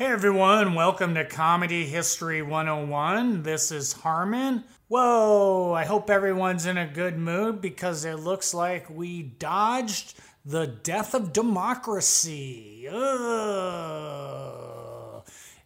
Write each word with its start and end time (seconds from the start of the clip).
Hey 0.00 0.06
everyone, 0.06 0.72
welcome 0.72 1.14
to 1.16 1.26
Comedy 1.26 1.84
History 1.84 2.40
101. 2.40 3.42
This 3.42 3.70
is 3.70 3.92
Harmon. 3.92 4.64
Whoa, 4.88 5.74
I 5.74 5.84
hope 5.84 6.08
everyone's 6.08 6.64
in 6.64 6.78
a 6.78 6.86
good 6.86 7.18
mood 7.18 7.60
because 7.60 8.06
it 8.06 8.14
looks 8.14 8.54
like 8.54 8.88
we 8.88 9.22
dodged 9.22 10.18
the 10.42 10.66
death 10.66 11.12
of 11.12 11.34
democracy. 11.34 12.88
Ugh. 12.90 12.96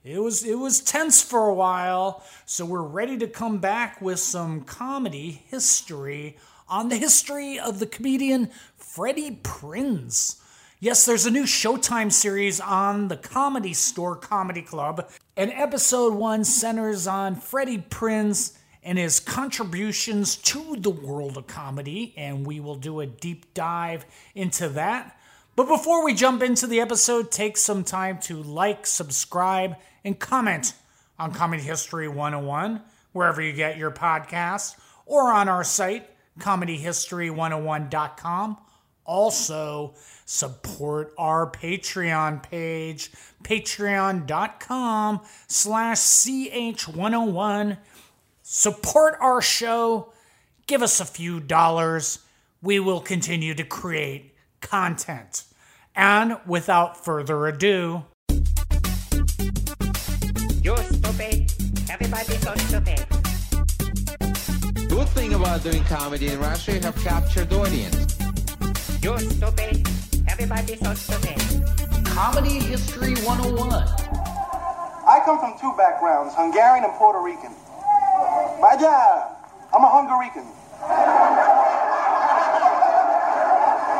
It 0.02 0.18
was 0.18 0.42
it 0.42 0.58
was 0.58 0.80
tense 0.80 1.22
for 1.22 1.46
a 1.46 1.54
while, 1.54 2.24
so 2.44 2.66
we're 2.66 2.82
ready 2.82 3.16
to 3.18 3.28
come 3.28 3.58
back 3.58 4.00
with 4.00 4.18
some 4.18 4.62
comedy 4.62 5.42
history 5.46 6.38
on 6.68 6.88
the 6.88 6.96
history 6.96 7.56
of 7.56 7.78
the 7.78 7.86
comedian 7.86 8.50
Freddie 8.76 9.38
Prinze. 9.44 10.40
Yes, 10.84 11.06
there's 11.06 11.24
a 11.24 11.30
new 11.30 11.44
Showtime 11.44 12.12
series 12.12 12.60
on 12.60 13.08
the 13.08 13.16
Comedy 13.16 13.72
Store 13.72 14.14
Comedy 14.14 14.60
Club, 14.60 15.08
and 15.34 15.50
episode 15.50 16.12
one 16.12 16.44
centers 16.44 17.06
on 17.06 17.36
Freddie 17.36 17.78
Prinze 17.78 18.58
and 18.82 18.98
his 18.98 19.18
contributions 19.18 20.36
to 20.36 20.76
the 20.76 20.90
world 20.90 21.38
of 21.38 21.46
comedy, 21.46 22.12
and 22.18 22.46
we 22.46 22.60
will 22.60 22.74
do 22.74 23.00
a 23.00 23.06
deep 23.06 23.54
dive 23.54 24.04
into 24.34 24.68
that. 24.68 25.18
But 25.56 25.68
before 25.68 26.04
we 26.04 26.12
jump 26.12 26.42
into 26.42 26.66
the 26.66 26.80
episode, 26.80 27.30
take 27.30 27.56
some 27.56 27.82
time 27.82 28.18
to 28.24 28.42
like, 28.42 28.86
subscribe, 28.86 29.76
and 30.04 30.18
comment 30.18 30.74
on 31.18 31.32
Comedy 31.32 31.62
History 31.62 32.08
101, 32.08 32.82
wherever 33.12 33.40
you 33.40 33.54
get 33.54 33.78
your 33.78 33.90
podcasts, 33.90 34.74
or 35.06 35.32
on 35.32 35.48
our 35.48 35.64
site, 35.64 36.10
comedyhistory101.com. 36.40 38.58
Also, 39.04 39.94
support 40.24 41.12
our 41.18 41.50
Patreon 41.50 42.42
page, 42.42 43.12
patreon.com 43.42 45.20
slash 45.46 45.98
ch101. 45.98 47.78
Support 48.42 49.18
our 49.20 49.42
show. 49.42 50.12
Give 50.66 50.82
us 50.82 51.00
a 51.00 51.04
few 51.04 51.40
dollars. 51.40 52.20
We 52.62 52.80
will 52.80 53.00
continue 53.00 53.54
to 53.54 53.64
create 53.64 54.34
content. 54.60 55.44
And 55.94 56.38
without 56.46 57.04
further 57.04 57.46
ado, 57.46 58.04
You're 60.62 60.78
stupid. 60.78 61.52
Everybody's 61.90 62.40
so 62.40 62.54
stupid. 62.54 63.04
Good 64.88 65.08
thing 65.08 65.34
about 65.34 65.62
doing 65.62 65.84
comedy 65.84 66.28
in 66.28 66.40
Russia, 66.40 66.72
you 66.72 66.80
have 66.80 66.96
captured 66.96 67.52
audience. 67.52 68.03
You're 69.04 69.18
stupid. 69.18 69.84
Everybody's 70.28 70.80
so 70.80 70.94
stupid. 70.94 71.36
Comedy 72.06 72.56
History 72.56 73.12
101. 73.20 73.68
I 73.68 75.20
come 75.26 75.38
from 75.38 75.60
two 75.60 75.76
backgrounds, 75.76 76.32
Hungarian 76.32 76.88
and 76.88 76.92
Puerto 76.96 77.20
Rican. 77.20 77.52
Vaya, 78.64 79.28
I'm 79.76 79.84
a 79.84 79.90
Hungarican. 79.92 80.48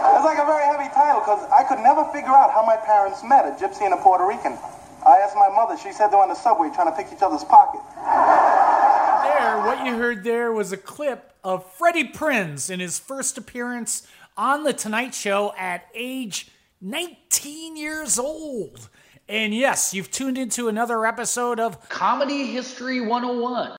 It's 0.09 0.25
like 0.25 0.41
a 0.41 0.49
very 0.49 0.65
heavy 0.73 0.89
title 0.97 1.21
because 1.21 1.45
I 1.53 1.69
could 1.69 1.85
never 1.85 2.09
figure 2.09 2.33
out 2.33 2.57
how 2.57 2.65
my 2.65 2.81
parents 2.81 3.21
met, 3.23 3.45
a 3.45 3.53
gypsy 3.61 3.85
and 3.85 3.93
a 3.93 4.01
Puerto 4.01 4.25
Rican. 4.25 4.57
I 5.05 5.21
asked 5.21 5.37
my 5.37 5.53
mother, 5.53 5.77
she 5.77 5.93
said 5.93 6.09
they 6.09 6.17
were 6.17 6.23
on 6.23 6.31
the 6.31 6.35
subway 6.35 6.73
trying 6.73 6.89
to 6.89 6.97
pick 6.97 7.13
each 7.13 7.21
other's 7.21 7.45
pocket. 7.45 7.85
There, 8.01 9.69
what 9.69 9.85
you 9.85 9.99
heard 10.01 10.25
there 10.25 10.51
was 10.51 10.73
a 10.73 10.79
clip 10.79 11.35
of 11.45 11.71
Freddie 11.77 12.09
Prinze 12.09 12.71
in 12.71 12.81
his 12.81 12.99
first 12.99 13.37
appearance 13.37 14.09
on 14.37 14.65
The 14.65 14.73
Tonight 14.73 15.15
Show 15.15 15.55
at 15.57 15.87
age 15.95 16.49
19 16.81 17.77
years 17.77 18.19
old. 18.19 18.89
And 19.29 19.55
yes, 19.55 19.95
you've 19.95 20.11
tuned 20.11 20.37
into 20.37 20.69
another 20.69 21.07
episode 21.07 21.61
of 21.61 21.89
Comedy 21.89 22.47
History 22.47 23.01
101. 23.01 23.77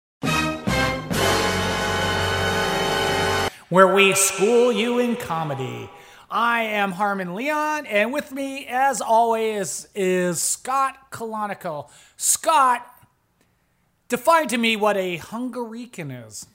Where 3.69 3.93
we 3.93 4.13
school 4.13 4.71
you 4.71 4.99
in 4.99 5.15
comedy. 5.17 5.89
I 6.29 6.63
am 6.63 6.93
Harmon 6.93 7.35
Leon, 7.35 7.85
and 7.85 8.11
with 8.11 8.31
me, 8.31 8.65
as 8.67 8.99
always, 8.99 9.87
is 9.93 10.41
Scott 10.41 11.11
Colonico. 11.11 11.89
Scott, 12.17 12.85
define 14.07 14.47
to 14.47 14.57
me 14.57 14.75
what 14.75 14.97
a 14.97 15.19
Hungarican 15.19 16.27
is. 16.27 16.47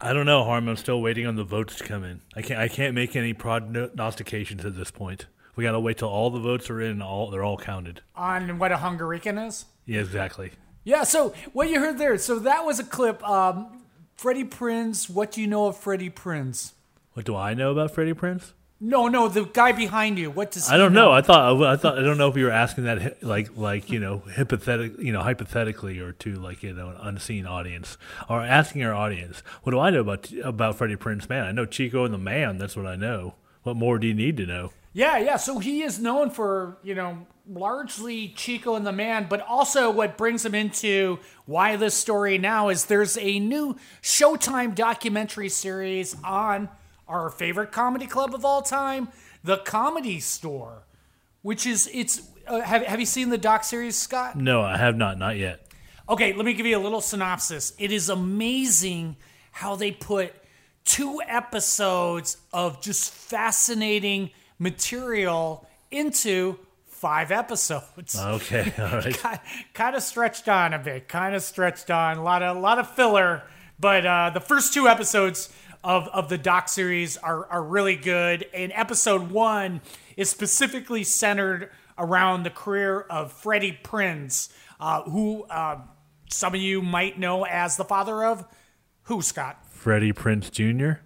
I 0.00 0.12
don't 0.12 0.26
know, 0.26 0.44
Harm. 0.44 0.68
I'm 0.68 0.76
still 0.76 1.00
waiting 1.00 1.26
on 1.26 1.36
the 1.36 1.44
votes 1.44 1.76
to 1.76 1.84
come 1.84 2.04
in. 2.04 2.20
I 2.34 2.42
can't. 2.42 2.60
I 2.60 2.68
can't 2.68 2.94
make 2.94 3.16
any 3.16 3.32
prognostications 3.32 4.64
at 4.64 4.76
this 4.76 4.90
point. 4.90 5.26
We 5.54 5.64
gotta 5.64 5.80
wait 5.80 5.98
till 5.98 6.08
all 6.08 6.30
the 6.30 6.40
votes 6.40 6.68
are 6.68 6.80
in. 6.80 6.90
And 6.92 7.02
all 7.02 7.30
they're 7.30 7.42
all 7.44 7.56
counted. 7.56 8.02
on 8.14 8.58
what 8.58 8.72
a 8.72 8.76
Hungarican 8.76 9.46
is? 9.46 9.64
Yeah, 9.86 10.00
exactly. 10.00 10.52
Yeah, 10.84 11.02
so 11.02 11.32
what 11.52 11.68
you 11.68 11.80
heard 11.80 11.98
there, 11.98 12.16
so 12.18 12.38
that 12.40 12.64
was 12.64 12.78
a 12.78 12.84
clip. 12.84 13.26
Um, 13.28 13.82
Freddie 14.16 14.44
Prinze, 14.44 15.10
what 15.10 15.32
do 15.32 15.40
you 15.40 15.46
know 15.46 15.66
of 15.66 15.76
Freddie 15.76 16.10
Prinze? 16.10 16.72
What 17.14 17.26
do 17.26 17.34
I 17.34 17.54
know 17.54 17.72
about 17.72 17.90
Freddie 17.92 18.12
Prinze? 18.14 18.52
No, 18.78 19.08
no, 19.08 19.28
the 19.28 19.44
guy 19.44 19.72
behind 19.72 20.18
you. 20.18 20.30
What 20.30 20.50
does 20.50 20.70
I 20.70 20.76
don't 20.76 20.92
know. 20.92 21.10
I 21.10 21.22
thought. 21.22 21.62
I 21.62 21.76
thought. 21.76 21.98
I 21.98 22.02
don't 22.02 22.18
know 22.18 22.28
if 22.28 22.36
you 22.36 22.44
were 22.44 22.50
asking 22.50 22.84
that 22.84 23.22
like 23.22 23.56
like 23.56 23.90
you 23.90 23.98
know 23.98 24.22
hypothetic 24.34 24.98
you 24.98 25.12
know 25.12 25.22
hypothetically 25.22 25.98
or 25.98 26.12
to 26.12 26.34
like 26.34 26.62
you 26.62 26.74
know 26.74 26.90
an 26.90 26.96
unseen 27.00 27.46
audience 27.46 27.96
or 28.28 28.42
asking 28.42 28.82
our 28.82 28.92
audience. 28.92 29.42
What 29.62 29.72
do 29.72 29.78
I 29.78 29.88
know 29.88 30.00
about 30.00 30.30
about 30.44 30.76
Freddie 30.76 30.96
Prinze? 30.96 31.26
Man, 31.28 31.46
I 31.46 31.52
know 31.52 31.64
Chico 31.64 32.04
and 32.04 32.12
the 32.12 32.18
Man. 32.18 32.58
That's 32.58 32.76
what 32.76 32.86
I 32.86 32.96
know. 32.96 33.34
What 33.62 33.76
more 33.76 33.98
do 33.98 34.06
you 34.06 34.14
need 34.14 34.36
to 34.36 34.46
know? 34.46 34.72
Yeah, 34.92 35.18
yeah. 35.18 35.36
So 35.36 35.58
he 35.58 35.82
is 35.82 35.98
known 35.98 36.30
for, 36.30 36.78
you 36.82 36.94
know, 36.94 37.26
largely 37.46 38.28
Chico 38.28 38.76
and 38.76 38.86
the 38.86 38.92
Man, 38.92 39.26
but 39.28 39.42
also 39.42 39.90
what 39.90 40.16
brings 40.16 40.42
him 40.42 40.54
into 40.54 41.18
why 41.44 41.76
this 41.76 41.94
story 41.94 42.38
now 42.38 42.70
is 42.70 42.86
there's 42.86 43.18
a 43.18 43.38
new 43.38 43.76
Showtime 44.02 44.74
documentary 44.74 45.50
series 45.50 46.16
on 46.24 46.70
our 47.08 47.30
favorite 47.30 47.72
comedy 47.72 48.06
club 48.06 48.34
of 48.34 48.44
all 48.44 48.62
time, 48.62 49.08
The 49.44 49.58
Comedy 49.58 50.20
Store, 50.20 50.86
which 51.42 51.66
is 51.66 51.88
it's. 51.92 52.22
Uh, 52.46 52.60
have 52.60 52.82
Have 52.82 53.00
you 53.00 53.06
seen 53.06 53.30
the 53.30 53.38
doc 53.38 53.64
series, 53.64 53.96
Scott? 53.96 54.36
No, 54.36 54.62
I 54.62 54.76
have 54.76 54.96
not. 54.96 55.18
Not 55.18 55.36
yet. 55.36 55.66
Okay, 56.08 56.32
let 56.32 56.44
me 56.44 56.54
give 56.54 56.66
you 56.66 56.78
a 56.78 56.80
little 56.80 57.00
synopsis. 57.00 57.72
It 57.78 57.90
is 57.90 58.08
amazing 58.08 59.16
how 59.50 59.74
they 59.74 59.90
put 59.90 60.32
two 60.84 61.20
episodes 61.26 62.36
of 62.52 62.80
just 62.80 63.12
fascinating 63.12 64.30
material 64.58 65.66
into 65.90 66.58
five 66.86 67.30
episodes. 67.30 68.16
Okay. 68.20 68.72
All 68.78 68.84
right. 68.84 69.18
kind, 69.18 69.40
kind 69.74 69.96
of 69.96 70.02
stretched 70.02 70.48
on 70.48 70.72
a 70.72 70.78
bit, 70.78 71.08
kind 71.08 71.34
of 71.34 71.42
stretched 71.42 71.90
on 71.90 72.18
a 72.18 72.22
lot 72.22 72.42
of 72.42 72.56
a 72.56 72.60
lot 72.60 72.78
of 72.78 72.88
filler, 72.90 73.42
but 73.78 74.06
uh, 74.06 74.30
the 74.32 74.40
first 74.40 74.72
two 74.72 74.88
episodes 74.88 75.52
of, 75.86 76.08
of 76.08 76.28
the 76.28 76.36
doc 76.36 76.68
series 76.68 77.16
are, 77.16 77.46
are 77.46 77.62
really 77.62 77.94
good. 77.94 78.44
And 78.52 78.72
episode 78.74 79.30
one 79.30 79.80
is 80.16 80.28
specifically 80.28 81.04
centered 81.04 81.70
around 81.96 82.42
the 82.42 82.50
career 82.50 83.00
of 83.02 83.32
Freddie 83.32 83.78
Prinze, 83.84 84.48
uh, 84.80 85.02
who 85.04 85.44
uh, 85.44 85.78
some 86.28 86.54
of 86.56 86.60
you 86.60 86.82
might 86.82 87.18
know 87.20 87.44
as 87.46 87.76
the 87.76 87.84
father 87.84 88.24
of 88.24 88.44
who, 89.04 89.22
Scott? 89.22 89.64
Freddie 89.70 90.12
Prinze 90.12 90.50
Jr. 90.50 90.98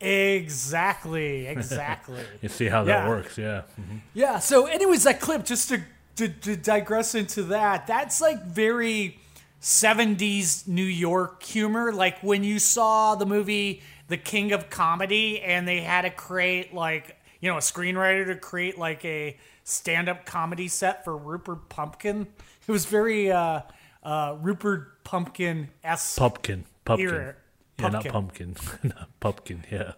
Exactly, 0.00 1.46
exactly. 1.48 2.20
You 2.42 2.48
see 2.48 2.66
how 2.66 2.84
that 2.84 3.04
Yeah. 3.04 3.08
works? 3.08 3.36
Yeah. 3.36 3.62
Yeah. 4.14 4.38
So, 4.38 4.66
anyways, 4.66 5.02
that 5.04 5.20
clip, 5.20 5.44
just 5.44 5.68
to, 5.70 5.82
to, 6.16 6.28
to 6.28 6.56
digress 6.56 7.14
into 7.16 7.42
that, 7.44 7.86
that's 7.88 8.20
like 8.20 8.44
very 8.44 9.18
70s 9.60 10.68
New 10.68 10.84
York 10.84 11.42
humor. 11.42 11.92
Like 11.92 12.20
when 12.22 12.44
you 12.44 12.58
saw 12.60 13.14
the 13.16 13.26
movie 13.26 13.82
The 14.08 14.16
King 14.16 14.52
of 14.52 14.70
Comedy 14.70 15.40
and 15.40 15.66
they 15.66 15.80
had 15.80 16.02
to 16.02 16.10
create, 16.10 16.72
like, 16.72 17.16
you 17.40 17.50
know, 17.50 17.56
a 17.56 17.60
screenwriter 17.60 18.26
to 18.26 18.36
create 18.36 18.78
like 18.78 19.04
a 19.04 19.36
stand 19.64 20.08
up 20.08 20.24
comedy 20.24 20.68
set 20.68 21.04
for 21.04 21.16
Rupert 21.16 21.68
Pumpkin. 21.68 22.26
It 22.66 22.72
was 22.72 22.86
very 22.86 23.30
uh, 23.30 23.60
uh, 24.02 24.36
Rupert 24.40 25.04
Pumpkin 25.04 25.68
esque. 25.84 26.18
Pumpkin. 26.18 26.64
Pumpkin. 26.84 27.08
Era. 27.08 27.34
Yeah, 27.78 27.88
not 27.88 28.06
Pumpkin. 28.06 28.54
pumpkin. 28.54 28.90
not 28.96 29.20
pumpkin. 29.20 29.64
Yeah. 29.70 29.92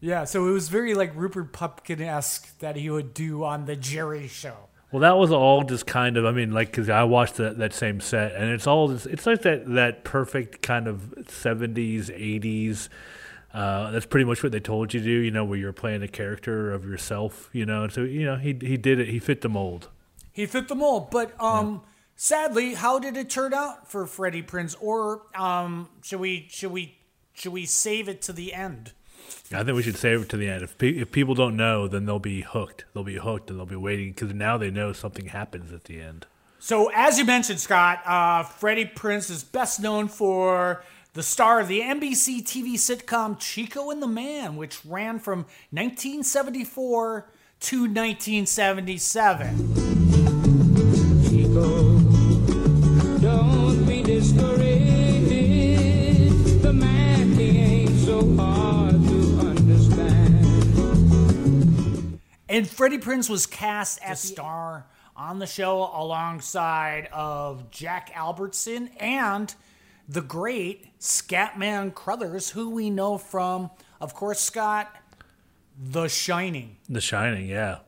Yeah. 0.00 0.24
So 0.24 0.48
it 0.48 0.52
was 0.52 0.68
very 0.68 0.94
like 0.94 1.14
Rupert 1.14 1.52
Pumpkin 1.52 2.00
esque 2.00 2.58
that 2.60 2.76
he 2.76 2.88
would 2.88 3.12
do 3.12 3.44
on 3.44 3.66
The 3.66 3.76
Jerry 3.76 4.28
Show. 4.28 4.56
Well, 4.92 5.00
that 5.00 5.16
was 5.18 5.30
all 5.30 5.62
just 5.62 5.86
kind 5.86 6.16
of. 6.16 6.24
I 6.24 6.32
mean, 6.32 6.52
like, 6.52 6.68
because 6.70 6.88
I 6.88 7.04
watched 7.04 7.36
that, 7.36 7.58
that 7.58 7.72
same 7.72 8.00
set, 8.00 8.34
and 8.34 8.50
it's 8.50 8.66
all. 8.66 8.90
It's 8.90 9.24
like 9.24 9.42
that 9.42 9.72
that 9.74 10.02
perfect 10.02 10.62
kind 10.62 10.88
of 10.88 11.14
seventies, 11.28 12.10
eighties. 12.10 12.88
Uh, 13.52 13.90
that's 13.90 14.06
pretty 14.06 14.24
much 14.24 14.42
what 14.42 14.52
they 14.52 14.60
told 14.60 14.94
you 14.94 15.00
to 15.00 15.06
do. 15.06 15.10
You 15.10 15.30
know, 15.30 15.44
where 15.44 15.58
you're 15.58 15.72
playing 15.72 16.02
a 16.02 16.08
character 16.08 16.72
of 16.72 16.84
yourself. 16.84 17.50
You 17.52 17.66
know, 17.66 17.88
so 17.88 18.02
you 18.02 18.24
know 18.24 18.36
he 18.36 18.56
he 18.60 18.76
did 18.76 19.00
it. 19.00 19.08
He 19.08 19.18
fit 19.18 19.40
the 19.40 19.48
mold. 19.48 19.88
He 20.32 20.46
fit 20.46 20.68
the 20.68 20.76
mold, 20.76 21.10
but 21.10 21.38
um, 21.42 21.82
sadly, 22.14 22.74
how 22.74 22.98
did 22.98 23.16
it 23.16 23.28
turn 23.28 23.52
out 23.52 23.90
for 23.90 24.06
Freddie 24.06 24.42
Prinze? 24.42 24.76
Or 24.80 25.22
um, 25.34 25.88
should 26.02 26.20
we 26.20 26.46
should 26.50 26.70
we 26.70 26.98
should 27.32 27.52
we 27.52 27.66
save 27.66 28.08
it 28.08 28.22
to 28.22 28.32
the 28.32 28.54
end? 28.54 28.92
I 29.52 29.64
think 29.64 29.76
we 29.76 29.82
should 29.82 29.96
save 29.96 30.22
it 30.22 30.28
to 30.30 30.36
the 30.36 30.48
end. 30.48 30.62
If 30.62 30.78
pe- 30.78 30.96
if 30.96 31.10
people 31.10 31.34
don't 31.34 31.56
know, 31.56 31.88
then 31.88 32.06
they'll 32.06 32.18
be 32.18 32.42
hooked. 32.42 32.84
They'll 32.94 33.04
be 33.04 33.16
hooked, 33.16 33.50
and 33.50 33.58
they'll 33.58 33.66
be 33.66 33.76
waiting 33.76 34.12
because 34.12 34.32
now 34.32 34.56
they 34.56 34.70
know 34.70 34.92
something 34.92 35.26
happens 35.26 35.72
at 35.72 35.84
the 35.84 36.00
end. 36.00 36.26
So, 36.58 36.90
as 36.94 37.18
you 37.18 37.24
mentioned, 37.24 37.58
Scott, 37.58 38.02
uh, 38.06 38.42
Freddie 38.44 38.84
Prinze 38.84 39.30
is 39.30 39.42
best 39.42 39.80
known 39.80 40.08
for 40.08 40.84
the 41.12 41.22
star 41.22 41.60
of 41.60 41.68
the 41.68 41.80
NBC 41.80 42.42
TV 42.42 42.74
sitcom 42.74 43.38
Chico 43.38 43.90
and 43.90 44.00
the 44.00 44.06
Man, 44.06 44.56
which 44.56 44.84
ran 44.84 45.18
from 45.18 45.40
1974 45.70 47.28
to 47.60 47.80
1977. 47.82 49.74
Don't 53.20 53.86
be 53.86 54.02
discouraged. 54.02 54.60
The 56.62 56.72
man, 56.72 57.32
he 57.32 57.58
ain't 57.58 57.98
so 57.98 58.36
hard 58.36 58.92
to 58.92 59.40
understand. 59.40 60.46
And 62.48 62.70
Freddie 62.70 62.98
Prinze 62.98 63.28
was 63.28 63.46
cast 63.46 64.00
as 64.00 64.20
star 64.20 64.86
on 65.16 65.40
the 65.40 65.46
show 65.46 65.90
alongside 65.92 67.08
of 67.12 67.70
Jack 67.72 68.12
Albertson 68.14 68.90
and 68.98 69.52
the 70.10 70.20
great 70.20 70.98
Scatman 70.98 71.94
Crothers, 71.94 72.50
who 72.50 72.70
we 72.70 72.90
know 72.90 73.16
from, 73.16 73.70
of 74.00 74.12
course, 74.14 74.40
Scott, 74.40 74.88
The 75.78 76.08
Shining. 76.08 76.76
The 76.88 77.00
Shining, 77.00 77.46
yeah. 77.48 77.78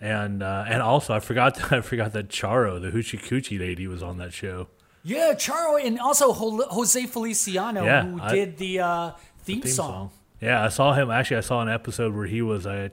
And 0.00 0.42
uh, 0.42 0.64
and 0.68 0.80
also 0.82 1.14
I 1.14 1.20
forgot 1.20 1.72
I 1.72 1.80
forgot 1.80 2.12
that 2.12 2.28
Charo, 2.28 2.80
the 2.80 2.90
hoochie 2.90 3.20
coochie 3.20 3.58
lady, 3.58 3.86
was 3.86 4.02
on 4.02 4.18
that 4.18 4.32
show. 4.32 4.68
Yeah, 5.04 5.32
Charo, 5.34 5.82
and 5.84 5.98
also 5.98 6.32
Jose 6.32 7.06
Feliciano, 7.06 7.84
Yeah, 7.84 8.04
who 8.04 8.20
I- 8.20 8.34
did 8.34 8.58
the 8.58 8.80
uh, 8.80 9.10
theme, 9.44 9.62
theme 9.62 9.72
song. 9.72 9.90
song. 9.92 10.10
Yeah, 10.40 10.64
I 10.64 10.68
saw 10.68 10.92
him. 10.92 11.10
Actually, 11.10 11.38
I 11.38 11.40
saw 11.40 11.62
an 11.62 11.68
episode 11.68 12.14
where 12.14 12.26
he 12.26 12.42
was 12.42 12.64
uh, 12.66 12.90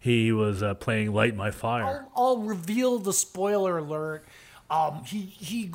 he 0.00 0.32
was 0.32 0.60
uh, 0.62 0.74
playing 0.74 1.12
"Light 1.12 1.36
My 1.36 1.50
Fire." 1.52 1.84
I'll, 1.84 2.12
I'll 2.16 2.38
reveal 2.38 2.98
the 2.98 3.12
spoiler 3.12 3.78
alert. 3.78 4.24
Um, 4.68 5.04
he 5.04 5.20
he 5.20 5.70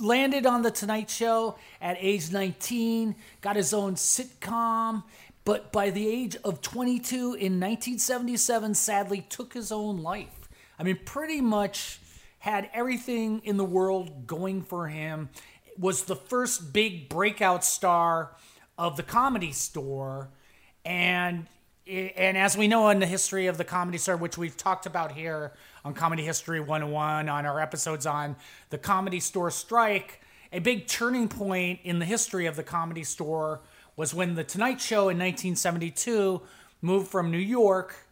landed 0.00 0.46
on 0.46 0.62
the 0.62 0.70
Tonight 0.70 1.10
Show 1.10 1.56
at 1.80 1.96
age 2.00 2.30
19, 2.30 3.14
got 3.40 3.56
his 3.56 3.72
own 3.72 3.94
sitcom, 3.94 5.02
but 5.44 5.72
by 5.72 5.90
the 5.90 6.06
age 6.06 6.36
of 6.44 6.60
22 6.60 7.16
in 7.16 7.60
1977, 7.60 8.74
sadly 8.74 9.26
took 9.28 9.54
his 9.54 9.72
own 9.72 9.98
life. 9.98 10.48
I 10.78 10.82
mean, 10.82 10.98
pretty 11.04 11.40
much 11.40 12.00
had 12.38 12.70
everything 12.72 13.40
in 13.44 13.56
the 13.56 13.64
world 13.64 14.26
going 14.26 14.62
for 14.62 14.88
him. 14.88 15.30
Was 15.78 16.04
the 16.04 16.16
first 16.16 16.72
big 16.72 17.08
breakout 17.08 17.64
star 17.64 18.32
of 18.76 18.96
the 18.96 19.02
Comedy 19.02 19.52
Store, 19.52 20.28
and 20.84 21.46
eh, 21.86 22.10
and 22.16 22.36
as 22.36 22.56
we 22.56 22.68
know 22.68 22.88
in 22.90 23.00
the 23.00 23.06
history 23.06 23.46
of 23.46 23.58
the 23.58 23.64
comedy 23.64 23.98
store, 23.98 24.16
which 24.16 24.38
we've 24.38 24.56
talked 24.56 24.86
about 24.86 25.12
here 25.12 25.52
on 25.84 25.94
Comedy 25.94 26.24
History 26.24 26.60
101 26.60 27.28
on 27.28 27.46
our 27.46 27.60
episodes 27.60 28.06
on 28.06 28.36
the 28.70 28.78
comedy 28.78 29.20
store 29.20 29.50
strike, 29.50 30.20
a 30.52 30.58
big 30.58 30.86
turning 30.86 31.28
point 31.28 31.80
in 31.84 31.98
the 31.98 32.04
history 32.04 32.46
of 32.46 32.56
the 32.56 32.62
comedy 32.62 33.04
store 33.04 33.60
was 33.96 34.14
when 34.14 34.34
the 34.34 34.44
Tonight 34.44 34.80
Show 34.80 35.08
in 35.08 35.18
1972 35.18 36.40
moved 36.80 37.08
from 37.08 37.30
New 37.30 37.38
York 37.38 38.06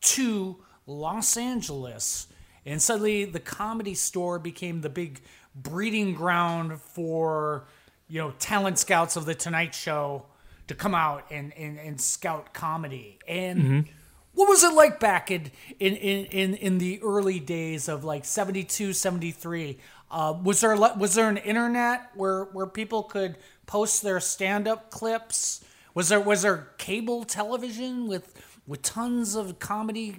to 0.00 0.56
Los 0.86 1.36
Angeles. 1.36 2.28
And 2.64 2.80
suddenly 2.80 3.24
the 3.24 3.40
comedy 3.40 3.94
store 3.94 4.38
became 4.38 4.80
the 4.80 4.88
big 4.88 5.20
breeding 5.54 6.14
ground 6.14 6.80
for, 6.80 7.66
you 8.08 8.20
know, 8.20 8.32
talent 8.38 8.78
scouts 8.78 9.16
of 9.16 9.26
the 9.26 9.34
Tonight 9.34 9.74
Show 9.74 10.24
to 10.66 10.74
come 10.74 10.94
out 10.94 11.24
and, 11.30 11.52
and, 11.56 11.78
and 11.78 12.00
scout 12.00 12.52
comedy. 12.52 13.18
And 13.26 13.58
mm-hmm. 13.58 13.92
What 14.38 14.48
was 14.48 14.62
it 14.62 14.72
like 14.72 15.00
back 15.00 15.32
in, 15.32 15.50
in, 15.80 15.96
in, 15.96 16.54
in, 16.54 16.78
the 16.78 17.00
early 17.02 17.40
days 17.40 17.88
of 17.88 18.04
like 18.04 18.24
72, 18.24 18.92
73? 18.92 19.76
Uh, 20.12 20.34
was 20.44 20.60
there 20.60 20.76
was 20.76 21.16
there 21.16 21.28
an 21.28 21.38
internet 21.38 22.10
where, 22.14 22.44
where 22.44 22.66
people 22.66 23.02
could 23.02 23.36
post 23.66 24.04
their 24.04 24.20
stand 24.20 24.68
up 24.68 24.92
clips? 24.92 25.64
Was 25.92 26.08
there 26.08 26.20
was 26.20 26.42
there 26.42 26.68
cable 26.78 27.24
television 27.24 28.06
with 28.06 28.32
with 28.64 28.82
tons 28.82 29.34
of 29.34 29.58
comedy 29.58 30.18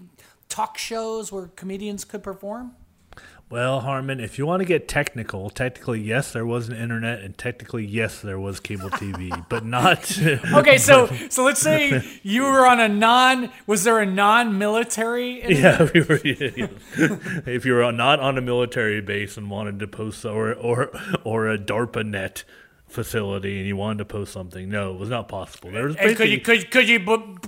talk 0.50 0.78
shows 0.78 1.32
where 1.32 1.48
comedians 1.56 2.04
could 2.04 2.22
perform? 2.22 2.76
Well, 3.50 3.80
Harmon, 3.80 4.20
if 4.20 4.38
you 4.38 4.46
want 4.46 4.60
to 4.60 4.66
get 4.66 4.88
technical, 4.88 5.50
technically 5.50 6.00
yes, 6.02 6.34
there 6.34 6.46
was 6.46 6.70
an 6.70 6.76
internet, 6.76 7.22
and 7.22 7.36
technically 7.36 7.84
yes, 7.84 8.22
there 8.22 8.40
was 8.40 8.60
cable 8.60 8.92
TV, 8.92 9.44
but 9.50 9.66
not. 9.80 10.20
Okay, 10.60 10.78
so 10.78 11.08
so 11.30 11.44
let's 11.44 11.60
say 11.60 12.04
you 12.24 12.44
were 12.44 12.68
on 12.68 12.80
a 12.80 12.88
non. 12.88 13.50
Was 13.66 13.84
there 13.84 14.00
a 14.00 14.06
non-military? 14.06 15.42
internet? 15.42 15.80
Yeah, 15.80 15.90
we 15.94 16.02
were. 16.02 16.22
yeah, 16.24 16.50
yeah. 16.56 17.18
if 17.46 17.66
you 17.66 17.74
were 17.74 17.92
not 17.92 18.20
on 18.20 18.38
a 18.38 18.42
military 18.42 19.02
base 19.02 19.38
and 19.38 19.50
wanted 19.50 19.80
to 19.80 19.88
post 19.88 20.26
or 20.26 20.54
or 20.54 20.92
or 21.24 21.50
a 21.50 21.58
DARPA 21.58 22.06
net 22.06 22.44
facility 22.88 23.60
and 23.60 23.68
you 23.68 23.76
wanted 23.76 24.00
to 24.00 24.06
post 24.06 24.34
something, 24.34 24.70
no, 24.70 24.94
it 24.94 25.00
was 25.00 25.10
not 25.10 25.28
possible. 25.28 25.72
There 25.72 25.86
was 25.86 25.96
And 25.96 26.16
could 26.16 26.30
you 26.30 26.40
could 26.40 26.70
could 26.70 26.88
you 26.88 27.00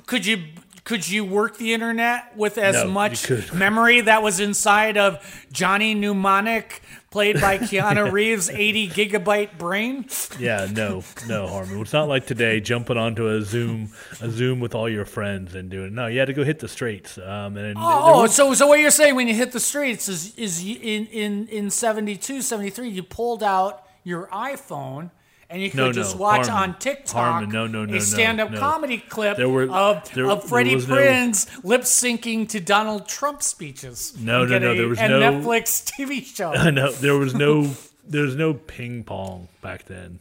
could 0.06 0.26
you 0.26 0.46
could 0.84 1.08
you 1.08 1.24
work 1.24 1.58
the 1.58 1.74
internet 1.74 2.36
with 2.36 2.58
as 2.58 2.76
No, 2.76 2.90
much 2.90 3.30
memory 3.54 4.02
that 4.02 4.24
was 4.24 4.40
inside 4.40 4.98
of 4.98 5.20
Johnny 5.52 5.94
Mnemonic, 5.94 6.82
played 7.12 7.40
by 7.40 7.58
Keanu 7.60 8.12
Reeves' 8.12 8.50
80 8.50 8.90
gigabyte 8.90 9.58
brain? 9.60 10.06
yeah, 10.40 10.68
no, 10.72 11.04
no, 11.28 11.46
Harmon. 11.48 11.80
It's 11.82 11.94
not 11.94 12.08
like 12.08 12.26
today 12.26 12.60
jumping 12.60 12.98
onto 12.98 13.28
a 13.28 13.42
Zoom 13.44 13.92
a 14.22 14.30
Zoom 14.30 14.60
with 14.60 14.74
all 14.74 14.90
your 14.90 15.06
friends 15.06 15.54
and 15.56 15.70
doing. 15.70 15.94
No, 15.94 16.08
you 16.08 16.18
had 16.20 16.26
to 16.26 16.34
go 16.34 16.44
hit 16.44 16.60
the 16.60 16.68
streets. 16.68 17.18
Um, 17.18 17.58
and 17.58 17.58
there 17.58 17.74
Oh, 17.78 18.24
was- 18.24 18.34
so 18.36 18.54
so 18.56 18.66
what 18.68 18.80
you're 18.80 18.90
saying 18.92 19.16
when 19.16 19.28
you 19.28 19.36
hit 19.36 19.52
the 19.52 19.60
streets 19.60 20.10
is 20.10 20.36
is 20.36 20.64
in 20.64 21.06
in 21.08 21.48
in 21.50 21.70
72, 21.70 22.42
73, 22.42 22.90
you 22.90 23.04
pulled 23.04 23.44
out 23.44 23.86
your 24.04 24.28
iPhone. 24.28 25.12
And 25.52 25.62
you 25.62 25.70
could 25.70 25.78
No, 25.78 25.92
just 25.92 26.16
no, 26.16 26.22
watch 26.22 26.48
Harmon. 26.48 26.70
on 26.72 26.80
TikTok 26.80 27.14
Harmon, 27.16 27.50
no, 27.50 27.68
no, 27.68 27.84
no, 27.86 27.92
no, 27.92 27.98
a 27.98 28.02
stand-up 28.02 28.52
no. 28.52 28.60
comedy 28.60 29.00
clip 29.00 29.36
There 29.38 29.50
were- 29.50 29.70
of, 29.70 30.10
there- 30.14 30.30
of 30.30 30.46
Freddie 30.48 30.76
no- 30.78 30.82
Prinze 30.86 31.64
lip 31.66 31.82
syncing 31.82 32.48
to 32.50 32.60
Donald 32.62 33.08
Trump 33.10 33.44
speeches. 33.44 34.14
No, 34.18 34.46
no, 34.46 34.58
no, 34.60 34.72
a- 34.72 34.76
there 34.78 34.88
was 34.88 35.00
no- 35.00 35.20
Netflix 35.20 35.84
TV 35.86 36.24
show. 36.26 36.54
Know 36.72 36.92
there 36.94 37.18
was 37.18 37.34
no 37.36 37.70
there 38.08 38.24
was 38.24 38.36
no 38.36 38.54
ping 38.54 39.04
pong 39.04 39.50
back 39.62 39.86
then. 39.86 40.20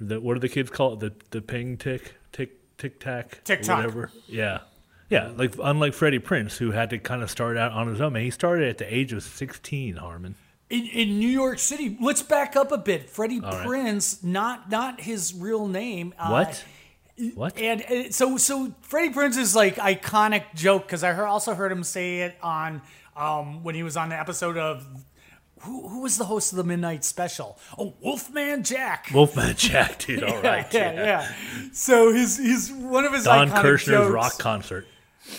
The, 0.00 0.20
what 0.20 0.34
do 0.34 0.40
the 0.40 0.48
kids 0.48 0.70
call 0.70 0.94
it? 0.94 1.00
The 1.00 1.12
the 1.30 1.42
ping 1.42 1.76
tick 1.76 2.14
tick 2.32 2.52
tic 2.78 3.00
tac 3.00 3.32
or 3.32 3.36
Tick-tock. 3.44 3.76
whatever. 3.78 4.10
Yeah, 4.26 4.60
yeah. 5.10 5.30
Like 5.36 5.54
unlike 5.62 5.92
Freddie 5.92 6.20
Prinze, 6.20 6.56
who 6.56 6.70
had 6.70 6.88
to 6.90 6.98
kind 6.98 7.22
of 7.22 7.30
start 7.30 7.56
out 7.56 7.72
on 7.72 7.88
his 7.88 8.00
own. 8.00 8.12
Man, 8.14 8.22
he 8.22 8.30
started 8.30 8.68
at 8.68 8.78
the 8.78 8.94
age 8.94 9.12
of 9.12 9.22
sixteen. 9.22 9.96
Harmon. 9.96 10.36
In, 10.70 10.86
in 10.86 11.18
New 11.18 11.28
York 11.28 11.58
City. 11.58 11.96
Let's 12.00 12.22
back 12.22 12.54
up 12.54 12.70
a 12.70 12.78
bit. 12.78 13.10
Freddie 13.10 13.40
right. 13.40 13.66
Prinze, 13.66 14.22
not 14.22 14.70
not 14.70 15.00
his 15.00 15.34
real 15.34 15.66
name. 15.66 16.14
uh, 16.18 16.28
What? 16.30 16.64
What? 17.34 17.58
And, 17.58 17.82
and 17.82 18.14
so 18.14 18.36
so 18.38 18.72
Freddie 18.82 19.12
Prinze 19.12 19.36
is 19.36 19.54
like 19.56 19.76
iconic 19.76 20.44
joke 20.54 20.86
because 20.86 21.02
I 21.04 21.12
heard, 21.12 21.26
also 21.26 21.54
heard 21.54 21.70
him 21.72 21.82
say 21.84 22.20
it 22.20 22.36
on 22.42 22.82
um, 23.16 23.62
when 23.64 23.74
he 23.74 23.82
was 23.82 23.96
on 23.96 24.08
the 24.10 24.18
episode 24.18 24.56
of 24.56 24.86
who, 25.62 25.88
who 25.88 26.00
was 26.00 26.16
the 26.16 26.24
host 26.24 26.52
of 26.52 26.56
the 26.56 26.64
Midnight 26.64 27.04
Special? 27.04 27.58
Oh, 27.76 27.92
Wolfman 28.00 28.62
Jack. 28.64 29.08
Wolfman 29.12 29.54
Jack, 29.58 29.98
dude. 29.98 30.22
All 30.22 30.40
right. 30.40 30.72
yeah, 30.72 30.92
yeah, 30.92 31.34
So 31.72 32.12
his 32.12 32.38
his 32.38 32.72
one 32.72 33.04
of 33.04 33.12
his 33.12 33.24
Don 33.24 33.48
iconic 33.50 33.60
Kirshner's 33.60 33.86
jokes, 33.86 34.10
rock 34.12 34.38
concert. 34.38 34.86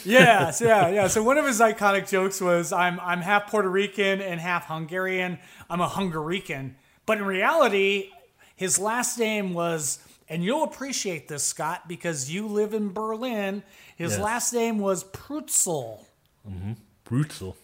Yeah, 0.03 0.51
so 0.51 0.65
yeah, 0.65 0.89
yeah. 0.89 1.07
So 1.07 1.23
one 1.23 1.37
of 1.37 1.45
his 1.45 1.59
iconic 1.59 2.09
jokes 2.09 2.39
was, 2.39 2.71
"I'm 2.71 2.99
I'm 2.99 3.21
half 3.21 3.47
Puerto 3.49 3.69
Rican 3.69 4.21
and 4.21 4.39
half 4.39 4.67
Hungarian. 4.67 5.39
I'm 5.69 5.81
a 5.81 5.87
Hungarican." 5.87 6.73
But 7.05 7.17
in 7.17 7.25
reality, 7.25 8.09
his 8.55 8.77
last 8.77 9.17
name 9.17 9.53
was, 9.53 9.99
and 10.29 10.43
you'll 10.43 10.63
appreciate 10.63 11.27
this, 11.27 11.43
Scott, 11.43 11.87
because 11.87 12.31
you 12.31 12.47
live 12.47 12.73
in 12.73 12.93
Berlin. 12.93 13.63
His 13.95 14.11
Yes. 14.13 14.19
last 14.21 14.53
name 14.53 14.77
was 14.79 15.03
Pruetzel 15.03 16.05
mm-hmm. 16.47 16.73
Brutal. 17.03 17.57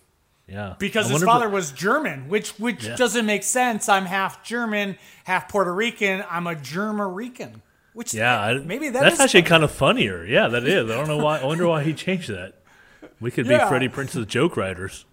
Yeah. 0.47 0.75
because 0.79 1.05
I 1.07 1.09
his 1.09 1.24
wonder 1.24 1.25
if 1.25 1.31
father 1.31 1.50
was 1.50 1.71
German, 1.71 2.29
which 2.29 2.51
which 2.59 2.83
Yeah. 2.86 2.95
doesn't 2.95 3.25
make 3.25 3.43
sense. 3.43 3.88
I'm 3.89 4.05
half 4.05 4.43
German, 4.43 4.97
half 5.25 5.50
Puerto 5.50 5.74
Rican. 5.74 6.24
I'm 6.29 6.47
a 6.47 6.55
Germarican. 6.55 7.62
Which 7.97 8.13
Yeah, 8.13 8.39
I, 8.39 8.53
maybe 8.59 8.89
that 8.89 9.01
that's 9.01 9.19
actually 9.19 9.41
funny. 9.41 9.49
kind 9.49 9.63
of 9.63 9.71
funnier. 9.71 10.23
Yeah, 10.23 10.49
that 10.49 10.67
is. 10.67 10.87
I 10.91 10.93
don't 10.93 11.07
know 11.07 11.17
why. 11.17 11.39
I 11.39 11.45
wonder 11.45 11.67
why 11.67 11.81
he 11.81 11.95
changed 11.95 12.29
that. 12.29 12.53
We 13.19 13.31
could 13.31 13.47
Yeah. 13.47 13.63
be 13.63 13.69
Freddie 13.69 13.89
Prinze's 13.89 14.27
joke 14.27 14.55
writers. 14.55 15.05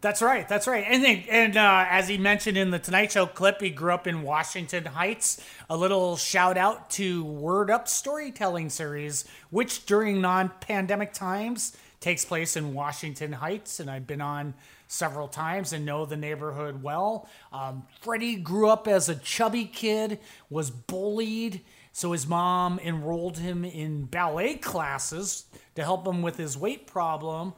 That's 0.00 0.22
right. 0.22 0.48
That's 0.48 0.68
right. 0.68 0.84
And 0.88 1.02
then, 1.04 1.24
and 1.28 1.56
uh, 1.56 1.86
as 1.90 2.06
he 2.06 2.16
mentioned 2.16 2.56
in 2.56 2.70
the 2.70 2.78
Tonight 2.78 3.10
Show 3.10 3.26
clip, 3.26 3.60
he 3.60 3.70
grew 3.70 3.92
up 3.92 4.06
in 4.06 4.22
Washington 4.22 4.84
Heights. 4.84 5.44
A 5.68 5.76
little 5.76 6.16
shout 6.16 6.56
out 6.56 6.88
to 6.90 7.24
Word 7.24 7.68
Up 7.68 7.88
Storytelling 7.88 8.70
Series, 8.70 9.24
which 9.50 9.84
during 9.84 10.20
non-pandemic 10.20 11.12
times 11.12 11.76
takes 11.98 12.24
place 12.24 12.56
in 12.56 12.74
Washington 12.74 13.32
Heights, 13.32 13.80
and 13.80 13.90
I've 13.90 14.06
been 14.06 14.20
on 14.20 14.54
several 14.86 15.26
times 15.26 15.72
and 15.72 15.84
know 15.84 16.06
the 16.06 16.16
neighborhood 16.16 16.80
well. 16.80 17.28
Um, 17.52 17.88
Freddie 18.00 18.36
grew 18.36 18.68
up 18.68 18.86
as 18.86 19.08
a 19.08 19.16
chubby 19.16 19.64
kid, 19.64 20.20
was 20.48 20.70
bullied, 20.70 21.60
so 21.98 22.12
his 22.12 22.28
mom 22.28 22.78
enrolled 22.78 23.38
him 23.38 23.64
in 23.64 24.04
ballet 24.04 24.54
classes 24.54 25.46
to 25.74 25.82
help 25.82 26.06
him 26.06 26.22
with 26.22 26.36
his 26.36 26.56
weight 26.56 26.86
problem. 26.86 27.54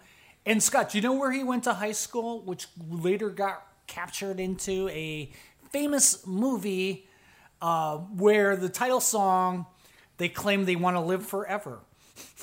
And 0.46 0.62
Scott, 0.62 0.94
you 0.94 1.02
know 1.02 1.12
where 1.12 1.30
he 1.30 1.44
went 1.44 1.64
to 1.64 1.74
high 1.74 1.92
school, 1.92 2.40
which 2.40 2.66
later 2.88 3.28
got 3.28 3.66
captured 3.86 4.40
into 4.40 4.88
a 4.88 5.30
famous 5.68 6.26
movie 6.26 7.06
uh, 7.60 7.98
where 7.98 8.56
the 8.56 8.70
title 8.70 9.00
song 9.00 9.66
they 10.16 10.30
claim 10.30 10.64
they 10.64 10.74
want 10.74 10.96
to 10.96 11.02
live 11.02 11.26
forever. 11.26 11.80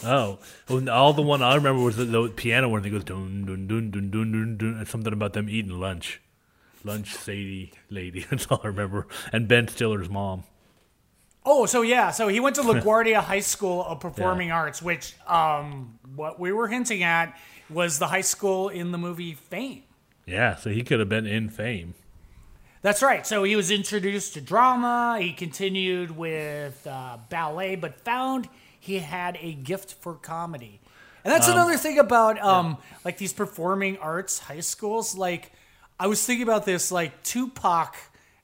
Oh, 0.05 0.37
all 0.69 1.13
the 1.13 1.23
one 1.23 1.41
I 1.41 1.55
remember 1.55 1.81
was 1.81 1.95
the, 1.95 2.05
the 2.05 2.29
piano 2.29 2.69
one 2.69 2.83
that 2.83 2.91
goes 2.91 3.05
dun 3.05 3.45
dun 3.47 3.65
dun 3.65 3.89
dun 3.89 4.11
dun 4.11 4.31
dun 4.31 4.57
dun, 4.57 4.85
something 4.85 5.13
about 5.13 5.33
them 5.33 5.49
eating 5.49 5.79
lunch, 5.79 6.21
lunch, 6.83 7.15
Sadie 7.15 7.73
lady. 7.89 8.23
That's 8.29 8.45
all 8.51 8.61
I 8.63 8.67
remember. 8.67 9.07
And 9.33 9.47
Ben 9.47 9.67
Stiller's 9.67 10.11
mom. 10.11 10.43
Oh, 11.49 11.65
so 11.65 11.81
yeah, 11.81 12.11
so 12.11 12.27
he 12.27 12.41
went 12.41 12.57
to 12.57 12.61
LaGuardia 12.73 13.23
High 13.23 13.39
School 13.39 13.81
of 13.85 14.01
Performing 14.01 14.51
Arts, 14.51 14.81
which 14.81 15.15
um, 15.25 15.97
what 16.13 16.41
we 16.41 16.51
were 16.51 16.67
hinting 16.67 17.03
at 17.03 17.39
was 17.69 17.99
the 17.99 18.07
high 18.07 18.21
school 18.21 18.67
in 18.67 18.91
the 18.91 18.97
movie 18.97 19.33
Fame. 19.33 19.83
Yeah, 20.25 20.57
so 20.57 20.69
he 20.69 20.83
could 20.83 20.99
have 20.99 21.07
been 21.07 21.25
in 21.25 21.49
Fame. 21.49 21.93
That's 22.81 23.01
right. 23.01 23.25
So 23.25 23.45
he 23.45 23.55
was 23.55 23.71
introduced 23.71 24.33
to 24.33 24.41
drama. 24.41 25.19
He 25.21 25.31
continued 25.31 26.11
with 26.11 26.85
uh, 26.85 27.17
ballet, 27.29 27.77
but 27.77 28.01
found 28.01 28.49
he 28.77 28.99
had 28.99 29.37
a 29.39 29.53
gift 29.53 29.93
for 29.93 30.15
comedy. 30.15 30.81
And 31.23 31.33
that's 31.33 31.47
another 31.47 31.77
thing 31.77 31.97
about 31.97 32.41
um, 32.41 32.77
like 33.05 33.17
these 33.17 33.31
performing 33.33 33.97
arts 33.99 34.39
high 34.39 34.59
schools. 34.59 35.15
Like 35.15 35.53
I 35.97 36.07
was 36.07 36.25
thinking 36.25 36.43
about 36.43 36.65
this. 36.65 36.91
Like 36.91 37.23
Tupac 37.23 37.95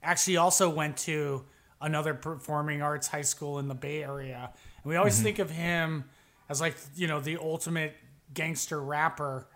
actually 0.02 0.38
also 0.38 0.70
went 0.70 0.98
to 1.00 1.44
another 1.84 2.16
performing 2.16 2.82
arts 2.82 3.08
high 3.08 3.22
school 3.22 3.60
in 3.60 3.68
the 3.68 3.76
Bay 3.76 4.04
Area, 4.04 4.50
and 4.84 4.90
we 4.90 4.96
always 4.96 5.16
mm-hmm. 5.16 5.24
think 5.24 5.40
of 5.40 5.52
him 5.52 6.06
as 6.50 6.60
like 6.60 6.76
you 6.96 7.08
know 7.08 7.20
the 7.20 7.38
ultimate 7.38 7.96
gangster 8.34 8.82
rapper. 8.82 9.48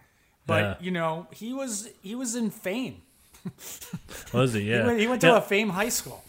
But 0.46 0.62
Yeah. 0.62 0.76
you 0.80 0.92
know 0.92 1.28
he 1.32 1.54
was 1.54 1.90
he 2.04 2.14
was 2.14 2.36
in 2.36 2.52
Fame. 2.52 3.02
Was 4.34 4.54
he? 4.54 4.62
Yeah. 4.62 4.82
He 4.82 4.88
went, 4.88 5.00
he 5.00 5.08
went 5.08 5.22
to 5.22 5.28
Yeah. 5.28 5.38
a 5.38 5.42
Fame 5.42 5.70
high 5.70 5.88
school. 5.90 6.22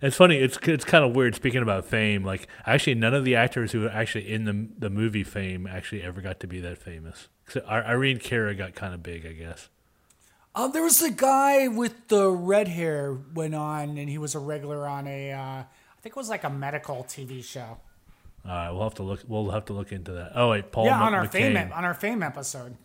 It's 0.00 0.16
funny. 0.16 0.36
It's 0.36 0.56
it's 0.62 0.84
kind 0.84 1.04
of 1.04 1.14
weird. 1.16 1.34
Speaking 1.34 1.62
about 1.62 1.84
Fame, 1.84 2.24
like 2.24 2.46
actually, 2.66 2.94
none 2.94 3.14
of 3.14 3.24
the 3.24 3.34
actors 3.34 3.72
who 3.72 3.80
were 3.80 3.88
actually 3.88 4.32
in 4.32 4.44
the 4.44 4.68
the 4.78 4.90
movie 4.90 5.24
Fame 5.24 5.66
actually 5.66 6.02
ever 6.02 6.20
got 6.20 6.38
to 6.40 6.46
be 6.46 6.60
that 6.60 6.78
famous. 6.78 7.28
Except 7.46 7.68
Irene 7.68 8.18
Cara 8.18 8.54
got 8.54 8.74
kind 8.74 8.94
of 8.94 9.02
big, 9.02 9.26
I 9.26 9.32
guess. 9.32 9.68
Um, 10.54 10.72
there 10.72 10.82
was 10.82 10.98
the 11.00 11.10
guy 11.10 11.68
with 11.68 12.08
the 12.08 12.28
red 12.28 12.68
hair 12.68 13.16
went 13.34 13.54
on, 13.54 13.96
and 13.96 14.08
he 14.08 14.18
was 14.18 14.34
a 14.34 14.38
regular 14.38 14.86
on 14.86 15.06
a, 15.06 15.32
uh, 15.32 15.38
I 15.38 15.66
think 16.02 16.14
it 16.14 16.16
was 16.16 16.28
like 16.28 16.44
a 16.44 16.50
medical 16.50 17.04
TV 17.04 17.42
show. 17.42 17.78
All 18.44 18.50
right, 18.50 18.70
we'll 18.70 18.82
have 18.82 18.94
to 18.94 19.02
look. 19.02 19.20
We'll 19.26 19.50
have 19.50 19.64
to 19.66 19.72
look 19.72 19.92
into 19.92 20.12
that. 20.12 20.32
Oh 20.34 20.50
wait, 20.50 20.72
Paul. 20.72 20.84
yeah, 20.86 20.98
Mc- 20.98 21.06
on 21.06 21.14
our 21.14 21.26
fame 21.28 21.52
McCain. 21.54 21.66
ep- 21.70 21.76
on 21.76 21.84
our 21.84 21.94
fame 21.94 22.22
episode. 22.22 22.76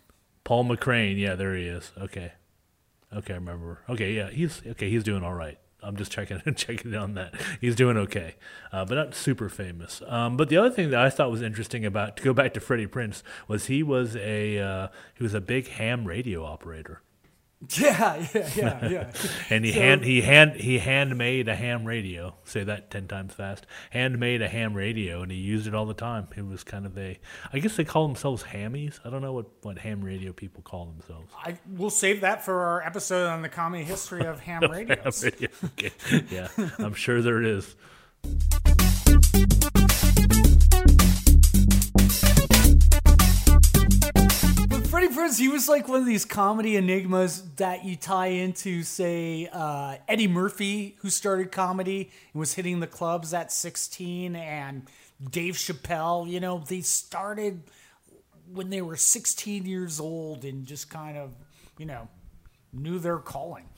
Paul 0.44 0.64
McCrane. 0.64 1.18
Yeah, 1.18 1.34
there 1.34 1.54
he 1.56 1.66
is. 1.66 1.90
Okay, 2.00 2.32
okay, 3.14 3.32
I 3.32 3.36
remember. 3.36 3.80
Okay, 3.88 4.12
yeah, 4.12 4.30
he's 4.30 4.62
okay. 4.66 4.88
He's 4.88 5.02
doing 5.04 5.22
all 5.24 5.34
right. 5.34 5.58
I'm 5.82 5.96
just 5.96 6.10
checking 6.12 6.40
checking 6.54 6.94
on 6.94 7.14
that. 7.14 7.34
He's 7.60 7.74
doing 7.74 7.96
okay, 7.96 8.36
uh, 8.72 8.84
but 8.84 8.94
not 8.94 9.14
super 9.16 9.48
famous. 9.48 10.00
Um, 10.06 10.36
but 10.36 10.48
the 10.48 10.56
other 10.56 10.70
thing 10.70 10.90
that 10.90 11.00
I 11.00 11.10
thought 11.10 11.30
was 11.30 11.42
interesting 11.42 11.84
about 11.84 12.16
to 12.18 12.22
go 12.22 12.32
back 12.32 12.54
to 12.54 12.60
Freddie 12.60 12.86
Prince 12.86 13.22
was 13.48 13.66
he 13.66 13.82
was 13.82 14.14
a 14.16 14.58
uh, 14.60 14.88
he 15.16 15.22
was 15.24 15.34
a 15.34 15.40
big 15.40 15.66
ham 15.68 16.04
radio 16.06 16.44
operator, 16.44 17.02
Yeah, 17.76 18.24
yeah, 18.32 18.48
yeah, 18.54 18.88
yeah. 18.88 19.12
and 19.50 19.64
he 19.64 19.72
So- 19.72 19.80
hand 19.80 20.04
he 20.04 20.20
hand 20.20 20.52
he 20.60 20.78
handmade 20.78 21.48
a 21.48 21.56
ham 21.56 21.84
radio. 21.84 22.34
Say 22.44 22.62
that 22.62 22.88
ten 22.88 23.08
times 23.08 23.34
fast. 23.34 23.66
Handmade 23.90 24.42
a 24.42 24.48
ham 24.48 24.74
radio, 24.74 25.22
and 25.22 25.32
he 25.32 25.38
used 25.38 25.66
it 25.66 25.74
all 25.74 25.84
the 25.84 25.92
time. 25.92 26.28
It 26.36 26.46
was 26.46 26.62
kind 26.62 26.86
of 26.86 26.96
a 26.96 27.18
I 27.52 27.58
guess 27.58 27.74
they 27.74 27.84
call 27.84 28.06
themselves 28.06 28.44
hammies. 28.44 29.00
I 29.04 29.10
don't 29.10 29.22
know 29.22 29.32
what 29.32 29.46
what 29.62 29.78
ham 29.78 30.02
radio 30.02 30.32
people 30.32 30.62
call 30.62 30.86
themselves. 30.86 31.32
I 31.44 31.58
we'll 31.68 31.90
save 31.90 32.20
that 32.20 32.44
for 32.44 32.60
our 32.64 32.82
episode 32.82 33.26
on 33.26 33.42
the 33.42 33.48
comedy 33.48 33.82
history 33.82 34.24
of 34.24 34.38
ham 34.38 34.62
radios. 34.70 35.24
radio. 35.24 35.48
Okay. 35.64 35.90
Yeah, 36.30 36.46
I'm 36.78 36.94
sure 36.94 37.20
there 37.22 37.42
is. 37.42 37.74
Prinze, 45.28 45.38
he 45.38 45.48
was 45.48 45.68
like 45.68 45.88
one 45.88 46.00
of 46.00 46.06
these 46.06 46.24
comedy 46.24 46.76
enigmas 46.76 47.42
that 47.56 47.84
you 47.84 47.96
tie 47.96 48.28
into, 48.28 48.82
say, 48.82 49.48
uh, 49.52 49.96
Eddie 50.08 50.28
Murphy, 50.28 50.96
who 51.00 51.10
started 51.10 51.52
comedy 51.52 52.10
and 52.32 52.40
was 52.40 52.54
hitting 52.54 52.80
the 52.80 52.86
clubs 52.86 53.34
at 53.34 53.52
16, 53.52 54.34
and 54.36 54.88
Dave 55.30 55.54
Chappelle. 55.54 56.28
You 56.28 56.40
know, 56.40 56.62
they 56.66 56.80
started 56.80 57.62
when 58.52 58.70
they 58.70 58.80
were 58.80 58.96
16 58.96 59.66
years 59.66 60.00
old 60.00 60.44
and 60.44 60.66
just 60.66 60.90
kind 60.90 61.18
of, 61.18 61.34
you 61.78 61.86
know, 61.86 62.08
knew 62.72 62.98
their 62.98 63.18
calling. 63.18 63.68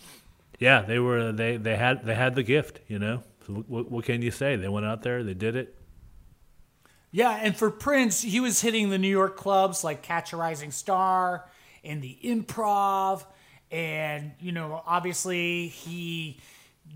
Yeah, 0.58 0.82
they 0.82 0.98
were 0.98 1.32
they 1.32 1.56
they 1.56 1.76
had 1.76 2.04
they 2.04 2.14
had 2.14 2.34
the 2.34 2.42
gift, 2.42 2.80
you 2.86 2.98
know. 2.98 3.22
So 3.46 3.54
what, 3.66 3.90
what 3.90 4.04
can 4.04 4.20
you 4.20 4.30
say? 4.30 4.56
They 4.56 4.68
went 4.68 4.84
out 4.84 5.02
there, 5.02 5.24
they 5.24 5.34
did 5.34 5.56
it. 5.56 5.74
Yeah, 7.12 7.30
and 7.30 7.56
for 7.56 7.70
Prinze, 7.70 8.22
he 8.22 8.38
was 8.40 8.60
hitting 8.60 8.90
the 8.90 8.98
New 8.98 9.08
York 9.08 9.36
clubs 9.36 9.82
like 9.82 10.02
Catch 10.02 10.32
a 10.32 10.36
Rising 10.36 10.70
Star 10.70 11.44
and 11.84 12.00
the 12.00 12.16
Improv, 12.22 13.24
and 13.70 14.32
you 14.40 14.52
know, 14.52 14.82
obviously 14.86 15.68
he 15.68 16.38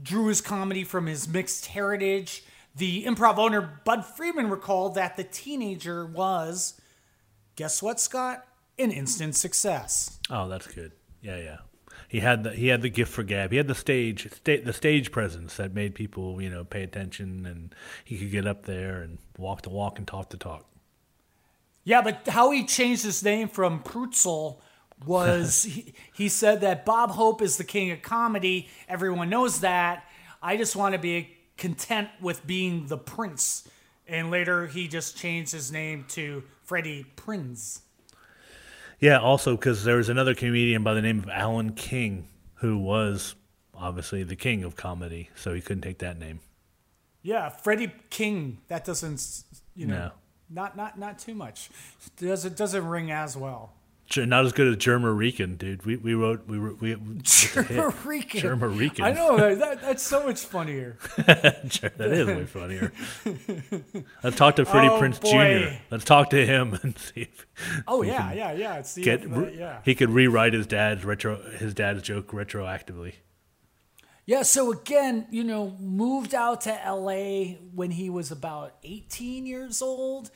drew 0.03 0.27
his 0.27 0.41
comedy 0.41 0.85
from 0.85 1.07
his 1.07 1.27
mixed 1.29 1.67
heritage. 1.67 2.45
The 2.77 3.05
Improv 3.05 3.39
owner 3.39 3.81
Budd 3.85 4.05
Friedman 4.05 4.51
recalled 4.51 4.97
that 4.97 5.17
the 5.17 5.25
teenager 5.25 6.05
was, 6.05 6.81
guess 7.57 7.83
what, 7.83 8.01
Scott? 8.01 8.47
An 8.79 8.91
instant 8.91 9.37
success. 9.37 10.19
Oh, 10.31 10.49
that's 10.49 10.67
good. 10.67 10.93
Yeah, 11.23 11.37
yeah. 11.37 11.59
He 12.15 12.21
had 12.21 12.45
the 12.45 12.51
he 12.51 12.69
had 12.69 12.81
the 12.81 12.91
gift 12.91 13.11
for 13.11 13.25
gab. 13.25 13.51
He 13.51 13.57
had 13.57 13.67
the 13.67 13.75
stage 13.75 14.33
sta- 14.33 14.63
the 14.63 14.73
stage 14.73 15.11
presence 15.11 15.57
that 15.57 15.75
made 15.75 15.97
people 15.97 16.41
you 16.41 16.49
know 16.49 16.63
pay 16.63 16.85
attention, 16.85 17.45
and 17.45 17.75
he 18.05 18.17
could 18.17 18.31
get 18.31 18.47
up 18.47 18.67
there 18.67 19.03
and 19.03 19.19
walk 19.37 19.63
the 19.63 19.71
walk 19.71 19.99
and 19.99 20.07
talk 20.07 20.31
the 20.31 20.37
talk. 20.37 20.65
Yeah, 21.83 22.03
but 22.03 22.29
how 22.29 22.53
he 22.53 22.65
changed 22.67 23.03
his 23.03 23.25
name 23.25 23.49
from 23.49 23.83
Pruetzel 23.83 24.61
was 25.05 25.65
he, 25.69 25.93
he 26.13 26.29
said 26.29 26.61
that 26.61 26.85
Bob 26.85 27.11
Hope 27.11 27.43
is 27.43 27.57
the 27.57 27.65
king 27.65 27.91
of 27.91 28.01
comedy. 28.01 28.69
Everyone 28.89 29.29
knows 29.29 29.59
that. 29.59 30.05
I 30.41 30.57
just 30.57 30.77
want 30.77 30.93
to 30.93 31.01
be 31.01 31.31
content 31.57 32.11
with 32.21 32.47
being 32.47 32.87
the 32.87 32.99
prince. 32.99 33.69
And 34.07 34.31
later 34.31 34.69
he 34.69 34.87
just 34.87 35.17
changed 35.17 35.51
his 35.51 35.73
name 35.73 36.05
to 36.11 36.45
Freddie 36.63 37.07
Prinze. 37.17 37.81
Yeah, 39.01 39.19
also 39.19 39.57
because 39.57 39.85
there 39.85 39.97
was 39.97 40.09
another 40.09 40.35
comedian 40.35 40.83
by 40.83 40.95
the 40.95 41.03
name 41.03 41.19
of 41.19 41.29
Alan 41.29 41.73
King 41.75 42.29
who 42.55 42.79
was 42.79 43.35
obviously 43.75 44.23
the 44.23 44.37
king 44.37 44.63
of 44.65 44.77
comedy, 44.77 45.31
so 45.35 45.53
he 45.53 45.61
couldn't 45.61 45.83
take 45.83 45.99
that 45.99 46.19
name. 46.19 46.41
Yeah, 47.23 47.49
Freddie 47.49 47.93
King. 48.11 48.59
That 48.69 48.85
doesn't, 48.85 49.45
you 49.75 49.87
know, 49.87 49.95
No. 49.97 50.11
not 50.51 50.77
not 50.77 50.99
not 50.99 51.19
too 51.19 51.35
much. 51.35 51.71
Does 52.17 52.45
it 52.45 52.57
doesn't 52.57 52.87
ring 52.87 53.11
as 53.11 53.37
well. 53.37 53.73
Not 54.17 54.45
as 54.45 54.53
good 54.53 54.69
as 54.69 54.77
Germarican, 54.77 55.59
dude. 55.59 55.85
We 55.85 55.97
we 55.97 56.15
wrote 56.15 56.47
we 56.47 56.59
wrote 56.59 56.81
we 56.81 56.93
it's 57.19 57.57
a 57.57 57.63
hit. 57.63 57.79
Germarican. 57.79 58.41
Germarican. 58.41 59.05
I 59.05 59.13
know 59.13 59.55
that, 59.55 59.81
that's 59.81 60.03
so 60.03 60.25
much 60.27 60.41
funnier. 60.41 60.97
That 61.27 62.11
is 62.13 62.27
way 62.27 62.45
funnier. 62.45 62.93
Let's 64.23 64.37
talk 64.37 64.57
to 64.57 64.65
Freddie 64.65 64.89
Oh, 64.89 65.01
Prinze 65.01 65.21
boy. 65.21 65.61
Jr. 65.71 65.77
Let's 65.91 66.05
talk 66.05 66.31
to 66.31 66.45
him 66.47 66.79
and 66.83 66.97
see 66.99 67.23
if 67.23 67.47
Oh 67.87 68.03
yeah, 68.03 68.33
yeah, 68.33 68.53
yeah. 68.53 68.83
The 68.83 69.03
get 69.03 69.25
uh, 69.31 69.47
yeah. 69.49 69.81
he 69.85 69.95
could 69.95 70.11
rewrite 70.11 70.53
his 70.53 70.67
dad's 70.67 71.05
retro 71.05 71.41
his 71.59 71.75
dad's 71.75 72.03
joke 72.03 72.29
retroactively. 72.29 73.15
Yeah, 74.27 74.41
so 74.43 74.73
again, 74.73 75.27
you 75.31 75.45
know, 75.45 75.77
moved 75.79 76.35
out 76.35 76.63
to 76.63 76.71
LA 76.71 77.57
when 77.75 77.91
he 77.91 78.09
was 78.09 78.31
about 78.31 78.77
18 78.83 79.45
years 79.47 79.83
old. 79.83 80.31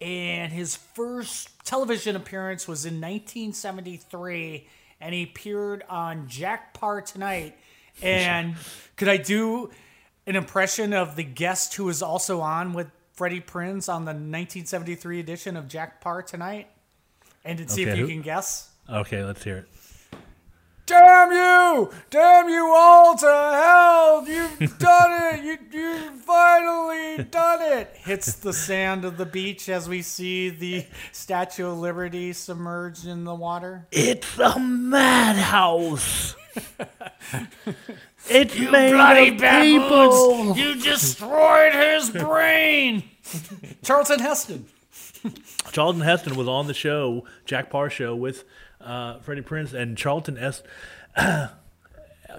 And 0.00 0.52
his 0.52 0.76
first 0.76 1.50
television 1.64 2.16
appearance 2.16 2.66
was 2.66 2.86
in 2.86 2.94
1973. 3.00 4.66
And 5.00 5.14
he 5.14 5.22
appeared 5.24 5.82
on 5.88 6.28
Jack 6.28 6.74
Paar 6.74 7.00
Tonight. 7.00 7.56
And 8.02 8.54
could 8.96 9.08
I 9.08 9.18
do 9.18 9.70
an 10.26 10.34
impression 10.34 10.94
of 10.94 11.16
the 11.16 11.24
guest 11.24 11.74
who 11.74 11.84
was 11.84 12.00
also 12.02 12.40
on 12.40 12.72
with 12.72 12.86
Freddie 13.12 13.42
Prinze 13.42 13.92
on 13.92 14.06
the 14.06 14.12
1973 14.12 15.20
edition 15.20 15.54
of 15.56 15.68
Jack 15.68 16.00
Paar 16.00 16.22
Tonight? 16.22 16.68
And 17.44 17.58
to 17.58 17.68
see 17.68 17.82
Okay, 17.82 17.90
if 17.92 17.98
you 17.98 18.04
who- 18.06 18.10
can 18.12 18.22
guess. 18.22 18.70
Okay, 18.88 19.22
let's 19.22 19.44
hear 19.44 19.58
it. 19.58 19.68
Damn 20.90 21.30
you! 21.30 21.90
Damn 22.10 22.48
you 22.48 22.66
all 22.74 23.16
to 23.16 23.24
hell! 23.26 24.24
You've 24.26 24.76
done 24.78 25.34
it! 25.34 25.44
You 25.44 25.56
you 25.70 26.10
finally 26.26 27.22
done 27.30 27.62
it! 27.62 27.94
Hits 27.94 28.32
the 28.34 28.52
sand 28.66 29.04
of 29.04 29.16
the 29.16 29.24
beach 29.24 29.68
as 29.68 29.88
we 29.88 30.02
see 30.02 30.48
the 30.48 30.84
Statue 31.12 31.68
of 31.68 31.78
Liberty 31.78 32.32
submerged 32.32 33.06
in 33.06 33.22
the 33.22 33.36
water. 33.36 33.86
It's 33.92 34.36
a 34.36 34.58
madhouse. 34.58 36.34
it's 38.28 38.56
You 38.56 38.72
made 38.72 38.90
bloody 38.90 39.30
baboons! 39.30 39.84
people. 39.84 40.56
You 40.56 40.74
destroyed 40.74 41.72
his 41.72 42.10
brain! 42.10 43.04
Charlton 43.84 44.18
Heston. 44.18 44.66
Charlton 45.70 46.02
Heston 46.02 46.34
was 46.34 46.48
on 46.48 46.66
the 46.66 46.74
show, 46.74 47.26
Jack 47.44 47.70
Paar 47.70 47.90
show 47.90 48.16
with 48.16 48.42
uh, 48.80 49.18
Freddie 49.20 49.42
Prinze 49.42 49.72
and 49.74 49.96
Charlton 49.96 50.38
S. 50.38 50.62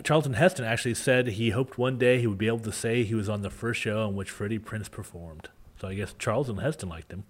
Charlton 0.04 0.34
Heston 0.34 0.66
actually 0.66 0.94
said 0.94 1.28
he 1.28 1.50
hoped 1.50 1.78
one 1.78 1.98
day 1.98 2.20
he 2.20 2.28
would 2.28 2.38
be 2.38 2.48
able 2.48 2.60
to 2.60 2.72
say 2.72 3.04
he 3.04 3.14
was 3.16 3.28
on 3.28 3.42
the 3.42 3.50
first 3.50 3.82
show 3.82 4.08
in 4.08 4.16
which 4.16 4.30
Freddie 4.30 4.60
Prinze 4.60 4.90
performed. 4.90 5.50
So 5.80 5.88
I 5.88 5.96
guess 5.96 6.14
Charlton 6.18 6.58
Heston 6.58 6.90
liked 6.90 7.12
him. 7.12 7.26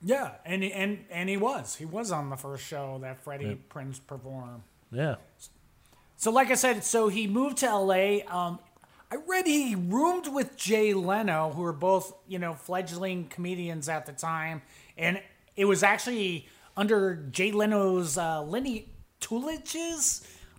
Yeah, 0.00 0.32
and 0.44 0.62
he- 0.62 0.72
and 0.72 1.04
and 1.10 1.28
he 1.28 1.36
was 1.36 1.76
he 1.76 1.84
was 1.84 2.10
on 2.10 2.30
the 2.30 2.36
first 2.36 2.64
show 2.64 2.98
that 3.02 3.22
Freddie 3.22 3.58
Prinze 3.70 4.00
performed. 4.04 4.62
Yeah. 4.90 5.16
So, 6.16 6.30
like 6.30 6.50
I 6.50 6.54
said, 6.54 6.84
so 6.84 7.08
he 7.08 7.26
moved 7.26 7.58
to 7.58 7.66
LA. 7.74 8.18
Um, 8.28 8.58
I 9.10 9.16
read 9.26 9.46
he 9.46 9.74
roomed 9.74 10.28
with 10.28 10.56
Jay 10.56 10.94
Leno, 10.94 11.50
who 11.50 11.62
were 11.62 11.72
both, 11.72 12.14
you 12.28 12.38
know, 12.38 12.54
fledgling 12.54 13.26
comedians 13.28 13.88
at 13.88 14.06
the 14.06 14.12
time. 14.12 14.62
And 14.96 15.20
it 15.56 15.64
was 15.64 15.82
actually 15.82 16.48
under 16.76 17.16
Jay 17.30 17.52
Leno's 17.52 18.16
uh, 18.18 18.42
Lenny? 18.42 18.88
Under 19.30 19.56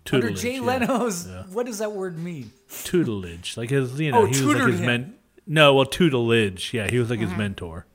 Tutelage, 0.04 0.40
Jay 0.40 0.54
yeah. 0.56 0.60
Leno's, 0.62 1.28
what 1.52 1.66
does 1.66 1.78
that 1.78 1.92
word 1.92 2.18
mean? 2.18 2.50
Tutelage, 2.84 3.56
like 3.56 3.70
his, 3.70 3.98
you 4.00 4.10
know, 4.12 4.22
Oh, 4.22 4.24
he 4.26 4.42
was 4.44 4.56
like 4.56 4.68
his 4.72 4.80
men. 4.80 5.14
No, 5.46 5.74
well, 5.74 5.84
tutelage. 5.86 6.72
Yeah, 6.74 6.90
he 6.90 6.98
was 6.98 7.10
like 7.10 7.18
Mm-hmm. 7.20 7.28
his 7.28 7.38
mentor. 7.38 7.86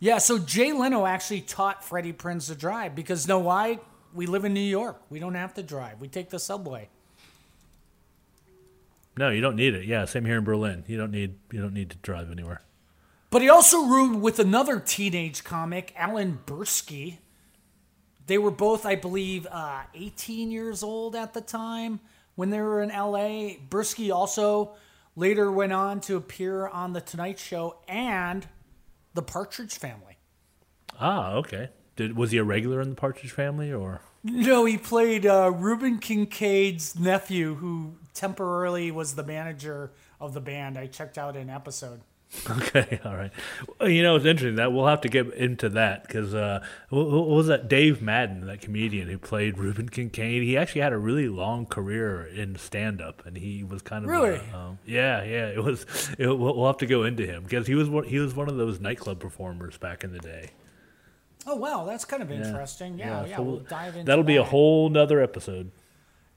Yeah, 0.00 0.18
so 0.18 0.38
Jay 0.38 0.72
Leno 0.72 1.06
actually 1.06 1.40
taught 1.42 1.84
Freddie 1.84 2.12
Prinze 2.12 2.46
to 2.48 2.54
drive 2.54 2.94
because, 2.94 3.28
know 3.28 3.38
why? 3.38 3.78
We 4.14 4.26
live 4.26 4.44
in 4.44 4.52
New 4.54 4.60
York. 4.60 5.00
We 5.10 5.18
don't 5.18 5.34
have 5.34 5.54
to 5.54 5.62
drive. 5.62 6.00
We 6.00 6.08
take 6.08 6.30
the 6.30 6.38
subway. 6.38 6.88
No, 9.16 9.30
you 9.30 9.40
don't 9.40 9.56
need 9.56 9.74
it. 9.74 9.84
Yeah, 9.84 10.04
same 10.06 10.24
here 10.24 10.38
in 10.38 10.44
Berlin. 10.44 10.84
You 10.86 10.96
don't 10.96 11.10
need 11.12 11.36
you 11.52 11.60
don't 11.60 11.74
need 11.74 11.90
to 11.90 11.96
drive 11.98 12.30
anywhere. 12.30 12.62
But 13.30 13.42
he 13.42 13.48
also 13.48 13.84
roomed 13.86 14.20
with 14.22 14.38
another 14.38 14.80
teenage 14.80 15.44
comic, 15.44 15.92
Alan 15.96 16.40
Bursky. 16.46 17.18
They 18.26 18.38
were 18.38 18.50
both, 18.50 18.86
I 18.86 18.94
believe, 18.94 19.46
uh, 19.50 19.82
18 19.94 20.50
years 20.50 20.82
old 20.82 21.14
at 21.14 21.34
the 21.34 21.40
time 21.40 22.00
when 22.34 22.50
they 22.50 22.60
were 22.60 22.82
in 22.82 22.88
LA. 22.88 23.56
Bursky 23.68 24.14
also 24.14 24.72
later 25.16 25.50
went 25.52 25.72
on 25.72 26.00
to 26.02 26.16
appear 26.16 26.66
on 26.66 26.92
The 26.92 27.00
Tonight 27.00 27.38
Show 27.38 27.76
and 27.86 28.46
The 29.14 29.22
Partridge 29.22 29.74
Family. 29.74 30.16
Ah, 30.98 31.32
okay. 31.34 31.70
Did 31.96 32.16
was 32.16 32.30
he 32.30 32.38
a 32.38 32.44
regular 32.44 32.80
in 32.80 32.90
the 32.90 32.96
Partridge 32.96 33.30
Family 33.30 33.72
or? 33.72 34.00
No, 34.22 34.64
he 34.64 34.78
played 34.78 35.26
uh, 35.26 35.52
Reuben 35.54 35.98
Kincaid's 35.98 36.98
nephew, 36.98 37.56
who 37.56 37.96
temporarily 38.14 38.90
was 38.90 39.14
the 39.14 39.22
manager 39.22 39.92
of 40.18 40.32
the 40.32 40.40
band. 40.40 40.78
I 40.78 40.86
checked 40.86 41.18
out 41.18 41.36
an 41.36 41.50
episode. 41.50 42.00
Okay, 42.50 43.00
all 43.04 43.16
right. 43.16 43.30
Well, 43.80 43.88
you 43.88 44.02
know, 44.02 44.16
it's 44.16 44.26
interesting 44.26 44.56
that 44.56 44.72
we'll 44.72 44.86
have 44.86 45.00
to 45.02 45.08
get 45.08 45.32
into 45.34 45.68
that 45.70 46.06
because 46.06 46.34
uh, 46.34 46.62
what, 46.90 47.06
was 47.08 47.46
that? 47.46 47.68
Dave 47.68 48.02
Madden, 48.02 48.46
that 48.46 48.60
comedian 48.60 49.08
who 49.08 49.18
played 49.18 49.58
Reuben 49.58 49.88
Kincaid. 49.88 50.42
He 50.42 50.56
actually 50.56 50.82
had 50.82 50.92
a 50.92 50.98
really 50.98 51.28
long 51.28 51.64
career 51.64 52.26
in 52.26 52.56
stand-up, 52.56 53.24
and 53.24 53.36
he 53.38 53.64
was 53.64 53.80
kind 53.82 54.04
of 54.04 54.10
a, 54.10 54.12
Really? 54.12 54.40
um, 54.52 54.78
yeah, 54.84 55.22
yeah. 55.24 55.46
It 55.48 55.62
was. 55.64 55.86
It, 56.18 56.26
we'll, 56.26 56.56
we'll 56.56 56.66
have 56.66 56.78
to 56.78 56.86
go 56.86 57.04
into 57.04 57.26
him 57.26 57.44
because 57.44 57.66
he 57.66 57.74
was 57.74 57.88
one, 57.88 58.04
he 58.04 58.18
was 58.18 58.34
one 58.34 58.48
of 58.48 58.56
those 58.56 58.78
nightclub 58.80 59.20
performers 59.20 59.78
back 59.78 60.04
in 60.04 60.12
the 60.12 60.18
day. 60.18 60.50
Oh, 61.46 61.56
wow, 61.56 61.84
that's 61.84 62.04
kind 62.04 62.22
of 62.22 62.30
interesting. 62.30 62.98
Yeah, 62.98 63.24
yeah, 63.26 63.36
so 63.36 63.42
we'll 63.42 63.58
dive 63.60 63.94
into 63.96 64.06
That'll 64.06 64.24
be 64.24 64.36
a 64.36 64.44
whole 64.44 64.88
nother 64.88 65.22
episode. 65.22 65.70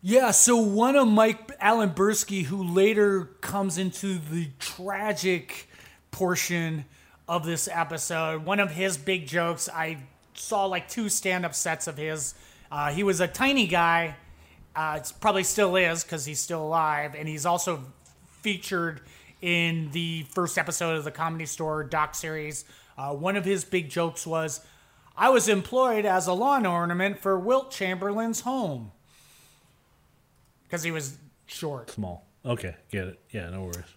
Yeah, 0.01 0.31
so 0.31 0.57
one 0.57 0.95
of 0.95 1.07
Mike 1.07 1.51
Alan 1.59 1.89
Bursky, 1.89 2.43
who 2.43 2.63
later 2.63 3.25
comes 3.41 3.77
into 3.77 4.19
the 4.19 4.49
tragic 4.59 5.69
portion 6.11 6.85
of 7.27 7.45
this 7.45 7.67
episode, 7.71 8.45
one 8.45 8.59
of 8.59 8.71
his 8.71 8.97
big 8.97 9.27
jokes, 9.27 9.69
I 9.69 9.97
saw 10.33 10.65
like 10.65 10.87
two 10.87 11.09
stand 11.09 11.45
up 11.45 11.53
sets 11.53 11.87
of 11.87 11.97
his. 11.97 12.33
Uh, 12.71 12.91
he 12.91 13.03
was 13.03 13.19
a 13.21 13.27
tiny 13.27 13.67
guy, 13.67 14.15
uh, 14.75 14.99
probably 15.19 15.43
still 15.43 15.75
is 15.75 16.03
because 16.03 16.25
he's 16.25 16.39
still 16.39 16.63
alive, 16.63 17.15
and 17.17 17.27
he's 17.27 17.45
also 17.45 17.83
featured 18.41 19.01
in 19.41 19.89
the 19.91 20.23
first 20.29 20.57
episode 20.57 20.97
of 20.97 21.03
the 21.03 21.12
Comedy 21.12 21.45
Store 21.45 21.84
doc 21.84 22.15
series. 22.15 22.65
Uh, 22.97 23.13
one 23.13 23.36
of 23.36 23.45
his 23.45 23.63
big 23.63 23.89
jokes 23.89 24.25
was, 24.25 24.62
I 25.15 25.29
was 25.29 25.47
employed 25.49 26.05
as 26.05 26.27
a 26.27 26.34
lawn 26.34 26.65
ornament 26.65 27.19
for 27.19 27.39
Wilt 27.39 27.71
Chamberlain's 27.71 28.41
home 28.41 28.91
because 30.63 30.84
he 30.84 30.91
was 30.91 31.17
short. 31.45 31.91
Small. 31.91 32.25
Okay, 32.45 32.75
get 32.91 33.08
it. 33.08 33.19
Yeah, 33.32 33.49
no 33.49 33.63
worries. 33.63 33.96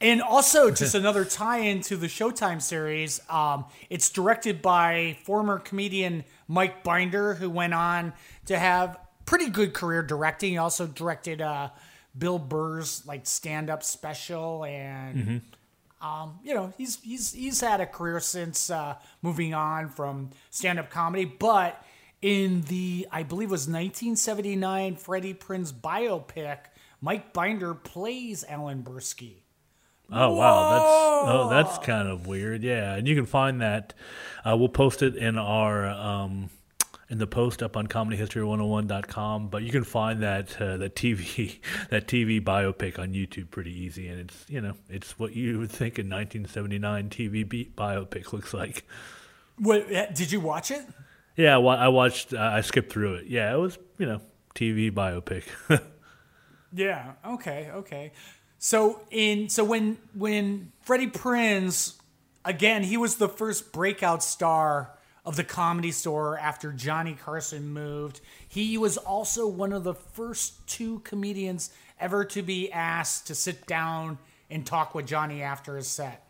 And 0.00 0.22
also, 0.22 0.70
just 0.70 0.94
another 0.94 1.24
tie-in 1.24 1.82
to 1.82 1.96
the 1.96 2.06
Showtime 2.06 2.62
series. 2.62 3.20
Um, 3.28 3.66
it's 3.90 4.10
directed 4.10 4.62
by 4.62 5.18
former 5.24 5.58
comedian 5.58 6.24
Mike 6.48 6.82
Binder, 6.82 7.34
who 7.34 7.50
went 7.50 7.74
on 7.74 8.12
to 8.46 8.58
have 8.58 8.98
pretty 9.26 9.50
good 9.50 9.74
career 9.74 10.02
directing. 10.02 10.52
He 10.52 10.58
also 10.58 10.86
directed 10.86 11.40
uh, 11.40 11.70
Bill 12.16 12.38
Burr's 12.38 13.06
like 13.06 13.26
stand-up 13.26 13.82
special, 13.82 14.64
and 14.64 15.42
um, 16.02 16.38
you 16.42 16.54
know 16.54 16.72
he's 16.76 16.98
he's 17.00 17.32
he's 17.32 17.60
had 17.60 17.80
a 17.80 17.86
career 17.86 18.20
since 18.20 18.70
uh, 18.70 18.96
moving 19.22 19.54
on 19.54 19.88
from 19.88 20.30
stand-up 20.50 20.90
comedy. 20.90 21.24
But 21.26 21.80
in 22.22 22.62
the 22.62 23.06
I 23.12 23.22
believe 23.22 23.50
it 23.50 23.52
was 23.52 23.68
1979 23.68 24.96
Freddie 24.96 25.34
Prinze 25.34 25.72
biopic, 25.72 26.58
Mike 27.00 27.32
Binder 27.32 27.74
plays 27.74 28.44
Alan 28.48 28.82
Bursky. 28.82 29.42
Oh 30.12 30.34
wow, 30.34 30.70
that's 30.70 31.30
oh 31.30 31.48
that's 31.50 31.78
kind 31.86 32.08
of 32.08 32.26
weird. 32.26 32.62
Yeah, 32.62 32.94
and 32.94 33.06
you 33.06 33.14
can 33.14 33.26
find 33.26 33.60
that. 33.60 33.94
Uh, 34.44 34.56
we'll 34.56 34.68
post 34.68 35.02
it 35.02 35.16
in 35.16 35.38
our 35.38 35.86
um, 35.86 36.50
in 37.08 37.18
the 37.18 37.26
post 37.26 37.62
up 37.62 37.76
on 37.76 37.86
comedyhistory101.com. 37.86 39.48
But 39.48 39.62
you 39.62 39.70
can 39.70 39.84
find 39.84 40.22
that 40.22 40.60
uh, 40.60 40.78
that 40.78 40.96
TV 40.96 41.58
that 41.90 42.06
TV 42.06 42.42
biopic 42.42 42.98
on 42.98 43.12
YouTube 43.12 43.50
pretty 43.50 43.72
easy, 43.72 44.08
and 44.08 44.20
it's 44.20 44.44
you 44.48 44.60
know 44.60 44.74
it's 44.88 45.18
what 45.18 45.34
you 45.36 45.58
would 45.58 45.70
think 45.70 45.98
a 45.98 46.02
1979 46.02 47.10
TV 47.10 47.72
biopic 47.74 48.32
looks 48.32 48.52
like. 48.52 48.86
What 49.58 49.88
did 49.88 50.32
you 50.32 50.40
watch 50.40 50.70
it? 50.70 50.84
Yeah, 51.36 51.58
I 51.58 51.60
I 51.60 51.88
watched. 51.88 52.34
Uh, 52.34 52.38
I 52.38 52.62
skipped 52.62 52.92
through 52.92 53.14
it. 53.14 53.26
Yeah, 53.26 53.54
it 53.54 53.58
was 53.58 53.78
you 53.98 54.06
know 54.06 54.20
TV 54.54 54.90
biopic. 54.90 55.44
Yeah. 56.72 57.12
Okay. 57.26 57.70
Okay. 57.72 58.12
So 58.62 59.00
in 59.10 59.48
so 59.48 59.64
when 59.64 59.96
when 60.12 60.70
Freddie 60.82 61.06
Prinze 61.06 61.94
again 62.44 62.82
he 62.82 62.98
was 62.98 63.16
the 63.16 63.28
first 63.28 63.72
breakout 63.72 64.22
star 64.22 64.90
of 65.24 65.36
the 65.36 65.44
comedy 65.44 65.90
store 65.90 66.38
after 66.38 66.70
Johnny 66.70 67.14
Carson 67.14 67.72
moved. 67.72 68.20
He 68.46 68.76
was 68.76 68.98
also 68.98 69.46
one 69.46 69.72
of 69.72 69.82
the 69.82 69.94
first 69.94 70.66
two 70.66 70.98
comedians 71.00 71.70
ever 71.98 72.22
to 72.26 72.42
be 72.42 72.70
asked 72.70 73.26
to 73.28 73.34
sit 73.34 73.66
down 73.66 74.18
and 74.50 74.66
talk 74.66 74.94
with 74.94 75.06
Johnny 75.06 75.42
after 75.42 75.76
his 75.76 75.88
set. 75.88 76.29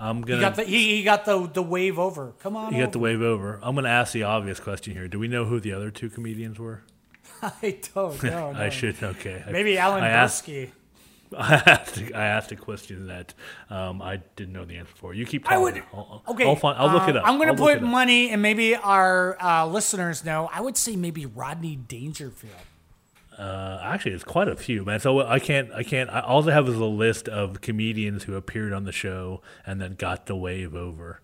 I'm 0.00 0.18
He 0.18 0.22
gonna. 0.24 0.40
got 0.40 0.54
the 0.56 0.64
he, 0.64 0.96
he 0.96 1.02
got 1.02 1.24
the 1.26 1.46
the 1.52 1.62
wave 1.62 1.98
over. 1.98 2.32
Come 2.40 2.56
on. 2.56 2.72
you 2.74 2.82
got 2.82 2.92
the 2.92 2.98
wave 2.98 3.20
over. 3.20 3.58
I'm 3.62 3.74
gonna 3.74 3.88
ask 3.88 4.12
the 4.12 4.22
obvious 4.22 4.58
question 4.58 4.94
here. 4.94 5.08
Do 5.08 5.18
we 5.18 5.28
know 5.28 5.44
who 5.44 5.60
the 5.60 5.72
other 5.72 5.90
two 5.90 6.08
comedians 6.10 6.58
were? 6.58 6.82
I 7.42 7.78
don't 7.94 8.22
know. 8.22 8.52
I 8.56 8.70
should. 8.70 9.02
Okay. 9.02 9.42
I- 9.46 9.50
Maybe 9.52 9.76
Alan 9.78 10.02
I 10.02 10.08
asked- 10.08 10.46
Bursky. 10.46 10.70
I 11.38 11.62
asked, 11.64 11.98
I 12.12 12.24
asked 12.26 12.50
a 12.50 12.56
question 12.56 13.06
that 13.06 13.34
um, 13.70 14.02
I 14.02 14.16
didn't 14.34 14.52
know 14.52 14.64
the 14.64 14.78
answer 14.78 14.92
for. 14.96 15.14
You 15.14 15.24
keep 15.24 15.48
I 15.48 15.58
would. 15.58 15.80
I'll, 15.94 16.24
okay, 16.26 16.44
I'll, 16.44 16.56
find, 16.56 16.76
I'll 16.76 16.90
look 16.92 17.08
it 17.08 17.14
uh, 17.16 17.20
up. 17.20 17.28
I'm 17.28 17.36
going 17.36 17.54
to 17.54 17.62
put 17.62 17.82
money, 17.82 18.30
and 18.30 18.42
maybe 18.42 18.74
our 18.74 19.40
uh, 19.40 19.64
listeners 19.66 20.24
know. 20.24 20.50
I 20.52 20.60
would 20.60 20.76
say 20.76 20.96
maybe 20.96 21.26
Rodney 21.26 21.76
Dangerfield. 21.76 22.52
Uh, 23.40 23.80
actually, 23.82 24.12
it's 24.12 24.24
quite 24.24 24.48
a 24.48 24.56
few, 24.56 24.84
man. 24.84 25.00
So 25.00 25.26
I 25.26 25.38
can't. 25.38 25.72
I 25.72 25.82
can't. 25.82 26.10
I, 26.10 26.20
all 26.20 26.46
I 26.48 26.52
have 26.52 26.68
is 26.68 26.76
a 26.76 26.84
list 26.84 27.26
of 27.28 27.60
comedians 27.62 28.24
who 28.24 28.34
appeared 28.36 28.72
on 28.74 28.84
the 28.84 28.92
show 28.92 29.40
and 29.66 29.80
then 29.80 29.94
got 29.94 30.26
the 30.26 30.36
wave 30.36 30.74
over. 30.74 31.22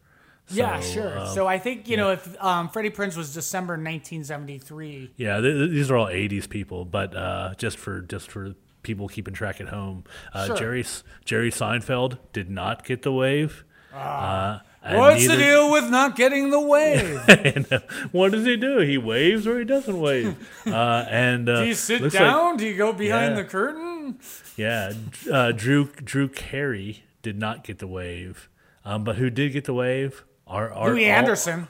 yeah, 0.49 0.81
sure. 0.81 1.19
um, 1.19 1.29
so 1.35 1.47
I 1.47 1.59
think 1.59 1.89
you 1.89 1.97
know 1.99 2.13
if 2.13 2.43
um, 2.43 2.69
Freddie 2.71 2.91
Prinze 2.91 3.17
was 3.17 3.35
December 3.35 3.75
1973. 3.75 5.13
Yeah, 5.17 5.41
th- 5.41 5.55
th- 5.55 5.71
these 5.71 5.91
are 5.91 5.97
all 5.97 6.07
'80s 6.07 6.49
people, 6.49 6.85
but 6.85 7.15
uh, 7.15 7.55
just 7.59 7.77
for 7.79 8.01
just 8.01 8.31
for 8.31 8.55
people 8.83 9.09
keeping 9.09 9.35
track 9.35 9.61
at 9.61 9.69
home, 9.69 10.05
uh, 10.33 10.47
Sure. 10.47 10.57
Jerry 10.57 10.85
Jerry 11.25 11.51
Seinfeld 11.51 12.19
did 12.33 12.49
not 12.49 12.85
get 12.85 13.03
the 13.03 13.13
wave. 13.13 13.65
Ah. 13.93 14.61
Uh, 14.61 14.61
What's 14.95 15.27
the 15.27 15.37
deal 15.37 15.71
with 15.73 15.89
not 15.91 16.17
getting 16.17 16.51
the 16.51 16.61
wave? 16.61 17.21
And, 17.29 17.73
uh, 17.73 17.81
what 18.13 18.33
does 18.33 18.45
he 18.45 18.57
do? 18.57 18.79
He 18.81 18.99
waves 18.99 19.47
or 19.47 19.59
he 19.59 19.65
doesn't 19.65 19.99
wave. 20.01 20.37
Uh, 20.67 21.07
and 21.09 21.49
uh, 21.49 21.61
Do 21.63 21.67
you 21.69 21.75
sit 21.75 22.01
looks 22.03 22.15
like- 22.15 22.23
down? 22.25 22.57
Do 22.57 22.67
you 22.67 22.77
go 22.77 22.93
behind 22.93 23.37
Yeah. 23.37 23.43
the 23.43 23.49
curtain? 23.49 24.19
yeah, 24.57 24.93
uh, 25.33 25.53
Drew 25.53 25.87
Drew 26.05 26.29
Carey 26.29 27.05
did 27.23 27.39
not 27.39 27.65
get 27.65 27.79
the 27.79 27.87
wave, 27.87 28.49
um, 28.85 29.03
but 29.05 29.17
who 29.17 29.31
did 29.31 29.53
get 29.53 29.65
the 29.65 29.75
wave? 29.75 30.25
Our, 30.47 30.73
our 30.73 30.91
Louie 30.91 31.07
all- 31.11 31.17
Anderson. 31.17 31.69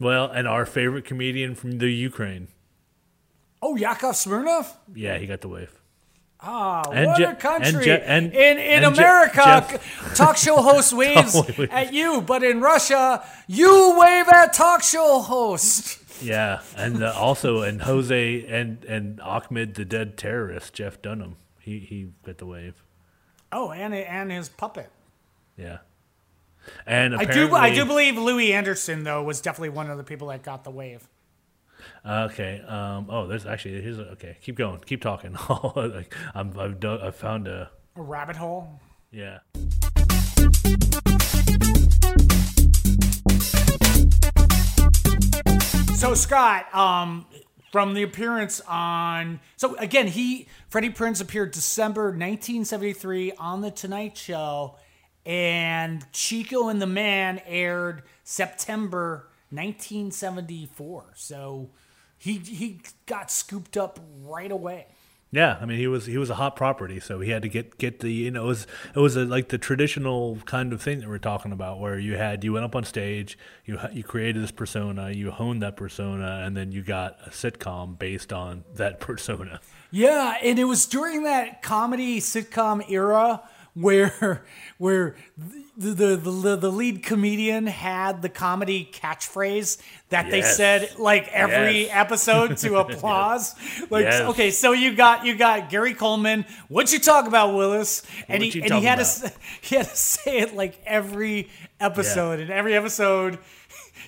Well, 0.00 0.26
and 0.30 0.46
our 0.46 0.64
favorite 0.66 1.04
comedian 1.04 1.54
from 1.54 1.78
the 1.78 1.88
Ukraine. 1.90 2.48
Oh, 3.60 3.74
Yakov 3.76 4.14
Smirnoff? 4.14 4.76
Yeah, 4.94 5.18
he 5.18 5.26
got 5.26 5.40
the 5.40 5.48
wave. 5.48 5.80
Ah, 6.40 6.82
And 6.92 7.06
what 7.06 7.16
Je- 7.18 7.24
a 7.24 7.34
country! 7.34 7.74
and 7.74 7.82
Je- 7.82 8.02
and- 8.06 8.32
in 8.32 8.58
in 8.58 8.84
America, 8.84 9.66
Jeff- 9.68 10.14
talk 10.16 10.36
show 10.36 10.56
host 10.62 10.92
waves 11.02 11.32
Totally 11.32 11.68
at 11.70 11.92
you, 11.92 12.20
but 12.22 12.42
in 12.44 12.60
Russia, 12.60 13.24
you 13.48 13.98
wave 13.98 14.28
at 14.28 14.52
talk 14.52 14.82
show 14.82 15.18
host. 15.20 15.98
Yeah, 16.22 16.60
and 16.76 17.02
uh, 17.02 17.12
also 17.16 17.62
and 17.62 17.82
Jose 17.82 18.44
and 18.46 18.84
and 18.84 19.20
Achmed, 19.20 19.74
the 19.74 19.84
dead 19.84 20.16
terrorist, 20.16 20.74
Jeff 20.74 21.02
Dunham. 21.02 21.36
He 21.60 21.80
he 21.80 22.08
got 22.24 22.38
the 22.38 22.46
wave. 22.46 22.84
Oh, 23.50 23.70
and 23.72 23.92
and 23.94 24.30
his 24.30 24.48
puppet. 24.48 24.90
Yeah, 25.56 25.78
and 26.86 27.16
I 27.16 27.24
do 27.24 27.52
I 27.54 27.74
do 27.74 27.84
believe 27.84 28.16
Louie 28.16 28.52
Anderson 28.52 29.02
though 29.04 29.22
was 29.24 29.40
definitely 29.40 29.70
one 29.70 29.90
of 29.90 29.96
the 29.98 30.04
people 30.04 30.28
that 30.28 30.42
got 30.44 30.62
the 30.64 30.70
wave. 30.70 31.08
Okay. 32.08 32.62
Um. 32.66 33.06
Oh, 33.10 33.26
there's 33.26 33.44
actually 33.44 33.82
here's 33.82 33.98
a, 33.98 34.10
okay. 34.12 34.38
Keep 34.40 34.56
going. 34.56 34.80
Keep 34.86 35.02
talking. 35.02 35.36
like, 35.74 36.14
I'm 36.34 36.58
I've 36.58 36.80
done, 36.80 37.00
I 37.02 37.10
found 37.10 37.46
a 37.48 37.70
A 37.96 38.02
rabbit 38.02 38.36
hole. 38.36 38.80
yeah. 39.10 39.40
So 45.94 46.14
Scott, 46.14 46.72
um, 46.74 47.26
from 47.72 47.92
the 47.92 48.04
appearance 48.04 48.60
on, 48.68 49.40
so 49.56 49.74
again, 49.76 50.06
he 50.06 50.46
Freddie 50.68 50.90
Prinze 50.90 51.20
appeared 51.20 51.50
December 51.50 52.04
1973 52.04 53.32
on 53.32 53.62
the 53.62 53.72
Tonight 53.72 54.16
Show, 54.16 54.76
and 55.26 56.06
Chico 56.12 56.68
and 56.68 56.80
the 56.80 56.86
Man 56.86 57.42
aired 57.44 58.04
September 58.22 59.28
1974. 59.50 61.12
So 61.16 61.70
he 62.18 62.38
he 62.38 62.80
got 63.06 63.30
scooped 63.30 63.76
up 63.76 64.00
right 64.22 64.50
away. 64.50 64.86
Yeah, 65.30 65.58
I 65.60 65.66
mean 65.66 65.78
he 65.78 65.86
was 65.86 66.06
he 66.06 66.16
was 66.16 66.30
a 66.30 66.36
hot 66.36 66.56
property, 66.56 67.00
so 67.00 67.20
he 67.20 67.30
had 67.30 67.42
to 67.42 67.48
get 67.48 67.76
get 67.76 68.00
the 68.00 68.10
you 68.10 68.30
know 68.30 68.44
it 68.44 68.46
was 68.46 68.66
it 68.94 68.98
was 68.98 69.14
a, 69.14 69.26
like 69.26 69.48
the 69.48 69.58
traditional 69.58 70.38
kind 70.46 70.72
of 70.72 70.80
thing 70.80 71.00
that 71.00 71.08
we're 71.08 71.18
talking 71.18 71.52
about, 71.52 71.80
where 71.80 71.98
you 71.98 72.16
had 72.16 72.42
you 72.44 72.54
went 72.54 72.64
up 72.64 72.74
on 72.74 72.84
stage, 72.84 73.36
you 73.66 73.78
you 73.92 74.02
created 74.02 74.42
this 74.42 74.50
persona, 74.50 75.10
you 75.10 75.30
honed 75.30 75.62
that 75.62 75.76
persona, 75.76 76.42
and 76.44 76.56
then 76.56 76.72
you 76.72 76.82
got 76.82 77.18
a 77.26 77.30
sitcom 77.30 77.98
based 77.98 78.32
on 78.32 78.64
that 78.74 79.00
persona. 79.00 79.60
Yeah, 79.90 80.36
and 80.42 80.58
it 80.58 80.64
was 80.64 80.86
during 80.86 81.24
that 81.24 81.60
comedy 81.62 82.20
sitcom 82.20 82.88
era 82.90 83.42
where 83.80 84.44
where 84.78 85.16
the 85.76 85.90
the, 86.16 86.16
the, 86.16 86.56
the 86.56 86.72
lead 86.72 87.02
comedian 87.02 87.66
had 87.66 88.22
the 88.22 88.28
comedy 88.28 88.88
catchphrase 88.92 89.78
that 90.08 90.30
they 90.30 90.42
said 90.42 90.90
like 90.98 91.28
every 91.28 91.82
Yes. 91.86 91.90
episode 91.94 92.56
to 92.58 92.76
applause. 92.76 93.54
Like 93.90 94.04
Yes. 94.04 94.22
okay, 94.30 94.50
so 94.50 94.72
you 94.72 94.94
got 94.94 95.24
you 95.24 95.36
got 95.36 95.68
Gary 95.70 95.94
Coleman, 95.94 96.44
what 96.68 96.92
you 96.92 96.98
talk 96.98 97.26
about 97.26 97.54
Willis? 97.54 98.02
And 98.28 98.42
What 98.42 98.52
he 98.52 98.62
and 98.62 98.74
he 98.74 98.84
had 98.84 98.96
to 98.96 99.02
about? 99.02 99.32
s- 99.32 99.36
he 99.60 99.76
had 99.76 99.86
to 99.88 99.96
say 99.96 100.38
it 100.38 100.54
like 100.56 100.80
every 100.86 101.48
episode. 101.80 102.40
And 102.40 102.50
every 102.50 102.74
episode 102.74 103.38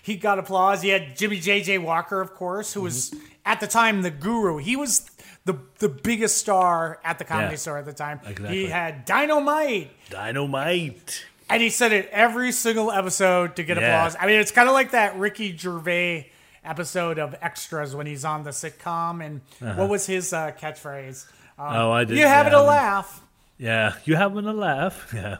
he 0.02 0.16
got 0.16 0.38
applause. 0.38 0.80
He 0.83 0.88
had 0.88 1.16
Jimmy 1.16 1.38
JJ 1.38 1.83
Walker, 1.83 2.20
of 2.20 2.35
course, 2.35 2.72
who 2.72 2.80
was 2.83 3.11
Mm-hmm. 3.11 3.24
at 3.44 3.61
the 3.61 3.66
time 3.66 4.02
the 4.02 4.11
guru. 4.11 4.56
He 4.59 4.76
was 4.76 5.09
the 5.44 5.59
the 5.79 5.88
biggest 5.88 6.37
star 6.37 7.00
at 7.05 7.18
the 7.18 7.24
comedy 7.24 7.53
Yeah. 7.53 7.57
store 7.57 7.79
at 7.79 7.85
the 7.87 7.92
time. 7.92 8.20
Exactly. 8.22 8.48
He 8.48 8.66
had 8.66 9.05
Dynamite. 9.05 9.90
Dynamite. 10.11 11.24
And 11.48 11.61
he 11.62 11.70
said 11.70 11.92
it 11.92 12.09
every 12.12 12.53
single 12.53 12.92
episode 12.92 13.57
to 13.57 13.64
get 13.64 13.76
Yeah. 13.76 13.85
applause. 13.96 14.16
I 14.20 14.26
mean, 14.26 14.38
it's 14.38 14.53
kind 14.53 14.68
of 14.68 14.74
like 14.74 14.92
that 14.92 15.16
Ricky 15.16 15.57
Gervais 15.57 16.31
episode 16.64 17.18
of 17.18 17.35
Extras 17.40 17.96
when 17.96 18.07
he's 18.07 18.24
on 18.24 18.44
the 18.44 18.50
sitcom. 18.50 19.24
And 19.24 19.40
what 19.76 19.88
was 19.88 20.07
his 20.07 20.33
uh, 20.33 20.53
catchphrase? 20.53 21.26
Um, 21.59 21.66
Uh-huh. 21.66 21.87
Oh, 21.87 21.90
I 21.92 22.05
did. 22.05 22.18
You 22.18 22.26
having 22.26 22.53
yeah, 22.53 22.61
a 22.61 22.62
laugh. 22.62 23.20
Yeah, 23.59 23.94
you 24.05 24.16
having 24.16 24.46
a 24.46 24.53
laugh? 24.53 25.11
Yeah. 25.14 25.38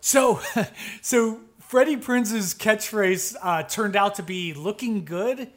So, 0.00 0.40
so 1.02 1.40
Freddie 1.60 1.96
Prinze's 1.96 2.54
catchphrase 2.54 3.36
uh, 3.42 3.64
turned 3.64 3.96
out 3.96 4.14
to 4.14 4.22
be 4.22 4.54
"looking 4.54 5.04
good." 5.04 5.50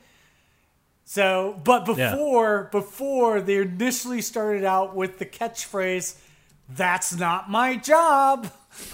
So, 1.12 1.60
but 1.66 1.86
Yeah. 1.98 2.12
before 2.12 2.70
before 2.72 3.42
they 3.42 3.58
initially 3.58 4.22
started 4.22 4.64
out 4.64 4.96
with 4.96 5.20
the 5.20 5.26
catchphrase, 5.26 6.16
"That's 6.70 7.14
not 7.14 7.50
my 7.52 7.76
job," 7.76 8.50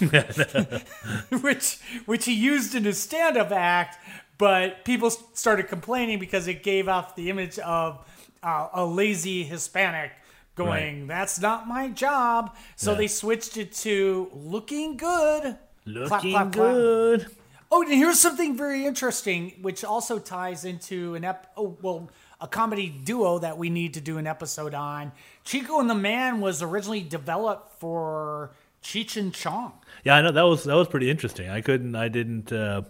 which 1.40 1.78
which 2.06 2.24
he 2.24 2.34
used 2.34 2.74
in 2.74 2.82
his 2.82 3.00
stand-up 3.00 3.52
act, 3.52 3.98
but 4.36 4.84
people 4.84 5.10
started 5.10 5.68
complaining 5.68 6.18
because 6.18 6.48
it 6.48 6.64
gave 6.64 6.88
off 6.88 7.14
the 7.14 7.30
image 7.30 7.56
of 7.60 8.04
uh, 8.42 8.66
a 8.72 8.84
lazy 8.84 9.44
Hispanic 9.44 10.10
going, 10.56 11.06
"That's 11.06 11.38
not 11.40 11.68
my 11.68 11.86
job." 11.86 12.56
So 12.74 12.90
Yeah. 12.92 12.98
they 12.98 13.06
switched 13.06 13.56
it 13.56 13.72
to 13.84 14.28
"looking 14.34 14.96
good." 14.96 15.56
Looking 15.86 16.32
Clap, 16.32 16.52
clap, 16.52 16.52
clap. 16.52 17.30
Oh, 17.70 17.82
and 17.82 17.92
here's 17.92 18.18
something 18.18 18.56
very 18.56 18.86
interesting, 18.86 19.52
which 19.60 19.84
also 19.84 20.18
ties 20.18 20.64
into 20.64 21.14
an 21.14 21.24
ep. 21.24 21.52
Oh, 21.56 21.76
well, 21.82 22.10
a 22.40 22.48
comedy 22.48 22.88
duo 22.88 23.38
that 23.40 23.58
we 23.58 23.68
need 23.68 23.94
to 23.94 24.00
do 24.00 24.16
an 24.16 24.26
episode 24.26 24.72
on. 24.72 25.12
Chico 25.44 25.78
and 25.78 25.90
the 25.90 25.94
Man 25.94 26.40
was 26.40 26.62
originally 26.62 27.02
developed 27.02 27.78
for 27.78 28.52
Cheech 28.82 29.16
and 29.16 29.34
Chong. 29.34 29.72
Yeah, 30.04 30.16
I 30.16 30.22
know 30.22 30.32
that 30.32 30.42
was 30.42 30.64
that 30.64 30.76
was 30.76 30.88
pretty 30.88 31.10
interesting. 31.10 31.50
I 31.50 31.60
couldn't, 31.60 31.94
I 31.94 32.08
didn't, 32.08 32.52
uh, 32.52 32.82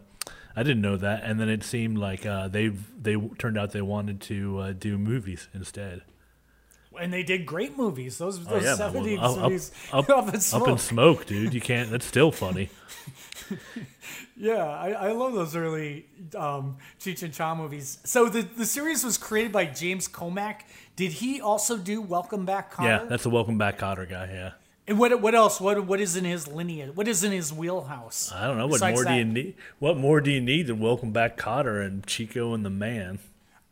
I 0.54 0.62
didn't 0.62 0.82
know 0.82 0.96
that. 0.96 1.24
And 1.24 1.40
then 1.40 1.48
it 1.48 1.64
seemed 1.64 1.98
like 1.98 2.24
uh, 2.24 2.48
they 2.48 2.68
they 2.68 3.16
turned 3.38 3.58
out 3.58 3.72
they 3.72 3.82
wanted 3.82 4.20
to 4.22 4.58
uh, 4.58 4.72
do 4.72 4.96
movies 4.96 5.48
instead. 5.54 6.02
And 7.00 7.12
they 7.12 7.22
did 7.22 7.46
great 7.46 7.76
movies. 7.76 8.18
Those 8.18 8.38
Oh 8.40 8.50
those 8.50 8.64
yeah, 8.64 8.76
70s 8.76 9.18
well, 9.18 9.34
up, 9.34 9.42
movies. 9.44 9.72
up, 9.92 10.08
Up 10.10 10.16
up, 10.18 10.28
in 10.28 10.34
up 10.36 10.40
smoke. 10.42 10.68
in 10.68 10.78
smoke, 10.78 11.26
dude. 11.26 11.54
You 11.54 11.60
can't. 11.60 11.90
That's 11.90 12.06
still 12.06 12.32
funny. 12.32 12.70
Yeah, 14.40 14.64
I, 14.64 14.90
I 14.90 15.12
love 15.12 15.32
those 15.34 15.56
early 15.56 16.06
um, 16.36 16.76
Cheech 17.00 17.24
and 17.24 17.34
Chong 17.34 17.58
movies. 17.58 17.98
So 18.04 18.28
the, 18.28 18.42
the 18.42 18.64
series 18.66 19.02
was 19.02 19.18
created 19.18 19.50
by 19.50 19.66
James 19.66 20.06
Komack. 20.06 20.60
Did 20.94 21.10
he 21.10 21.40
also 21.40 21.76
do 21.76 22.00
Welcome 22.00 22.44
Back, 22.44 22.72
Kotter? 22.72 22.84
Yeah, 22.84 23.04
that's 23.08 23.24
the 23.24 23.30
Welcome 23.30 23.58
Back 23.58 23.78
Kotter 23.78 24.08
guy. 24.08 24.30
Yeah. 24.32 24.50
And 24.86 24.98
what 24.98 25.20
what 25.20 25.34
else? 25.34 25.60
What 25.60 25.84
what 25.86 26.00
is 26.00 26.14
in 26.16 26.24
his 26.24 26.46
lineage? 26.46 26.94
What 26.94 27.08
is 27.08 27.24
in 27.24 27.32
his 27.32 27.52
wheelhouse? 27.52 28.30
I 28.32 28.46
don't 28.46 28.56
know 28.58 28.68
what 28.68 28.80
more 28.80 29.04
do 29.04 29.12
you 29.14 29.24
need. 29.24 29.54
What 29.80 29.96
more 29.96 30.20
do 30.20 30.30
you 30.30 30.40
need 30.40 30.68
than 30.68 30.78
Welcome 30.78 31.10
Back 31.10 31.36
Kotter 31.36 31.84
and 31.84 32.06
Chico 32.06 32.54
and 32.54 32.64
the 32.64 32.70
Man? 32.70 33.18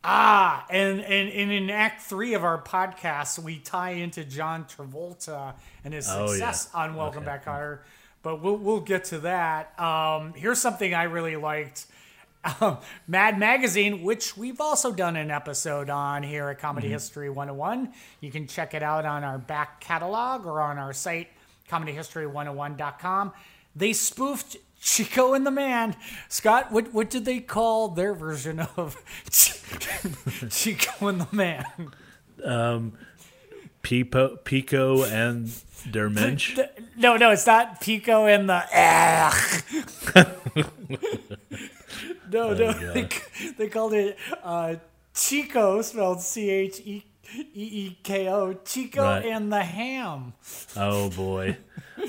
Ah, 0.09 0.65
and, 0.69 1.01
and 1.01 1.29
and 1.29 1.51
in 1.51 1.69
Act 1.69 2.01
Three 2.03 2.33
of 2.33 2.43
our 2.45 2.61
podcast, 2.61 3.37
we 3.39 3.59
tie 3.59 3.91
into 3.91 4.23
John 4.23 4.63
Travolta 4.65 5.53
and 5.83 5.93
his 5.93 6.07
Oh, 6.09 6.21
yeah. 6.21 6.27
success 6.51 6.69
on 6.73 6.95
Welcome 6.95 7.19
Okay. 7.19 7.25
Back, 7.25 7.43
Carter. 7.45 7.83
But 8.23 8.41
we'll 8.41 8.55
we'll 8.57 8.79
get 8.79 9.03
to 9.05 9.19
that. 9.19 9.77
Um, 9.79 10.33
here's 10.33 10.59
something 10.59 10.93
I 10.93 11.03
really 11.03 11.35
liked. 11.35 11.87
Um, 12.61 12.77
Mad 13.07 13.37
Magazine, 13.37 14.03
which 14.03 14.37
we've 14.37 14.61
also 14.61 14.93
done 14.93 15.17
an 15.17 15.29
episode 15.31 15.89
on 15.89 16.23
here 16.23 16.47
at 16.47 16.59
Comedy 16.59 16.87
Mm-hmm. 16.87 16.93
History 16.93 17.29
101. 17.29 17.91
You 18.21 18.31
can 18.31 18.47
check 18.47 18.73
it 18.73 18.81
out 18.83 19.03
on 19.05 19.25
our 19.25 19.37
back 19.37 19.81
catalog 19.81 20.45
or 20.45 20.61
on 20.61 20.77
our 20.77 20.93
site, 20.93 21.27
comedyhistory101.com. 21.69 23.33
They 23.75 23.91
spoofed 23.93 24.57
Chico 24.87 25.33
and 25.33 25.45
the 25.45 25.51
Man. 25.51 25.97
Scott, 26.29 26.71
what, 26.71 26.93
what 26.93 27.09
did 27.09 27.25
they 27.25 27.41
call 27.41 27.89
their 27.89 28.13
version 28.13 28.59
of 28.77 28.95
Chico 30.49 31.07
and 31.07 31.21
the 31.21 31.27
Man? 31.35 31.65
Pipo, 33.83 34.43
Pico 34.45 35.03
and 35.03 35.51
Der 35.91 36.09
Mensch. 36.09 36.57
No, 36.95 37.17
no, 37.17 37.31
it's 37.31 37.45
not 37.45 37.81
Pico 37.81 38.27
and 38.27 38.49
the. 38.49 38.63
no, 42.31 42.53
no, 42.53 42.71
they, 42.93 43.09
they 43.57 43.67
called 43.67 43.93
it 43.93 44.17
uh, 44.41 44.75
Chico, 45.13 45.81
spelled 45.81 46.21
C 46.21 46.49
H 46.49 46.79
E 46.79 47.05
E 47.35 47.47
E 47.53 47.97
K 48.03 48.27
O 48.29 48.53
Chico 48.53 49.03
Right. 49.03 49.25
and 49.25 49.51
the 49.51 49.61
Ham. 49.63 50.33
Oh 50.75 51.09
boy, 51.09 51.57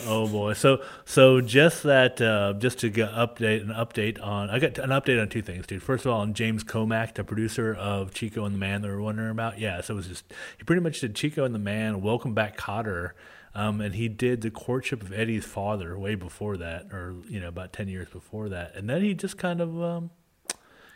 oh 0.07 0.28
boy. 0.28 0.52
So 0.52 0.83
so 1.04 1.40
just 1.40 1.83
that, 1.83 2.20
uh, 2.20 2.54
just 2.59 2.78
to 2.81 2.90
get 2.90 3.11
update 3.12 3.62
an 3.62 3.68
update 3.68 4.22
on. 4.22 4.50
I 4.50 4.59
got 4.59 4.78
an 4.78 4.90
update 4.90 5.20
on 5.20 5.28
two 5.28 5.42
things, 5.42 5.66
dude. 5.66 5.83
First 5.83 6.07
of 6.07 6.12
all, 6.12 6.20
on 6.20 6.35
James 6.35 6.62
Komack, 6.62 7.14
the 7.14 7.24
producer 7.24 7.74
of 7.74 8.14
Chico 8.14 8.44
and 8.44 8.54
the 8.54 8.59
Man, 8.59 8.83
that 8.83 8.88
we 8.88 8.94
were 8.94 9.02
wondering 9.02 9.31
about. 9.31 9.59
Yeah, 9.59 9.81
so 9.81 9.94
it 9.94 9.96
was 9.96 10.07
just 10.09 10.33
he 10.57 10.64
pretty 10.64 10.83
much 10.83 11.00
did 11.00 11.14
Chico 11.14 11.44
and 11.44 11.54
the 11.54 11.59
Man, 11.59 12.00
Welcome 12.00 12.35
Back, 12.35 12.57
Kotter. 12.57 13.12
Um, 13.54 13.81
and 13.81 13.94
he 13.94 14.09
did 14.09 14.42
the 14.42 14.50
courtship 14.52 15.02
of 15.02 15.12
Eddie's 15.12 15.44
father 15.44 15.98
way 15.98 16.14
before 16.14 16.59
that, 16.59 16.92
or 16.92 17.16
you 17.28 17.40
know, 17.40 17.48
about 17.48 17.72
ten 17.72 17.88
years 17.88 18.09
before 18.09 18.48
that, 18.50 18.76
and 18.76 18.88
then 18.88 19.02
he 19.02 19.14
just 19.14 19.37
kind 19.38 19.61
of, 19.61 19.83
um, 19.83 20.11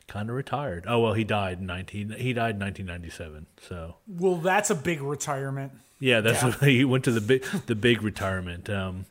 kind 0.08 0.28
of 0.30 0.36
retired. 0.36 0.84
Oh 0.88 1.00
well, 1.00 1.12
he 1.14 1.24
died 1.24 1.58
in 1.60 1.66
nineteen. 1.66 2.10
He 2.10 2.32
died 2.32 2.54
in 2.54 2.58
nineteen 2.58 2.86
ninety 2.86 3.10
seven. 3.10 3.46
So 3.68 3.96
Well, 4.06 4.36
that's 4.36 4.70
a 4.70 4.74
big 4.74 5.00
retirement. 5.00 5.72
yeah, 6.00 6.20
that's 6.20 6.60
he 6.64 6.84
went 6.84 7.04
to 7.04 7.12
the 7.12 7.20
big 7.20 7.44
the 7.66 7.74
big 7.74 8.02
retirement. 8.02 8.68
Um, 8.70 9.06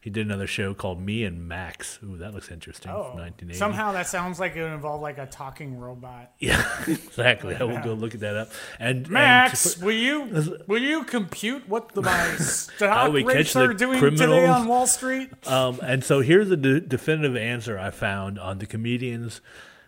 he 0.00 0.10
did 0.10 0.26
another 0.26 0.46
show 0.46 0.74
called 0.74 1.00
Me 1.00 1.24
and 1.24 1.48
Max. 1.48 1.98
Ooh, 2.04 2.18
that 2.18 2.34
looks 2.34 2.50
interesting. 2.50 2.90
Oh, 2.92 3.14
1980. 3.16 3.54
somehow 3.58 3.92
that 3.92 4.06
sounds 4.06 4.38
like 4.38 4.54
it 4.54 4.62
would 4.62 4.72
involve 4.72 5.00
like 5.00 5.16
a 5.16 5.24
talking 5.24 5.78
robot. 5.78 6.30
Yeah, 6.38 6.62
exactly. 6.86 7.56
I 7.56 7.62
will 7.62 7.80
go 7.80 7.94
look 7.94 8.12
at 8.14 8.20
that 8.20 8.36
up. 8.36 8.50
And 8.78 9.08
Max, 9.08 9.64
and 9.64 9.80
to 9.80 9.86
will 9.86 9.94
you 9.94 10.58
will 10.66 10.82
you 10.82 11.04
compute 11.04 11.66
what 11.70 11.92
the 11.94 12.02
my 12.02 12.34
stock 12.38 13.14
we 13.14 13.24
catch 13.24 13.34
rates 13.34 13.52
the 13.54 13.62
are 13.62 13.72
doing 13.72 13.98
today 13.98 14.46
on 14.46 14.68
Wall 14.68 14.86
Street? 14.86 15.30
um, 15.48 15.80
and 15.82 16.04
so 16.04 16.20
here's 16.20 16.50
the 16.50 16.58
de- 16.58 16.80
definitive 16.82 17.34
answer 17.34 17.78
I 17.78 17.88
found 17.90 18.38
on 18.38 18.58
the 18.58 18.66
comedians 18.66 19.40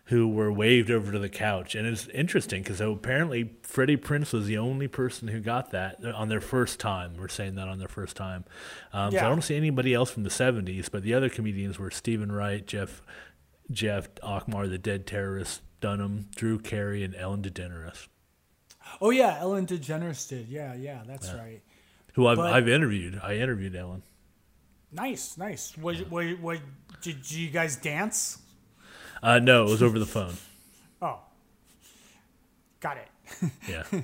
who 0.06 0.28
were 0.28 0.52
waved 0.52 0.90
over 0.90 1.10
to 1.10 1.18
the 1.18 1.28
couch, 1.28 1.74
and 1.74 1.86
it's 1.86 2.06
interesting 2.08 2.62
because 2.62 2.80
apparently 2.80 3.50
Freddie 3.62 3.96
Prinze 3.96 4.32
was 4.32 4.46
the 4.46 4.56
only 4.58 4.86
person 4.86 5.26
who 5.28 5.40
got 5.40 5.72
that 5.72 6.04
on 6.04 6.28
their 6.28 6.40
first 6.40 6.78
time. 6.78 7.16
We're 7.18 7.26
saying 7.28 7.56
that 7.56 7.66
on 7.68 7.78
their 7.78 7.88
first 7.88 8.16
time. 8.16 8.44
Um, 8.92 9.10
So 9.10 9.18
I 9.18 9.22
don't 9.22 9.42
see 9.42 9.56
anybody 9.56 9.92
else 9.94 10.10
from 10.10 10.22
the 10.22 10.30
'70s, 10.30 10.88
but 10.90 11.02
the 11.02 11.12
other 11.14 11.28
comedians 11.28 11.78
were 11.78 11.90
Steven 11.90 12.30
Wright, 12.30 12.64
Jeff, 12.66 13.02
Jeff 13.70 14.12
Achmar, 14.16 14.70
the 14.70 14.78
Dead 14.78 15.06
Terrorist, 15.06 15.62
Dunham, 15.80 16.28
Drew 16.36 16.58
Carey, 16.60 17.02
and 17.02 17.14
Ellen 17.16 17.42
DeGeneres, 17.42 18.06
Oh 19.00 19.10
yeah, 19.10 19.36
Ellen 19.40 19.66
DeGeneres 19.66 20.28
did. 20.28 20.46
Yeah, 20.48 20.74
yeah, 20.74 21.02
that's 21.06 21.32
right. 21.32 21.62
who 22.14 22.28
I've, 22.28 22.36
But- 22.36 22.52
I've 22.52 22.68
interviewed. 22.68 23.20
I 23.22 23.34
interviewed 23.38 23.74
Ellen. 23.74 24.02
Nice, 24.92 25.36
nice. 25.36 25.76
What, 25.76 25.96
what, 26.10 26.24
what, 26.40 26.60
did 27.02 27.28
you 27.30 27.50
guys 27.50 27.74
dance? 27.76 28.38
Uh, 29.22 29.38
no, 29.38 29.64
it 29.66 29.70
was 29.70 29.82
over 29.82 29.98
the 29.98 30.06
phone. 30.06 30.34
Oh, 31.02 31.18
got 32.80 32.96
it. 32.96 33.08
Yeah. 33.68 33.82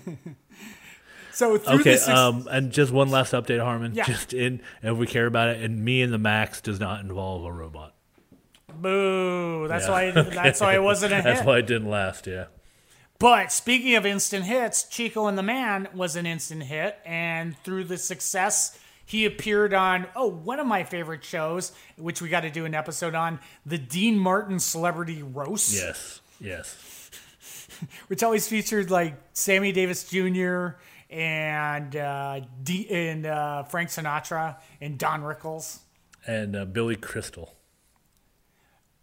So 1.35 1.57
through 1.57 1.77
Okay. 1.81 1.92
this, 1.92 2.07
ex- 2.07 2.18
Um, 2.18 2.46
and 2.51 2.70
just 2.70 2.92
one 2.92 3.09
last 3.09 3.33
update, 3.33 3.59
Harmon. 3.59 3.94
Yeah. 3.94 4.05
Just 4.05 4.35
in, 4.35 4.61
if 4.83 4.98
we 4.98 5.07
care 5.07 5.25
about 5.25 5.48
it, 5.48 5.62
and 5.62 5.83
me 5.83 6.03
and 6.03 6.12
the 6.12 6.18
Max 6.18 6.61
does 6.61 6.79
not 6.79 7.01
involve 7.01 7.44
a 7.46 7.51
robot. 7.53 7.94
boo. 8.75 9.66
That's 9.68 9.87
Yeah. 9.87 9.90
why. 9.90 10.11
That's 10.12 10.61
why 10.61 10.75
it 10.75 10.83
wasn't 10.83 11.12
a 11.14 11.16
hit. 11.16 11.25
That's 11.25 11.42
why 11.42 11.59
it 11.59 11.66
didn't 11.66 11.88
last. 11.88 12.27
Yeah. 12.27 12.46
But 13.18 13.51
speaking 13.51 13.94
of 13.94 14.05
instant 14.05 14.44
hits, 14.44 14.83
Chico 14.85 15.27
and 15.27 15.38
the 15.38 15.42
Man 15.42 15.88
was 15.94 16.16
an 16.16 16.27
instant 16.27 16.64
hit, 16.64 16.98
and 17.07 17.57
through 17.64 17.85
the 17.85 17.96
success, 17.96 18.79
he 19.05 19.25
appeared 19.27 19.75
on 19.75 20.07
oh 20.17 20.27
one 20.29 20.61
of 20.61 20.67
my 20.67 20.85
favorite 20.85 21.25
shows, 21.25 21.73
which 21.97 22.23
we 22.23 22.29
got 22.29 22.41
to 22.41 22.51
do 22.51 22.65
an 22.65 22.75
episode 22.75 23.15
on, 23.15 23.41
the 23.67 23.79
Dean 23.79 24.19
Martin 24.19 24.59
Celebrity 24.59 25.23
Roast, 25.23 25.75
Yes. 25.75 26.21
Yes. 26.41 27.11
which 28.09 28.23
always 28.23 28.49
featured 28.49 28.91
like 28.91 29.15
Sammy 29.33 29.73
Davis 29.73 30.05
Jr. 30.09 30.69
and 31.11 31.95
uh, 31.97 32.41
D- 32.62 32.88
and 32.91 33.27
uh, 33.27 33.62
Frank 33.65 33.88
Sinatra 33.91 34.57
and 34.81 34.99
Don 34.99 35.23
Rickles. 35.23 35.79
And 36.27 36.55
uh, 36.55 36.65
Billy 36.65 36.97
Crystal. 36.97 37.55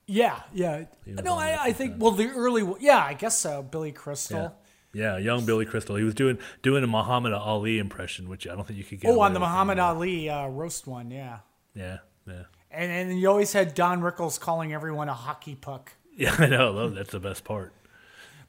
Yeah, 0.05 0.39
yeah. 0.53 0.85
No, 1.05 1.35
I, 1.35 1.65
I 1.65 1.73
think 1.73 1.95
well 1.99 2.11
the 2.11 2.29
early 2.29 2.67
yeah 2.79 3.03
I 3.03 3.13
guess 3.13 3.37
so. 3.37 3.61
Billy 3.61 3.91
Crystal. 3.91 4.55
Yeah. 4.93 5.17
Young 5.17 5.45
Billy 5.45 5.65
Crystal. 5.65 5.95
He 5.95 6.03
was 6.03 6.15
doing 6.15 6.37
doing 6.61 6.83
a 6.83 6.87
Muhammad 6.87 7.33
Ali 7.33 7.79
impression, 7.79 8.29
which 8.29 8.47
I 8.47 8.55
don't 8.55 8.65
think 8.65 8.77
you 8.77 8.85
could 8.85 8.99
get. 8.99 9.11
Oh, 9.11 9.19
on 9.21 9.33
the 9.33 9.39
Muhammad. 9.39 9.79
Ali 9.79 10.29
uh, 10.29 10.47
roast 10.47 10.87
one, 10.87 11.11
yeah. 11.11 11.39
Yeah. 11.75 11.99
Yeah. 12.27 12.43
And 12.71 12.91
and 12.91 13.19
you 13.19 13.29
always 13.29 13.53
had 13.53 13.73
Don 13.73 14.01
Rickles 14.01 14.39
calling 14.39 14.73
everyone 14.73 15.09
a 15.09 15.13
hockey 15.13 15.55
puck. 15.55 15.93
Yeah, 16.19 16.35
I 16.37 16.47
know. 16.47 16.89
That's 16.89 17.11
the 17.11 17.19
best 17.21 17.45
part. 17.45 17.71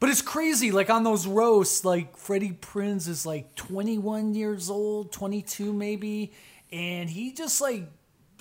But 0.00 0.08
it's 0.08 0.22
crazy, 0.22 0.72
like 0.72 0.90
on 0.90 1.04
those 1.04 1.24
roasts, 1.24 1.84
like 1.84 2.16
Freddie 2.16 2.58
Prinze 2.60 3.06
is 3.06 3.24
like 3.24 3.54
21 3.54 4.34
years 4.34 4.70
old, 4.70 5.12
22 5.12 5.72
maybe, 5.72 6.32
and 6.72 7.08
he 7.08 7.32
just 7.32 7.60
like 7.60 7.84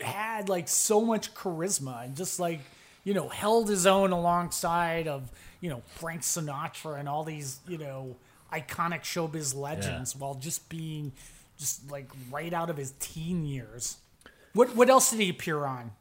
had 0.02 0.50
like 0.50 0.68
so 0.68 1.02
much 1.02 1.36
charisma 1.36 2.06
and 2.06 2.16
just 2.16 2.40
like 2.40 2.62
you 3.04 3.14
know 3.14 3.28
held 3.30 3.70
his 3.70 3.86
own 3.86 4.12
alongside 4.12 5.08
of 5.08 5.32
you 5.62 5.70
know 5.70 5.82
Frank 5.96 6.22
Sinatra 6.22 7.00
and 7.00 7.08
all 7.10 7.24
these 7.24 7.60
you 7.68 7.78
know 7.78 8.16
iconic 8.54 9.02
showbiz 9.02 9.56
legends 9.56 10.16
while 10.16 10.34
just 10.36 10.70
being 10.70 11.12
just 11.58 11.92
like 11.92 12.10
right 12.32 12.54
out 12.54 12.70
of 12.70 12.78
his 12.78 12.94
teen 13.00 13.46
years. 13.46 13.98
What 14.54 14.76
what 14.76 14.90
else 14.90 15.12
did 15.12 15.20
he 15.20 15.30
appear 15.30 15.66
on? 15.66 15.92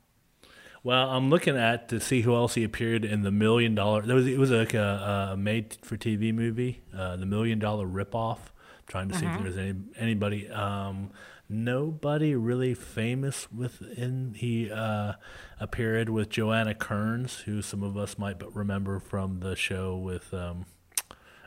Well, 0.84 1.10
I'm 1.10 1.28
looking 1.28 1.56
at 1.56 1.88
to 1.88 2.00
see 2.00 2.22
who 2.22 2.34
else 2.34 2.54
he 2.54 2.62
appeared 2.64 3.04
in 3.04 3.22
the 3.22 3.32
Million 3.32 3.74
Dollar. 3.74 4.02
There 4.02 4.14
was 4.16 4.26
it 4.26 4.38
was 4.38 4.50
like 4.50 4.74
a, 4.74 5.30
a 5.32 5.36
made 5.36 5.76
for 5.82 5.96
TV 5.96 6.32
movie, 6.32 6.82
uh, 6.96 7.16
the 7.16 7.26
Million 7.26 7.58
Dollar 7.58 7.86
Ripoff. 7.86 8.38
Trying 8.86 9.08
to 9.10 9.14
see 9.18 9.26
Mm-hmm. 9.26 9.36
if 9.46 9.54
there's 9.54 9.58
any 9.58 9.74
anybody. 9.98 10.48
Um, 10.48 11.10
nobody 11.48 12.34
really 12.34 12.74
famous 12.74 13.50
within. 13.52 14.34
He 14.36 14.70
uh, 14.70 15.14
appeared 15.60 16.08
with 16.08 16.28
Joanna 16.30 16.74
Kerns, 16.74 17.38
who 17.40 17.62
some 17.62 17.82
of 17.82 17.96
us 17.96 18.18
might 18.18 18.36
remember 18.54 18.98
from 19.00 19.40
the 19.40 19.56
show 19.56 19.96
with 19.96 20.32
um, 20.34 20.66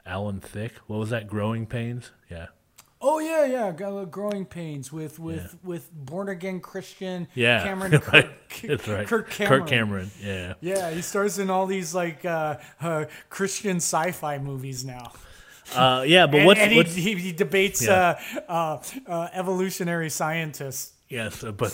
Alan 0.06 0.40
Thicke. 0.40 0.78
What 0.88 0.98
was 0.98 1.10
that? 1.12 1.28
Growing 1.28 1.66
Pains. 1.66 2.12
Yeah. 2.30 2.48
Oh 3.04 3.18
yeah, 3.18 3.46
yeah, 3.46 3.72
got 3.72 3.98
a 3.98 4.06
growing 4.06 4.46
pains 4.46 4.92
with 4.94 5.18
with 5.18 5.58
with 5.64 5.92
born 5.92 6.30
again 6.30 6.60
Christian 6.60 7.28
Yeah, 7.34 7.64
Cameron 7.64 7.92
right. 8.14 8.30
Kirk, 8.50 8.62
That's 8.68 8.88
right. 8.88 9.08
Kirk 9.08 9.32
Cameron. 9.32 9.62
Kirk 9.62 9.70
Cameron. 9.70 10.12
Yeah. 10.22 10.54
Yeah, 10.62 10.92
he 10.92 11.02
stars 11.02 11.40
in 11.40 11.50
all 11.50 11.66
these 11.66 11.96
like 11.96 12.24
uh, 12.26 12.58
uh, 12.80 13.06
Christian 13.30 13.78
sci-fi 13.78 14.38
movies 14.38 14.86
now. 14.86 15.14
Uh, 15.76 16.04
yeah, 16.08 16.28
but 16.28 16.38
and, 16.38 16.46
what's, 16.46 16.60
and 16.60 16.72
he, 16.72 16.84
he, 16.84 17.16
he 17.16 17.32
debates 17.32 17.82
Yeah. 17.84 18.20
uh, 18.48 18.52
uh, 18.52 18.82
uh, 19.08 19.28
evolutionary 19.34 20.10
scientists. 20.10 20.94
Yes, 21.12 21.44
uh, 21.44 21.52
but 21.52 21.74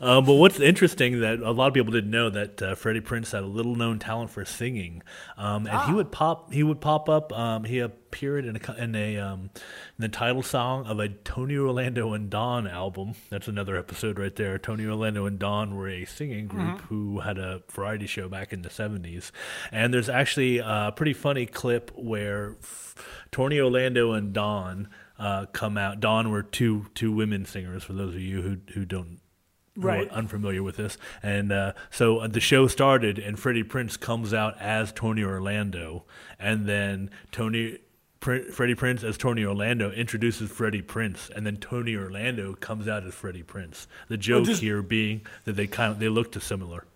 um, 0.00 0.26
but 0.26 0.34
what's 0.34 0.60
interesting 0.60 1.20
that 1.20 1.40
a 1.40 1.50
lot 1.52 1.68
of 1.68 1.74
people 1.74 1.90
didn't 1.92 2.10
know 2.10 2.28
that 2.28 2.60
uh, 2.62 2.74
Freddie 2.74 3.00
Prinze 3.00 3.32
had 3.32 3.42
a 3.42 3.46
little 3.46 3.74
known 3.74 3.98
talent 3.98 4.30
for 4.30 4.44
singing, 4.44 5.02
um, 5.38 5.66
and 5.66 5.80
he 5.88 5.94
would 5.94 6.12
pop 6.12 6.52
he 6.52 6.62
would 6.62 6.80
pop 6.80 7.08
up. 7.08 7.32
Um, 7.32 7.64
he 7.64 7.78
appeared 7.78 8.44
in 8.44 8.56
a 8.56 8.74
in 8.74 8.94
a 8.94 9.16
um, 9.16 9.50
in 9.98 10.02
the 10.02 10.08
title 10.10 10.42
song 10.42 10.84
of 10.84 11.00
a 11.00 11.08
Tony 11.08 11.56
Orlando 11.56 12.12
and 12.12 12.28
Dawn 12.28 12.66
album. 12.66 13.14
That's 13.30 13.48
another 13.48 13.78
episode 13.78 14.18
right 14.18 14.36
there. 14.36 14.58
Tony 14.58 14.84
Orlando 14.84 15.24
and 15.24 15.38
Dawn 15.38 15.74
were 15.74 15.88
a 15.88 16.04
singing 16.04 16.46
group 16.46 16.82
who 16.82 17.20
had 17.20 17.38
a 17.38 17.62
variety 17.70 18.06
show 18.06 18.28
back 18.28 18.52
in 18.52 18.60
the 18.60 18.70
seventies, 18.70 19.32
and 19.72 19.94
there's 19.94 20.10
actually 20.10 20.58
a 20.58 20.92
pretty 20.94 21.14
funny 21.14 21.46
clip 21.46 21.90
where 21.96 22.56
f- 22.62 22.94
Tony 23.32 23.58
Orlando 23.58 24.12
and 24.12 24.34
Dawn 24.34 24.88
uh, 25.18 25.46
come 25.52 25.76
out. 25.78 26.00
Dawn 26.00 26.30
were 26.30 26.42
two 26.42 26.86
two 26.94 27.12
women 27.12 27.44
singers. 27.44 27.84
For 27.84 27.92
those 27.92 28.14
of 28.14 28.20
you 28.20 28.42
who 28.42 28.56
who 28.74 28.84
don't 28.84 29.20
Right. 29.78 30.08
unfamiliar 30.08 30.62
with 30.62 30.76
this, 30.78 30.96
and 31.22 31.52
uh, 31.52 31.74
so 31.90 32.20
uh, 32.20 32.28
the 32.28 32.40
show 32.40 32.66
started, 32.66 33.18
and 33.18 33.38
Freddie 33.38 33.62
Prinze 33.62 34.00
comes 34.00 34.32
out 34.32 34.56
as 34.58 34.90
Tony 34.90 35.22
Orlando, 35.22 36.04
and 36.38 36.66
then 36.66 37.10
Tony. 37.30 37.78
Pr- 38.18 38.50
Freddie 38.50 38.74
Prinze 38.74 39.04
as 39.04 39.18
Tony 39.18 39.44
Orlando 39.44 39.90
introduces 39.92 40.50
Freddie 40.50 40.80
Prinze, 40.80 41.28
and 41.36 41.46
then 41.46 41.58
Tony 41.58 41.94
Orlando 41.94 42.54
comes 42.54 42.88
out 42.88 43.04
as 43.04 43.12
Freddie 43.12 43.42
Prinze. 43.42 43.86
The 44.08 44.16
joke 44.16 44.46
here 44.48 44.80
being 44.80 45.20
that 45.44 45.52
they 45.56 45.66
kind 45.66 45.92
of 45.92 45.98
they 45.98 46.08
looked 46.08 46.40
similar. 46.42 46.86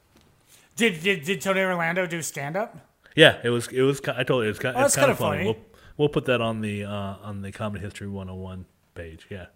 Did 0.77 1.03
did, 1.03 1.25
did 1.25 1.43
Tony 1.43 1.61
Orlando 1.61 2.07
do 2.07 2.23
stand 2.23 2.57
up? 2.57 2.79
Yeah, 3.15 3.37
it 3.45 3.51
was. 3.51 3.69
It 3.69 3.83
was. 3.83 4.01
I 4.09 4.23
told 4.23 4.45
you, 4.45 4.51
it's 4.51 4.59
kind. 4.59 4.75
Oh, 4.77 4.85
it's 4.87 4.97
kind 4.97 5.11
of 5.11 5.19
funny. 5.19 5.45
funny. 5.45 5.45
We'll 5.45 5.70
we'll 6.01 6.09
put 6.09 6.25
that 6.25 6.41
on 6.41 6.63
the 6.63 6.85
uh, 6.85 7.17
on 7.23 7.43
the 7.43 7.53
Comedy 7.53 7.85
History 7.85 8.09
101 8.09 8.65
page. 8.95 9.27
Yeah. 9.29 9.47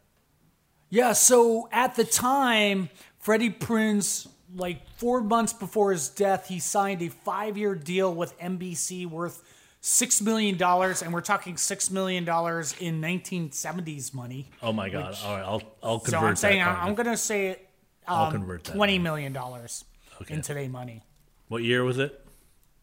Yeah, 0.91 1.13
so 1.13 1.69
at 1.73 1.97
the 1.97 2.05
time, 2.05 2.91
Freddie 3.19 3.51
Prinze, 3.51 4.29
like 4.55 4.87
four 4.97 5.23
months 5.23 5.53
before 5.53 5.91
his 5.91 6.09
death, 6.09 6.47
he 6.47 6.61
signed 6.61 7.03
a 7.03 7.09
five 7.09 7.57
year 7.57 7.75
deal 7.75 8.15
with 8.15 8.39
NBC 8.39 9.07
worth 9.07 9.43
$6 9.83 10.23
million. 10.23 10.63
And 10.63 11.13
we're 11.13 11.21
talking 11.23 11.57
$6 11.57 11.91
million 11.91 12.23
in 12.23 12.29
1970s 12.29 14.15
money. 14.15 14.51
Oh 14.63 14.73
my 14.73 14.89
God! 14.89 15.17
All 15.25 15.35
right, 15.35 15.43
I'll 15.43 15.63
I'll 15.83 15.99
convert 15.99 16.21
So 16.21 16.27
I'm 16.27 16.37
saying 16.37 16.61
that. 16.61 16.79
I'm, 16.79 16.89
I'm 16.89 16.95
going 16.95 17.07
to 17.07 17.17
say 17.17 17.49
it 17.49 17.69
I'll 18.07 18.27
um, 18.27 18.33
convert 18.33 18.65
that. 18.65 18.77
$20 18.77 19.01
million 19.01 19.37
Okay. 19.37 20.35
in 20.35 20.43
today 20.43 20.69
money. 20.69 21.03
What 21.49 21.63
year 21.65 21.83
was 21.83 21.99
it? 21.99 22.21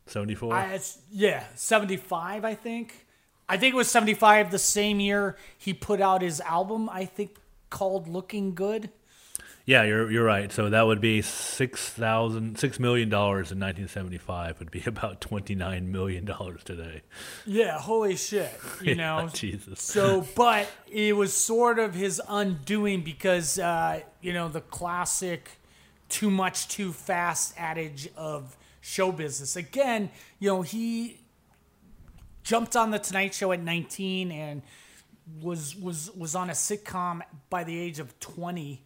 Seventy 0.08 0.36
four. 0.36 0.54
Yeah, 1.12 1.44
75, 1.56 2.44
I 2.44 2.56
think. 2.56 3.06
I 3.52 3.58
think 3.58 3.74
it 3.74 3.78
was 3.78 3.92
75 3.92 4.50
the 4.50 4.58
same 4.58 5.00
year 5.02 5.36
he 5.58 5.74
put 5.74 6.00
out 6.00 6.22
his 6.22 6.40
album, 6.42 6.90
I 6.90 7.04
think 7.06 7.36
called 7.70 8.08
Looking 8.08 8.56
Good. 8.56 8.90
Yeah, 9.66 9.84
you're 9.84 10.10
you're 10.12 10.24
right. 10.26 10.52
So 10.52 10.70
that 10.70 10.84
would 10.88 11.00
be 11.02 11.22
six 11.22 11.88
thousand 11.88 12.58
six 12.58 12.80
million 12.80 13.10
dollars 13.10 13.52
in 13.52 13.60
1975 13.60 14.58
would 14.60 14.72
be 14.72 14.84
about 14.88 15.22
29 15.22 15.92
million 15.92 16.26
dollars 16.26 16.64
today. 16.64 17.02
Yeah, 17.46 17.78
holy 17.80 18.16
shit. 18.16 18.52
You 18.82 18.96
Yeah, 18.96 18.96
know, 18.96 19.30
Jesus. 19.32 19.82
So, 19.82 20.26
but 20.36 20.68
it 20.92 21.16
was 21.16 21.34
sort 21.34 21.78
of 21.78 21.94
his 21.94 22.20
undoing 22.28 23.04
because, 23.04 23.60
uh, 23.60 24.02
you 24.22 24.34
know, 24.34 24.50
the 24.50 24.62
classic 24.62 25.52
too 26.10 26.32
much, 26.32 26.68
too 26.68 26.92
fast 26.92 27.54
adage 27.58 28.10
of 28.18 28.58
show 28.82 29.12
business. 29.12 29.56
Again, 29.56 30.10
you 30.40 30.50
know, 30.50 30.64
he 30.64 31.21
jumped 32.44 32.76
on 32.76 32.92
the 32.92 33.00
Tonight 33.00 33.34
Show 33.34 33.52
at 33.52 33.62
19 33.62 34.32
and 34.32 34.62
was 35.42 35.76
was 35.76 36.12
was 36.16 36.36
on 36.36 36.50
a 36.50 36.54
sitcom 36.54 37.22
by 37.50 37.64
the 37.64 37.78
age 37.80 38.00
of 38.00 38.20
20 38.20 38.82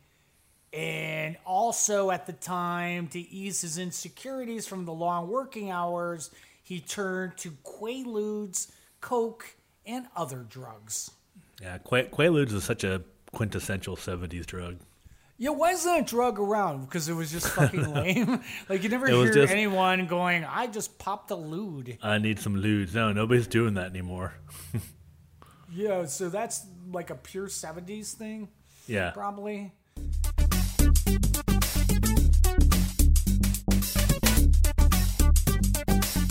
and 0.73 1.37
also 1.45 2.11
at 2.11 2.27
the 2.27 2.33
time 2.33 3.07
to 3.07 3.19
ease 3.19 3.61
his 3.61 3.77
insecurities 3.77 4.67
from 4.67 4.85
the 4.85 4.91
long 4.93 5.27
working 5.29 5.71
hours 5.71 6.29
he 6.61 6.79
turned 6.81 7.37
to 7.37 7.51
quaaludes 7.63 8.69
coke 9.01 9.55
and 9.85 10.05
other 10.15 10.39
drugs 10.49 11.09
Yeah, 11.61 11.77
Qua- 11.79 12.03
Quaaludes 12.11 12.51
is 12.51 12.63
such 12.65 12.83
a 12.83 13.01
quintessential 13.31 13.95
70s 13.95 14.45
drug. 14.45 14.75
Yeah 15.37 15.49
why 15.49 15.71
isn't 15.71 15.91
that 15.91 16.07
drug 16.07 16.39
around 16.39 16.85
because 16.85 17.09
it 17.09 17.13
was 17.13 17.31
just 17.31 17.47
fucking 17.49 17.93
lame 17.93 18.41
like 18.69 18.83
you 18.83 18.89
never 18.89 19.07
It 19.07 19.13
was 19.13 19.33
hear 19.33 19.43
just- 19.43 19.51
anyone 19.53 20.07
going 20.07 20.45
i 20.45 20.67
just 20.67 20.97
popped 20.97 21.31
a 21.31 21.35
lude 21.35 21.97
I 22.01 22.17
need 22.19 22.39
some 22.39 22.55
ludes. 22.55 22.93
No, 22.93 23.11
nobody's 23.11 23.47
doing 23.47 23.73
that 23.75 23.87
anymore. 23.87 24.33
yeah 25.73 26.05
so 26.05 26.29
that's 26.29 26.65
like 26.91 27.09
a 27.09 27.15
pure 27.15 27.47
70s 27.47 28.13
thing 28.13 28.47
Yeah. 28.87 29.11
probably 29.11 29.73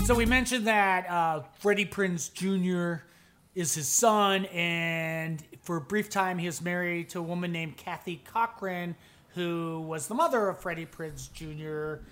So 0.05 0.15
we 0.15 0.27
mentioned 0.27 0.67
that 0.67 1.09
uh, 1.09 1.43
Freddie 1.61 1.87
Prinze 1.87 2.31
Jr. 2.33 3.03
is 3.55 3.75
his 3.75 3.89
son, 3.89 4.47
and 4.47 5.43
for 5.63 5.77
a 5.77 5.81
brief 5.81 6.11
time 6.11 6.39
he 6.39 6.47
was 6.47 6.61
married 6.61 7.09
to 7.11 7.21
a 7.21 7.23
woman 7.23 7.53
named 7.53 7.77
Kathy 7.77 8.23
Cochran, 8.25 8.97
who 9.35 9.81
was 9.87 10.09
the 10.09 10.15
mother 10.15 10.49
of 10.49 10.59
Freddie 10.61 10.87
Prinze 10.87 11.33
Jr. 11.33 12.05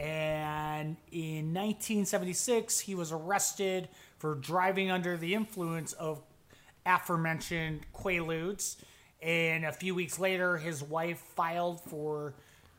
And 0.00 0.96
in 1.10 1.52
1976, 1.52 2.80
he 2.80 2.94
was 2.94 3.10
arrested 3.12 3.88
for 4.18 4.34
driving 4.34 4.90
under 4.90 5.16
the 5.16 5.34
influence 5.34 5.92
of 5.94 6.20
aforementioned 6.86 7.80
Quaaludes. 7.94 8.76
And 9.20 9.64
a 9.64 9.72
few 9.72 9.94
weeks 9.94 10.18
later, 10.18 10.56
his 10.56 10.82
wife 10.82 11.18
filed 11.34 11.80
for 11.80 12.34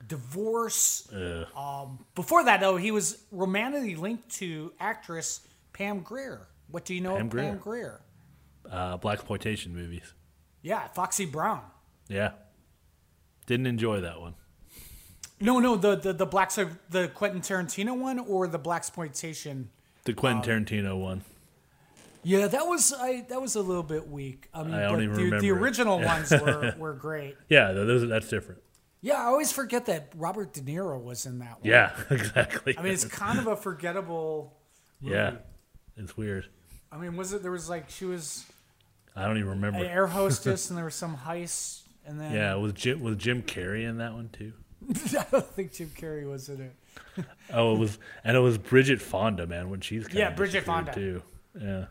divorce. 0.08 1.10
Um, 1.56 2.06
before 2.16 2.46
that, 2.46 2.62
though, 2.62 2.78
he 2.78 2.92
was 2.92 3.24
romantically 3.32 3.96
linked 3.96 4.30
to 4.36 4.72
actress 4.80 5.42
Pam 5.74 6.00
Grier. 6.00 6.48
What 6.72 6.86
do 6.86 6.94
you 6.94 7.02
know 7.02 7.16
Pam 7.18 7.26
of 7.26 7.32
Pam 7.32 7.58
Grier? 7.58 8.02
Uh, 8.70 8.98
black 8.98 9.16
exploitation 9.20 9.74
movies. 9.76 10.14
Yeah, 10.62 10.88
Foxy 10.90 11.26
Brown. 11.26 11.62
Yeah. 12.08 12.32
Didn't 13.48 13.66
enjoy 13.68 14.02
that 14.02 14.20
one. 14.22 14.36
No, 15.42 15.60
no, 15.60 15.76
the 15.76 15.96
the 15.96 16.14
the 16.14 16.26
black 16.26 16.52
the 16.54 17.10
Quentin 17.16 17.42
Tarantino 17.42 17.98
one 17.98 18.20
or 18.20 18.48
the 18.48 18.60
black 18.60 18.80
exploitation. 18.82 19.70
The 20.04 20.12
Um, 20.12 20.16
Quentin 20.18 20.66
Tarantino 20.66 21.00
one. 21.00 21.22
Yeah, 22.24 22.48
that 22.48 22.68
was 22.68 22.94
I 22.94 23.22
that 23.30 23.42
was 23.42 23.56
a 23.56 23.62
little 23.62 23.84
bit 23.84 24.10
weak. 24.10 24.50
I 24.54 24.64
mean, 24.64 24.74
I 24.74 24.82
don't 24.82 25.02
even 25.02 25.16
the, 25.16 25.18
the 25.18 25.24
remember 25.26 25.46
it. 25.46 25.52
original 25.62 26.00
ones 26.04 26.32
were, 26.32 26.76
were 26.78 26.94
great. 26.94 27.38
Yeah, 27.48 27.72
those, 27.72 28.08
that's 28.10 28.28
different. 28.28 28.62
Yeah, 29.02 29.16
I 29.16 29.28
always 29.28 29.54
forget 29.54 29.86
that 29.86 30.12
Robert 30.16 30.52
De 30.54 30.60
Niro 30.60 31.02
was 31.02 31.26
in 31.26 31.40
that 31.40 31.62
one. 31.62 31.64
Yeah, 31.64 31.94
exactly. 32.10 32.78
I 32.78 32.82
mean, 32.82 32.92
it's 32.92 33.06
kind 33.06 33.40
of 33.40 33.48
a 33.48 33.56
forgettable. 33.56 34.58
Movie. 35.02 35.16
yeah, 35.16 35.36
it's 35.96 36.18
weird. 36.18 36.48
I 36.92 36.98
mean, 36.98 37.16
was 37.16 37.32
it? 37.32 37.42
There 37.42 37.52
was 37.52 37.70
like 37.70 37.90
she 37.90 38.04
was 38.04 38.46
I 39.16 39.26
don't 39.26 39.38
even 39.38 39.50
remember. 39.50 39.80
an 39.80 39.86
air 39.86 40.08
hostess, 40.08 40.70
and 40.70 40.78
there 40.78 40.86
was 40.86 40.96
some 40.96 41.18
heist, 41.18 41.82
and 42.06 42.20
then 42.20 42.32
Yeah, 42.34 42.56
was 42.56 42.74
Jim 42.74 43.02
was 43.02 43.18
Jim 43.18 43.42
Carrey 43.44 43.88
in 43.88 43.98
that 43.98 44.14
one 44.14 44.30
too? 44.30 44.54
I 45.18 45.26
don't 45.32 45.46
think 45.46 45.74
Jim 45.74 45.90
Carrey 45.96 46.30
was 46.30 46.50
in 46.50 46.62
it. 46.62 46.76
Oh, 47.54 47.76
it 47.76 47.80
was, 47.80 47.98
and 48.24 48.38
it 48.38 48.40
was 48.40 48.58
Bridget 48.58 49.02
Fonda, 49.02 49.48
man, 49.48 49.70
when 49.70 49.82
she's 49.82 50.08
Yeah, 50.14 50.30
Bridget 50.32 50.64
Fonda. 50.64 50.94
too. 50.94 51.22
Yeah, 51.60 51.86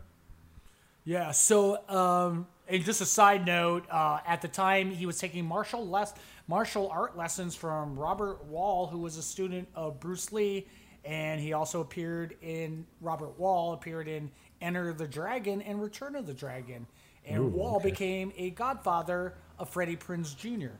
Yeah. 1.03 1.31
So, 1.31 1.87
um, 1.89 2.47
and 2.67 2.83
just 2.85 3.01
a 3.01 3.05
side 3.05 3.45
note, 3.45 3.85
uh, 3.91 4.19
at 4.25 4.41
the 4.41 4.47
time 4.47 4.91
he 4.91 5.05
was 5.05 5.17
taking 5.19 5.45
martial 5.45 5.85
less 5.87 6.13
martial 6.47 6.89
art 6.89 7.17
lessons 7.17 7.55
from 7.55 7.97
Robert 7.97 8.45
Wall, 8.45 8.87
who 8.87 8.99
was 8.99 9.17
a 9.17 9.21
student 9.23 9.67
of 9.75 9.99
Bruce 9.99 10.31
Lee, 10.31 10.67
and 11.03 11.39
he 11.41 11.53
also 11.53 11.81
appeared 11.81 12.35
in 12.41 12.85
Robert 13.01 13.37
Wall 13.39 13.73
appeared 13.73 14.07
in 14.07 14.31
Enter 14.61 14.93
the 14.93 15.07
Dragon 15.07 15.61
and 15.61 15.81
Return 15.81 16.15
of 16.15 16.25
the 16.27 16.33
Dragon, 16.33 16.87
and 17.29 17.39
Ooh, 17.39 17.47
Wall 17.47 17.77
okay. 17.77 17.91
became 17.91 18.33
a 18.37 18.49
godfather 18.49 19.35
of 19.57 19.69
Freddie 19.69 19.95
Prinze 19.95 20.35
Jr. 20.35 20.73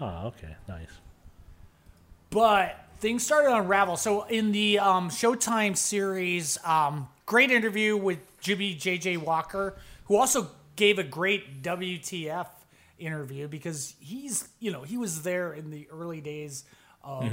oh, 0.00 0.26
okay, 0.26 0.56
nice. 0.68 0.88
but 2.30 2.84
things 2.98 3.22
started 3.24 3.48
to 3.48 3.56
unravel. 3.56 3.96
So 3.96 4.22
in 4.24 4.52
the 4.52 4.78
um, 4.78 5.10
Showtime 5.10 5.76
series, 5.76 6.58
um, 6.64 7.08
great 7.26 7.50
interview 7.50 7.96
with 7.96 8.18
Jimmie 8.40 8.74
J.J. 8.74 9.18
Walker, 9.18 9.76
who 10.06 10.16
also 10.16 10.50
gave 10.76 10.98
a 10.98 11.04
great 11.04 11.62
WTF 11.62 12.46
interview 12.98 13.48
because 13.48 13.94
he's, 14.00 14.48
you 14.60 14.72
know, 14.72 14.82
he 14.82 14.96
was 14.96 15.22
there 15.22 15.52
in 15.52 15.70
the 15.70 15.86
early 15.90 16.20
days 16.20 16.64
of, 17.02 17.32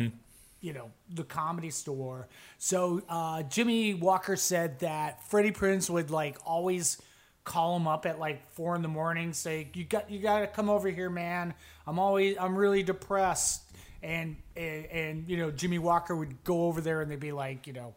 you 0.62 0.74
know, 0.74 0.92
the 1.10 1.24
comedy 1.24 1.70
store. 1.70 2.28
So 2.58 3.02
uh, 3.10 3.44
Jimmie 3.44 3.94
Walker 3.94 4.36
said 4.36 4.80
that 4.80 5.28
Freddie 5.30 5.52
Prinze 5.52 5.90
would 5.90 6.12
like 6.12 6.38
always 6.46 7.02
call 7.44 7.76
him 7.76 7.88
up 7.88 8.06
at 8.06 8.20
like 8.20 8.50
four 8.54 8.76
in 8.76 8.82
the 8.82 8.88
morning, 8.88 9.34
say, 9.34 9.68
"You 9.74 9.84
got, 9.84 10.10
you 10.10 10.20
got 10.20 10.40
to 10.40 10.48
come 10.48 10.70
over 10.70 10.90
here, 10.90 11.10
man. 11.10 11.54
I'm 11.88 12.00
always, 12.00 12.38
I'm 12.40 12.56
really 12.56 12.84
depressed." 12.84 13.64
And, 14.04 14.38
and 14.56 14.86
and 14.88 15.30
you 15.30 15.38
know 15.38 15.52
Jimmie 15.52 15.78
Walker 15.78 16.16
would 16.16 16.44
go 16.44 16.66
over 16.66 16.82
there 16.82 17.02
and 17.02 17.12
they'd 17.12 17.20
be 17.20 17.32
like 17.32 17.68
you 17.68 17.74
know, 17.74 17.94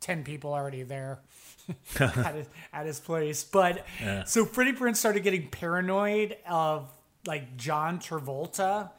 ten 0.00 0.22
people 0.22 0.52
already 0.52 0.84
there 0.84 1.18
at, 2.00 2.34
his, 2.34 2.46
at 2.72 2.86
his 2.86 3.00
place. 3.00 3.44
But 3.44 3.84
so 4.26 4.44
Freddie 4.44 4.72
Prinze 4.72 4.96
started 4.96 5.22
getting 5.22 5.48
paranoid 5.48 6.36
of 6.48 6.88
like 7.26 7.56
John 7.56 7.98
Travolta, 7.98 8.90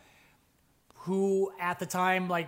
who 0.96 1.52
at 1.60 1.80
the 1.80 1.86
time 1.86 2.28
like 2.28 2.48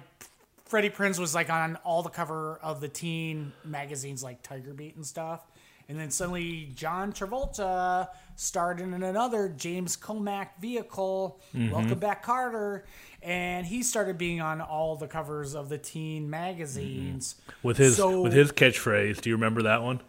Freddie 0.66 0.90
Prinze 0.90 1.20
was 1.20 1.36
like 1.36 1.50
on 1.50 1.76
all 1.84 2.04
the 2.04 2.10
cover 2.10 2.58
of 2.64 2.80
the 2.80 2.88
teen 2.88 3.52
magazines 3.66 4.24
like 4.24 4.42
Tiger 4.42 4.74
Beat 4.74 4.96
and 4.96 5.06
stuff. 5.06 5.42
And 5.90 6.00
then 6.00 6.10
suddenly 6.10 6.72
John 6.74 7.12
Travolta 7.12 8.08
starred 8.36 8.80
in 8.80 8.94
another 8.94 9.50
James 9.50 9.98
Komack 9.98 10.50
vehicle, 10.60 11.42
mm-hmm. 11.56 11.72
Welcome 11.74 12.00
Back 12.00 12.26
Kotter, 12.26 12.84
and 13.22 13.66
he 13.66 13.84
started 13.84 14.18
being 14.18 14.42
on 14.42 14.62
all 14.62 14.96
the 14.96 15.08
covers 15.08 15.54
of 15.54 15.70
the 15.70 15.78
teen 15.78 16.30
magazines. 16.30 17.36
Mm-hmm. 17.36 17.68
With 17.68 17.78
his 17.78 17.98
So- 17.98 18.22
with 18.22 18.34
his 18.34 18.52
catchphrase, 18.52 19.22
do 19.22 19.30
you 19.30 19.36
remember 19.36 19.64
that 19.64 19.82
one? 19.84 20.02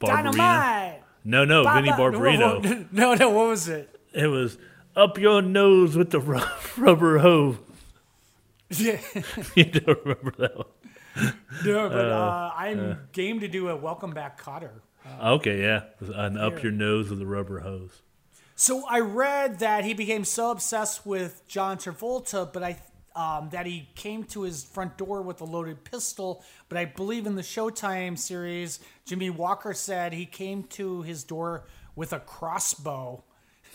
Barbarino. 0.00 0.32
Dynamite! 0.36 1.02
No, 1.24 1.44
no, 1.44 1.64
Vinny 1.64 1.90
Ba- 1.90 1.96
ba- 1.96 2.02
Barbarino. 2.02 2.86
No, 2.92 3.14
no, 3.14 3.30
what 3.30 3.48
was 3.48 3.68
it? 3.68 3.98
It 4.12 4.26
was 4.28 4.58
up 4.94 5.18
your 5.18 5.42
nose 5.42 5.96
with 5.96 6.10
the 6.10 6.20
rubber 6.76 7.18
hose. 7.18 7.56
Yeah. 8.68 8.98
You 9.54 9.64
don't 9.64 9.98
remember 10.04 10.34
that 10.38 10.56
one? 10.56 10.66
No, 11.64 11.88
but 11.88 12.04
uh, 12.04 12.08
uh 12.14 12.52
I'm 12.56 12.90
uh. 12.90 12.94
game 13.12 13.38
to 13.40 13.48
do 13.48 13.68
a 13.68 13.76
Welcome 13.76 14.10
Back 14.10 14.42
Kotter. 14.42 14.80
Okay, 15.20 15.60
yeah, 15.62 15.84
and 16.00 16.38
up 16.38 16.62
your 16.62 16.72
nose 16.72 17.10
with 17.10 17.20
a 17.20 17.26
rubber 17.26 17.60
hose. 17.60 18.02
So 18.54 18.86
I 18.88 19.00
read 19.00 19.58
that 19.58 19.84
he 19.84 19.92
became 19.92 20.24
so 20.24 20.50
obsessed 20.50 21.04
with 21.06 21.42
John 21.46 21.76
Travolta, 21.76 22.50
but 22.50 22.62
I 22.62 22.78
um, 23.16 23.48
that 23.50 23.64
he 23.64 23.88
came 23.94 24.24
to 24.24 24.42
his 24.42 24.62
front 24.62 24.98
door 24.98 25.22
with 25.22 25.40
a 25.40 25.44
loaded 25.44 25.84
pistol. 25.84 26.44
But 26.68 26.78
I 26.78 26.84
believe 26.84 27.26
in 27.26 27.34
the 27.34 27.42
Showtime 27.42 28.18
series, 28.18 28.78
Jimmie 29.06 29.30
Walker 29.30 29.72
said 29.72 30.12
he 30.12 30.26
came 30.26 30.64
to 30.64 31.02
his 31.02 31.24
door 31.24 31.64
with 31.94 32.12
a 32.12 32.20
crossbow, 32.20 33.24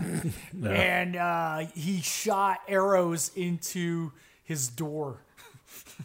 and 0.63 1.15
uh, 1.15 1.65
he 1.73 2.01
shot 2.01 2.59
arrows 2.67 3.31
into 3.35 4.11
his 4.43 4.67
door. 4.67 5.23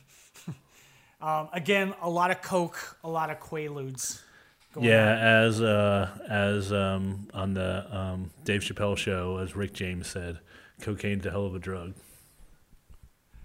um, 1.21 1.51
again, 1.53 1.95
a 2.01 2.09
lot 2.09 2.31
of 2.31 2.41
coke, 2.41 2.99
a 3.05 3.09
lot 3.09 3.31
of 3.31 3.39
quaaludes. 3.39 4.21
Yeah, 4.81 5.13
on. 5.13 5.19
as 5.19 5.61
uh, 5.61 6.11
as 6.29 6.73
um, 6.73 7.29
on 7.33 7.55
the 7.55 7.87
um, 7.97 8.31
Dave 8.45 8.63
Chappelle 8.63 8.97
show, 8.97 9.39
as 9.39 9.57
Rick 9.57 9.73
James 9.73 10.07
said, 10.07 10.41
cocaine's 10.81 11.27
a 11.27 11.31
hell 11.31 11.47
of 11.47 11.55
a 11.55 11.59
drug. 11.59 11.95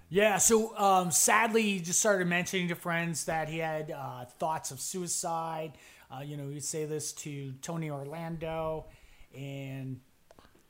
Yeah, 0.08 0.36
so 0.36 0.76
um, 0.76 1.10
sadly, 1.10 1.62
he 1.62 1.80
just 1.80 1.98
started 2.00 2.26
mentioning 2.26 2.68
to 2.68 2.74
friends 2.74 3.24
that 3.24 3.48
he 3.48 3.58
had 3.58 3.90
uh, 3.90 4.26
thoughts 4.38 4.70
of 4.70 4.78
suicide. 4.78 5.72
Uh, 6.10 6.20
you 6.20 6.36
know, 6.36 6.50
he'd 6.50 6.64
say 6.64 6.84
this 6.84 7.12
to 7.14 7.52
Tony 7.62 7.90
Orlando 7.90 8.84
and 9.34 10.00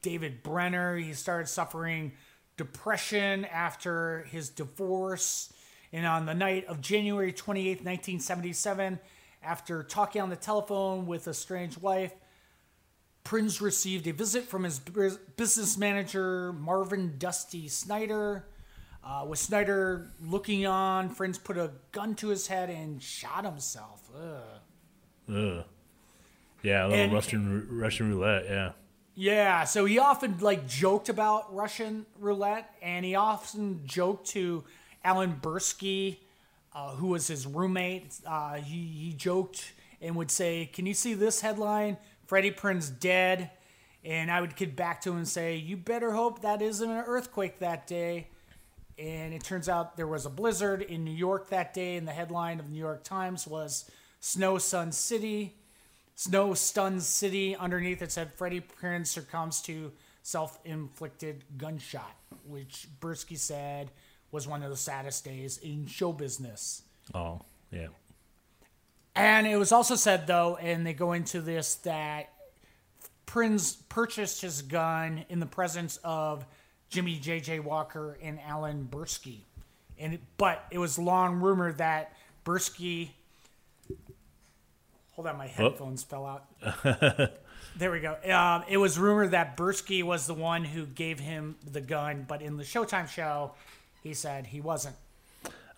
David 0.01 0.45
Brenner. 0.45 0.97
He 0.97 1.13
started 1.15 1.49
suffering 1.49 2.13
depression 2.57 3.45
after 3.47 4.25
his 4.31 4.49
divorce. 4.49 5.53
And 5.93 6.07
on 6.07 6.27
the 6.27 6.35
night 6.35 6.67
of 6.67 6.81
January 6.81 7.33
28th, 7.33 7.85
1977, 7.85 9.01
after 9.43 9.83
talking 9.83 10.23
on 10.23 10.31
the 10.31 10.37
telephone 10.37 11.07
with 11.07 11.27
a 11.27 11.35
strange 11.35 11.79
wife, 11.79 12.13
Prinze 13.25 13.61
received 13.61 14.07
a 14.07 14.13
visit 14.13 14.45
from 14.45 14.65
his 14.65 14.79
business 14.79 15.77
manager, 15.79 16.53
Marvin 16.53 17.15
Dusty 17.19 17.69
Snyder. 17.69 18.45
Uh, 19.05 19.25
with 19.29 19.39
Snyder 19.39 20.09
looking 20.25 20.65
on, 20.67 21.15
Prinze 21.15 21.43
put 21.43 21.57
a 21.57 21.71
gun 21.93 22.15
to 22.17 22.29
his 22.29 22.47
head 22.47 22.71
and 22.71 23.03
shot 23.03 23.45
himself. 23.45 24.09
Ugh. 24.17 25.35
Ugh. 25.35 25.65
Yeah, 26.63 26.87
a 26.87 26.89
little 26.89 27.05
And- 27.05 27.13
Russian 27.13 27.67
Russian 27.71 28.11
roulette. 28.11 28.45
Yeah. 28.49 28.73
Yeah, 29.15 29.65
so 29.65 29.85
he 29.85 29.99
often 29.99 30.39
like 30.39 30.67
joked 30.67 31.09
about 31.11 31.55
Russian 31.55 32.07
roulette, 32.19 32.73
and 32.81 33.05
he 33.05 33.15
often 33.15 33.83
joked 33.85 34.29
to 34.29 34.65
Alan 35.05 35.39
Bursky, 35.43 36.19
uh, 36.75 36.91
who 36.93 37.09
was 37.09 37.27
his 37.27 37.47
roommate. 37.47 38.15
Uh, 38.27 38.55
he 38.55 38.87
he 38.87 39.13
joked 39.13 39.73
and 40.01 40.17
would 40.17 40.31
say, 40.31 40.67
"Can 40.67 40.87
you 40.87 40.95
see 40.95 41.15
this 41.15 41.41
headline? 41.41 41.99
Freddie 42.27 42.51
Prinze 42.51 42.89
dead." 42.89 43.51
And 44.05 44.33
I 44.33 44.41
would 44.41 44.57
get 44.57 44.75
back 44.75 45.01
to 45.03 45.11
him 45.11 45.19
and 45.19 45.29
say, 45.29 45.57
"You 45.57 45.77
better 45.77 46.13
hope 46.13 46.43
that 46.43 46.61
isn't 46.61 46.91
an 46.91 47.05
earthquake 47.07 47.59
that 47.61 47.87
day." 47.87 48.29
And 48.99 49.33
it 49.33 49.43
turns 49.43 49.69
out 49.69 49.97
there 49.97 50.07
was 50.07 50.27
a 50.27 50.31
blizzard 50.31 50.83
in 50.83 51.05
New 51.05 51.15
York 51.15 51.49
that 51.51 51.73
day, 51.73 51.97
and 51.97 52.07
the 52.07 52.13
headline 52.13 52.61
of 52.61 52.67
the 52.67 52.73
New 52.73 52.79
York 52.79 53.05
Times 53.05 53.47
was 53.47 53.91
"Snow 54.21 54.59
Sun 54.59 54.93
City." 54.93 55.57
Snow 56.15 56.55
stuns 56.55 57.07
city. 57.07 57.57
Underneath 57.57 58.03
it 58.03 58.13
said 58.13 58.33
Freddie 58.35 58.61
Prinze 58.61 59.09
succumbs 59.09 59.61
to 59.63 59.93
self-inflicted 60.23 61.45
gunshot, 61.57 62.15
which 62.47 62.87
Bursky 63.01 63.37
said 63.37 63.91
was 64.33 64.49
one 64.49 64.63
of 64.63 64.71
the 64.71 64.77
saddest 64.77 65.25
days 65.25 65.59
in 65.59 65.87
show 65.87 66.13
business. 66.13 66.83
Oh, 67.15 67.43
yeah. 67.71 67.89
And 69.15 69.47
it 69.47 69.57
was 69.57 69.71
also 69.71 69.95
said 69.95 70.27
though, 70.27 70.57
and 70.57 70.87
they 70.87 70.95
go 70.95 71.13
into 71.13 71.41
this 71.41 71.77
that 71.77 72.33
Prinze 73.27 73.77
purchased 73.89 74.41
his 74.41 74.63
gun 74.63 75.25
in 75.29 75.39
the 75.39 75.47
presence 75.47 75.99
of 76.03 76.45
Jimmie 76.89 77.19
J.J. 77.19 77.61
Walker 77.61 78.19
and 78.23 78.41
Alan 78.41 78.89
Bursky, 78.91 79.41
and 79.99 80.19
but 80.39 80.65
it 80.71 80.79
was 80.79 80.99
long 80.99 81.37
rumored 81.41 81.79
that 81.79 82.17
Bursky. 82.45 83.11
Hold 85.13 85.29
on, 85.29 85.37
my 85.37 85.47
headphones 85.47 86.03
fell 86.03 86.27
out. 86.27 87.33
There 87.77 87.91
we 87.91 88.01
go. 88.01 88.17
Um, 88.31 88.65
it 88.69 88.77
was 88.77 88.99
rumored 88.99 89.31
that 89.31 89.57
Bursky 89.57 90.03
was 90.03 90.27
the 90.27 90.35
one 90.35 90.65
who 90.65 90.85
gave 90.85 91.19
him 91.19 91.57
the 91.71 91.81
gun, 91.81 92.27
but 92.29 92.43
in 92.43 92.59
the 92.59 92.65
Showtime 92.65 93.09
show, 93.09 93.53
he 94.03 94.15
said 94.15 94.47
he 94.49 94.61
wasn't. 94.61 94.97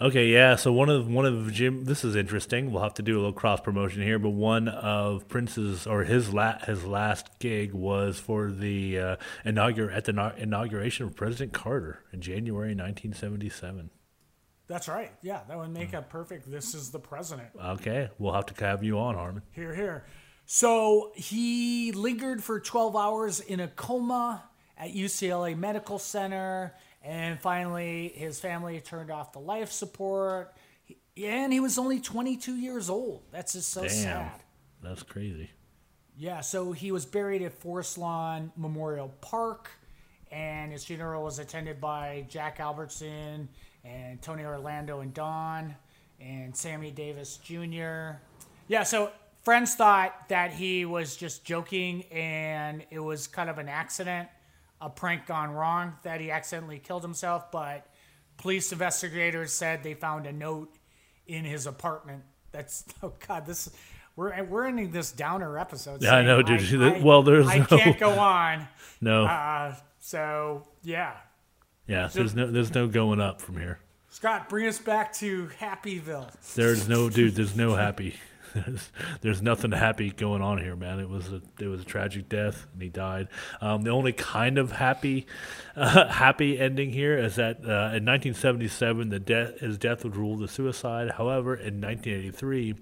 Okay, 0.00 0.26
yeah. 0.26 0.56
So 0.56 0.72
one 0.72 0.88
of 0.88 1.06
one 1.08 1.24
of 1.24 1.52
Jim. 1.52 1.84
This 1.84 2.04
is 2.04 2.16
interesting. 2.16 2.72
We'll 2.72 2.82
have 2.82 2.94
to 2.94 3.02
do 3.02 3.14
a 3.14 3.18
little 3.18 3.32
cross 3.32 3.60
promotion 3.60 4.02
here, 4.02 4.18
but 4.18 4.30
one 4.30 4.66
of 4.66 5.28
Prinze's 5.28 5.86
or 5.86 6.02
his 6.02 6.34
la- 6.34 6.58
his 6.58 6.84
last 6.84 7.38
gig 7.38 7.72
was 7.72 8.18
for 8.18 8.50
the 8.50 8.98
uh, 8.98 9.16
inaugur 9.46 9.94
at 9.94 10.04
the 10.04 10.12
inau- 10.12 10.36
inauguration 10.36 11.06
of 11.06 11.14
President 11.14 11.52
Carter 11.52 12.00
in 12.12 12.20
January 12.20 12.74
1977. 12.74 13.90
That's 14.66 14.88
right. 14.88 15.12
Yeah, 15.22 15.40
that 15.46 15.56
would 15.58 15.70
make 15.70 15.92
a 15.92 16.02
perfect. 16.02 16.50
This 16.50 16.74
is 16.74 16.90
the 16.90 16.98
president. 16.98 17.48
Okay, 17.62 18.08
we'll 18.18 18.32
have 18.32 18.46
to 18.46 18.64
have 18.64 18.82
you 18.82 18.98
on, 18.98 19.14
Harmon. 19.14 19.42
Here, 19.52 19.74
here. 19.74 20.04
So 20.46 21.12
he 21.14 21.92
lingered 21.92 22.42
for 22.42 22.60
12 22.60 22.96
hours 22.96 23.40
in 23.40 23.60
a 23.60 23.68
coma 23.68 24.44
at 24.76 24.92
UCLA 24.92 25.56
Medical 25.56 25.98
Center, 25.98 26.74
and 27.04 27.38
finally 27.38 28.08
his 28.16 28.40
family 28.40 28.80
turned 28.80 29.10
off 29.10 29.32
the 29.32 29.38
life 29.38 29.70
support. 29.70 30.54
He- 30.84 30.96
And 31.26 31.52
he 31.52 31.60
was 31.60 31.78
only 31.78 32.00
22 32.00 32.56
years 32.56 32.90
old. 32.90 33.22
That's 33.30 33.52
just 33.52 33.68
so 33.68 33.82
Damn, 33.82 33.90
sad. 33.90 34.40
that's 34.82 35.02
crazy. 35.04 35.50
Yeah, 36.16 36.40
so 36.40 36.72
he 36.72 36.90
was 36.92 37.04
buried 37.06 37.42
at 37.42 37.52
Forest 37.52 37.98
Lawn 37.98 38.52
Memorial 38.56 39.08
Park, 39.20 39.70
and 40.30 40.72
his 40.72 40.84
funeral 40.84 41.22
was 41.24 41.38
attended 41.38 41.80
by 41.80 42.24
Jack 42.28 42.58
Albertson 42.60 43.48
and 43.84 44.22
Tony 44.22 44.44
Orlando 44.44 45.00
and 45.00 45.12
Dawn 45.12 45.74
and 46.20 46.56
Sammy 46.56 46.90
Davis 46.90 47.36
Jr. 47.38 48.12
Yeah, 48.68 48.84
so 48.84 49.10
friends 49.42 49.74
thought 49.74 50.28
that 50.28 50.52
he 50.52 50.84
was 50.84 51.16
just 51.16 51.44
joking 51.44 52.04
and 52.04 52.84
it 52.90 53.00
was 53.00 53.26
kind 53.26 53.50
of 53.50 53.58
an 53.58 53.68
accident, 53.68 54.28
a 54.84 54.90
prank 54.90 55.26
gone 55.26 55.50
wrong, 55.50 55.94
that 56.02 56.20
he 56.20 56.30
accidentally 56.30 56.78
killed 56.78 57.02
himself, 57.02 57.50
but 57.50 57.86
police 58.36 58.70
investigators 58.72 59.52
said 59.52 59.82
they 59.82 59.94
found 59.94 60.26
a 60.26 60.32
note 60.32 60.74
in 61.26 61.44
his 61.44 61.66
apartment. 61.66 62.22
That's 62.52 62.84
oh 63.02 63.14
god, 63.26 63.46
this 63.46 63.70
we're 64.16 64.44
we're 64.44 64.66
ending 64.66 64.90
this 64.90 65.10
downer 65.10 65.58
episode. 65.58 66.02
Yeah, 66.02 66.16
I 66.16 66.22
know, 66.22 66.42
dude. 66.42 67.02
Well, 67.02 67.22
there's 67.22 67.48
I 67.48 67.58
no- 67.58 67.64
can't 67.66 67.98
go 67.98 68.10
on. 68.18 68.68
No, 69.00 69.24
Uh, 69.24 69.74
so 70.00 70.66
yeah, 70.82 71.14
yeah. 71.86 72.08
There's 72.12 72.34
no 72.34 72.50
there's 72.50 72.74
no 72.74 72.86
going 72.86 73.20
up 73.20 73.40
from 73.40 73.56
here. 73.56 73.78
Scott, 74.10 74.48
bring 74.48 74.66
us 74.68 74.78
back 74.78 75.12
to 75.14 75.48
Happyville. 75.60 76.30
There's 76.54 76.88
no 76.88 77.08
dude. 77.10 77.34
There's 77.34 77.56
no 77.56 77.74
happy. 77.74 78.14
There's, 78.54 78.92
there's 79.20 79.42
nothing 79.42 79.72
happy 79.72 80.10
going 80.10 80.40
on 80.40 80.58
here, 80.58 80.76
man. 80.76 81.00
It 81.00 81.08
was 81.08 81.32
a 81.32 81.42
it 81.58 81.66
was 81.66 81.82
a 81.82 81.84
tragic 81.84 82.28
death, 82.28 82.66
and 82.72 82.82
he 82.82 82.88
died. 82.88 83.28
Um, 83.60 83.82
the 83.82 83.90
only 83.90 84.12
kind 84.12 84.58
of 84.58 84.70
happy 84.72 85.26
uh, 85.74 86.08
happy 86.08 86.58
ending 86.58 86.92
here 86.92 87.18
is 87.18 87.34
that 87.36 87.56
uh, 87.58 87.90
in 87.96 88.04
1977, 88.04 89.08
the 89.08 89.18
death 89.18 89.58
his 89.58 89.76
death 89.76 90.04
was 90.04 90.14
ruled 90.14 90.42
a 90.42 90.48
suicide. 90.48 91.10
However, 91.10 91.54
in 91.54 91.80
1983, 91.80 92.74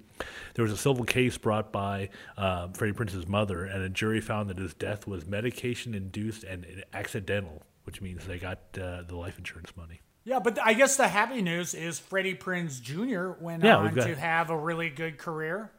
there 0.53 0.63
was 0.63 0.71
a 0.71 0.77
civil 0.77 1.05
case 1.05 1.37
brought 1.37 1.71
by 1.71 2.09
uh, 2.37 2.67
Freddie 2.73 2.93
Prinze's 2.93 3.27
mother, 3.27 3.65
and 3.65 3.83
a 3.83 3.89
jury 3.89 4.21
found 4.21 4.49
that 4.51 4.59
his 4.59 4.75
death 4.75 5.07
was 5.07 5.25
medication 5.25 5.95
induced 5.95 6.43
and 6.43 6.83
accidental, 6.93 7.63
which 7.85 7.99
means 7.99 8.27
they 8.27 8.37
got 8.37 8.59
uh, 8.79 9.01
the 9.07 9.15
life 9.15 9.39
insurance 9.39 9.75
money. 9.75 10.01
Yeah, 10.25 10.39
but 10.39 10.57
I 10.61 10.73
guess 10.73 10.95
the 10.95 11.07
happy 11.07 11.41
news 11.41 11.73
is 11.73 11.99
Freddie 11.99 12.35
Prinze 12.35 12.81
Jr. 12.81 13.31
went 13.43 13.63
Yeah, 13.63 13.77
on 13.77 13.93
got- 13.93 14.07
to 14.07 14.15
have 14.15 14.49
a 14.49 14.57
really 14.57 14.89
good 14.89 15.17
career. 15.17 15.69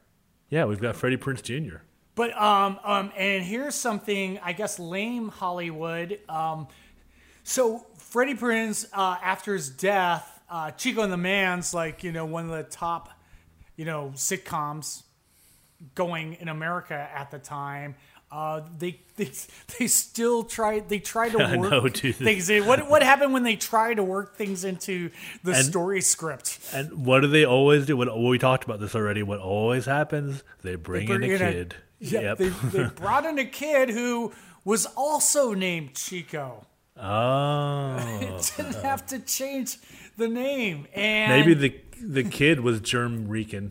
Yeah, 0.51 0.67
we've 0.67 0.81
got 0.81 0.97
Freddie 0.97 1.17
Prinze 1.17 1.43
Jr. 1.43 1.79
But 2.15 2.37
um 2.41 2.79
um 2.85 3.13
and 3.17 3.43
here's 3.43 3.75
something 3.75 4.39
I 4.43 4.53
guess 4.53 4.79
lame 4.79 5.29
Hollywood. 5.29 6.21
Um, 6.29 6.69
so 7.43 7.87
Freddie 7.99 8.35
Prinze 8.35 8.87
uh, 8.93 9.17
after 9.23 9.53
his 9.55 9.69
death, 9.69 10.41
uh, 10.49 10.71
Chico 10.73 11.03
and 11.03 11.13
the 11.13 11.17
Man's 11.17 11.75
like 11.75 12.05
you 12.05 12.13
know 12.13 12.25
one 12.27 12.45
of 12.45 12.51
the 12.51 12.63
top 12.65 13.09
you 13.77 13.85
know 13.85 14.13
sitcoms 14.15 15.03
going 15.95 16.35
in 16.35 16.49
America 16.49 16.95
at 16.95 17.31
the 17.31 17.39
time. 17.39 17.95
Uh, 18.35 18.63
they, 18.79 18.99
they 19.17 19.31
they 19.79 19.87
still 19.87 20.43
try 20.43 20.81
they 20.81 20.99
try 20.99 21.29
to 21.29 21.39
work 21.57 21.71
know, 21.71 21.89
things 21.89 22.51
in. 22.51 22.67
What 22.67 22.89
what 22.91 23.01
happened 23.05 23.33
when 23.33 23.45
they 23.45 23.55
try 23.55 23.95
to 23.95 24.03
work 24.03 24.37
things 24.37 24.65
into 24.65 25.11
the 25.45 25.53
And- 25.53 25.65
story 25.65 26.01
script? 26.01 26.59
And 26.73 27.07
what 27.07 27.21
do 27.21 27.29
they 27.29 27.45
always 27.45 27.87
do? 27.87 27.97
What 27.97 28.09
well, 28.09 28.27
we 28.29 28.39
talked 28.39 28.65
about 28.65 28.81
this 28.81 28.97
already. 28.97 29.23
What 29.23 29.39
always 29.39 29.87
happens? 29.87 30.43
They 30.63 30.75
bring, 30.75 31.07
bring 31.07 31.23
in 31.23 31.31
a 31.31 31.35
in 31.35 31.43
a- 31.43 31.53
kid. 31.53 31.75
Yeah, 32.01 32.21
yep. 32.21 32.39
they, 32.39 32.49
they 32.49 32.85
brought 32.97 33.25
in 33.25 33.39
a 33.39 33.47
kid 33.47 33.89
who 33.89 34.33
was 34.65 34.85
also 34.97 35.55
named 35.55 35.95
Chico. 35.95 36.67
oh, 37.01 38.41
Didn't 38.57 38.83
have 38.83 39.07
to 39.07 39.21
change 39.21 39.79
the 40.19 40.29
name, 40.29 40.87
and 40.93 41.31
maybe 41.33 41.55
the 41.55 41.81
the 42.03 42.25
kid 42.25 42.61
was 42.61 42.81
Germ 42.81 43.29
Rican. 43.29 43.71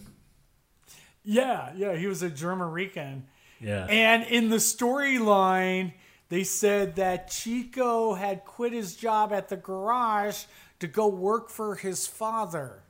yeah, 1.23 1.73
yeah, 1.75 1.95
he 1.95 2.07
was 2.07 2.23
a 2.23 2.29
German 2.29 2.71
Rican. 2.71 3.27
Yeah. 3.59 3.85
And 3.85 4.23
in 4.25 4.49
the 4.49 4.57
storyline, 4.57 5.93
they 6.29 6.43
said 6.43 6.95
that 6.97 7.29
Chico 7.29 8.13
had 8.13 8.43
quit 8.45 8.73
his 8.73 8.95
job 8.95 9.31
at 9.31 9.49
the 9.49 9.57
garage 9.57 10.43
to 10.79 10.87
go 10.87 11.07
work 11.07 11.49
for 11.49 11.75
his 11.75 12.07
father. 12.07 12.83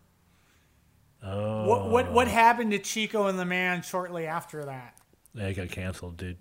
oh, 1.24 1.68
What 1.68 1.90
what 1.90 2.12
what 2.12 2.28
happened 2.28 2.72
to 2.72 2.80
Chico 2.80 3.28
and 3.28 3.38
the 3.38 3.46
man 3.46 3.82
shortly 3.82 4.26
after 4.28 4.66
that? 4.66 4.98
they 5.36 5.54
got 5.54 5.70
canceled, 5.70 6.18
dude. 6.18 6.38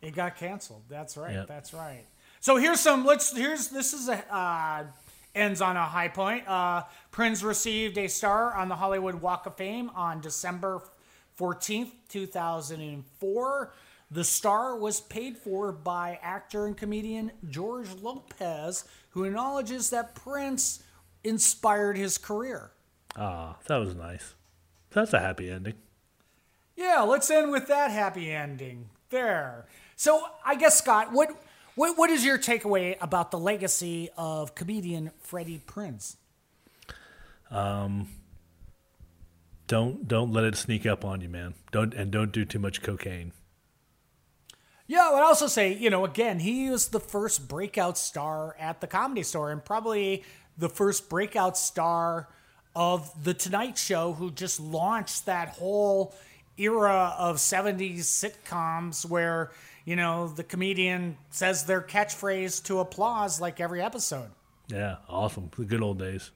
It 0.00 0.14
got 0.14 0.36
canceled. 0.36 0.82
That's 0.88 1.16
right. 1.16 1.32
Yep. 1.34 1.48
That's 1.48 1.74
right. 1.74 2.04
So 2.40 2.56
here's 2.56 2.80
some. 2.80 3.04
Let's. 3.04 3.34
Here's 3.36 3.68
this 3.68 3.92
is 3.92 4.08
a 4.08 4.34
uh, 4.34 4.84
ends 5.34 5.60
on 5.60 5.76
a 5.76 5.84
high 5.84 6.08
point. 6.08 6.46
Uh, 6.46 6.82
Prinze 7.12 7.42
received 7.42 7.98
a 7.98 8.06
star 8.08 8.54
on 8.54 8.68
the 8.68 8.76
Hollywood 8.76 9.16
Walk 9.16 9.46
of 9.46 9.56
Fame 9.56 9.90
on 9.94 10.20
December 10.20 10.82
fourteenth, 11.36 11.92
two 12.08 12.26
thousand 12.26 12.80
and 12.80 13.04
four. 13.20 13.72
The 14.10 14.24
star 14.24 14.76
was 14.76 15.00
paid 15.00 15.36
for 15.36 15.72
by 15.72 16.18
actor 16.22 16.66
and 16.66 16.76
comedian 16.76 17.32
George 17.48 17.88
Lopez, 18.02 18.84
who 19.10 19.24
acknowledges 19.24 19.90
that 19.90 20.14
Prinze 20.14 20.82
inspired 21.24 21.96
his 21.96 22.18
career. 22.18 22.70
Ah, 23.16 23.56
that 23.66 23.78
was 23.78 23.94
nice. 23.94 24.34
That's 24.90 25.12
a 25.12 25.20
happy 25.20 25.50
ending. 25.50 25.74
Yeah, 26.76 27.00
let's 27.02 27.30
end 27.30 27.50
with 27.50 27.66
that 27.68 27.90
happy 27.90 28.30
ending. 28.30 28.90
There. 29.10 29.66
So 29.96 30.22
I 30.44 30.56
guess 30.56 30.78
Scott, 30.78 31.12
what 31.12 31.30
what 31.74 31.96
what 31.96 32.10
is 32.10 32.24
your 32.24 32.38
takeaway 32.38 32.96
about 33.00 33.30
the 33.30 33.38
legacy 33.38 34.08
of 34.16 34.54
comedian 34.54 35.10
Freddie 35.20 35.62
Prinze? 35.66 36.16
Don't 39.66 40.06
don't 40.06 40.32
let 40.32 40.44
it 40.44 40.56
sneak 40.56 40.86
up 40.86 41.04
on 41.04 41.20
you, 41.20 41.28
man. 41.28 41.54
Don't 41.72 41.92
and 41.94 42.10
don't 42.10 42.32
do 42.32 42.44
too 42.44 42.58
much 42.58 42.82
cocaine. 42.82 43.32
Yeah, 44.88 45.08
I 45.08 45.14
would 45.14 45.22
also 45.22 45.48
say, 45.48 45.72
you 45.72 45.90
know, 45.90 46.04
again, 46.04 46.38
he 46.38 46.70
was 46.70 46.88
the 46.88 47.00
first 47.00 47.48
breakout 47.48 47.98
star 47.98 48.54
at 48.58 48.80
the 48.80 48.86
comedy 48.86 49.24
store 49.24 49.50
and 49.50 49.64
probably 49.64 50.22
the 50.56 50.68
first 50.68 51.08
breakout 51.08 51.58
star 51.58 52.28
of 52.76 53.24
The 53.24 53.34
Tonight 53.34 53.78
Show 53.78 54.12
who 54.12 54.30
just 54.30 54.60
launched 54.60 55.26
that 55.26 55.48
whole 55.48 56.14
era 56.56 57.14
of 57.18 57.36
70s 57.36 58.00
sitcoms 58.00 59.04
where, 59.04 59.50
you 59.84 59.96
know, 59.96 60.28
the 60.28 60.44
comedian 60.44 61.16
says 61.30 61.64
their 61.64 61.82
catchphrase 61.82 62.62
to 62.64 62.78
applause 62.78 63.40
like 63.40 63.60
every 63.60 63.82
episode. 63.82 64.30
Yeah, 64.68 64.96
awesome. 65.08 65.50
The 65.56 65.64
good 65.64 65.82
old 65.82 65.98
days. 65.98 66.30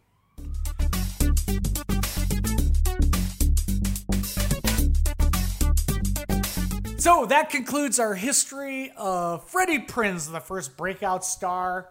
So 7.10 7.26
that 7.26 7.50
concludes 7.50 7.98
our 7.98 8.14
history 8.14 8.92
of 8.96 9.42
Freddie 9.50 9.80
Prinze, 9.80 10.30
the 10.30 10.38
first 10.38 10.76
breakout 10.76 11.24
star 11.24 11.88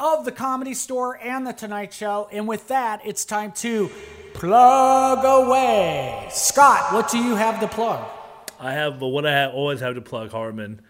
of 0.00 0.24
the 0.24 0.32
Comedy 0.32 0.74
Store 0.74 1.16
and 1.16 1.46
the 1.46 1.52
Tonight 1.52 1.94
Show. 1.94 2.28
And 2.32 2.48
with 2.48 2.66
that, 2.66 3.02
it's 3.06 3.24
time 3.24 3.52
to 3.52 3.88
plug 4.34 5.24
away. 5.24 6.26
Scott, 6.32 6.92
what 6.92 7.08
do 7.08 7.18
you 7.18 7.36
have 7.36 7.60
to 7.60 7.68
plug? 7.68 8.04
I 8.58 8.72
have, 8.72 9.00
what 9.00 9.24
I 9.24 9.30
have, 9.30 9.52
always 9.52 9.78
have 9.78 9.94
to 9.94 10.00
plug, 10.00 10.32
Harmon. 10.32 10.80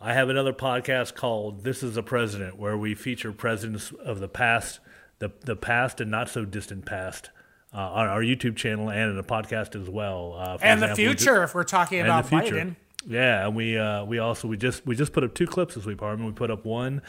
I 0.00 0.12
have 0.14 0.28
another 0.28 0.52
podcast 0.52 1.14
called 1.14 1.62
"This 1.62 1.84
Is 1.84 1.96
a 1.96 2.02
President," 2.02 2.58
where 2.58 2.76
we 2.76 2.96
feature 2.96 3.30
presidents 3.30 3.92
of 4.04 4.18
the 4.18 4.28
past, 4.28 4.80
the 5.20 5.30
the 5.42 5.54
past 5.54 6.00
and 6.00 6.10
not 6.10 6.28
so 6.28 6.44
distant 6.44 6.86
past, 6.86 7.30
uh, 7.74 7.78
on 7.78 8.06
our 8.08 8.20
YouTube 8.22 8.56
channel 8.56 8.90
and 8.90 9.10
in 9.12 9.18
a 9.18 9.22
podcast 9.22 9.80
as 9.80 9.88
well. 9.90 10.34
Uh, 10.38 10.58
And 10.62 10.80
the 10.82 10.86
example, 10.86 11.04
we 11.04 11.10
ju- 11.14 11.16
future, 11.18 11.42
if 11.44 11.54
we're 11.54 11.64
talking 11.64 12.00
about. 12.00 12.26
Biden. 12.26 12.76
Yeah, 13.06 13.46
and 13.46 13.54
we 13.56 13.78
uh, 13.78 14.04
we 14.04 14.18
also 14.18 14.48
we 14.48 14.56
just 14.56 14.84
we 14.84 14.96
just 14.96 15.12
put 15.12 15.22
up 15.24 15.32
two 15.32 15.46
clips 15.46 15.76
this 15.76 15.86
week, 15.86 16.00
Harmon. 16.00 16.26
We 16.26 16.32
put 16.32 16.50
up 16.50 16.64
one 16.66 17.00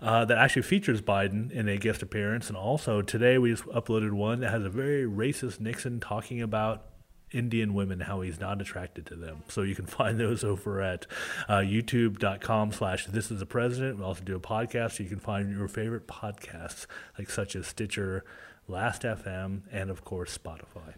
uh, 0.00 0.24
that 0.24 0.38
actually 0.38 0.62
features 0.62 1.02
Biden 1.02 1.52
in 1.52 1.68
a 1.68 1.76
guest 1.76 2.02
appearance, 2.02 2.48
and 2.48 2.56
also 2.56 3.02
today 3.02 3.36
we 3.38 3.50
just 3.50 3.64
uploaded 3.66 4.12
one 4.12 4.40
that 4.40 4.50
has 4.50 4.64
a 4.64 4.70
very 4.70 5.04
racist 5.04 5.60
Nixon 5.60 6.00
talking 6.00 6.40
about 6.40 6.86
Indian 7.30 7.74
women, 7.74 8.00
how 8.00 8.22
he's 8.22 8.40
not 8.40 8.60
attracted 8.62 9.04
to 9.06 9.16
them. 9.16 9.42
So 9.48 9.62
you 9.62 9.74
can 9.74 9.86
find 9.98 10.18
those 10.18 10.42
over 10.44 10.80
at 10.80 11.06
uh, 11.46 11.58
youtube.com 11.58 12.72
slash 12.72 13.06
this 13.06 13.30
is 13.30 13.38
the 13.38 13.46
president. 13.46 13.98
We 13.98 14.04
also 14.04 14.24
do 14.24 14.36
a 14.36 14.40
podcast, 14.40 14.92
so 14.96 15.02
you 15.02 15.08
can 15.10 15.20
find 15.20 15.50
your 15.54 15.68
favorite 15.68 16.08
podcasts, 16.08 16.86
like 17.18 17.28
such 17.30 17.54
as 17.54 17.66
Stitcher, 17.66 18.24
Last 18.66 19.02
FM, 19.02 19.62
and 19.70 19.90
of 19.90 20.04
course 20.04 20.36
Spotify. 20.36 20.94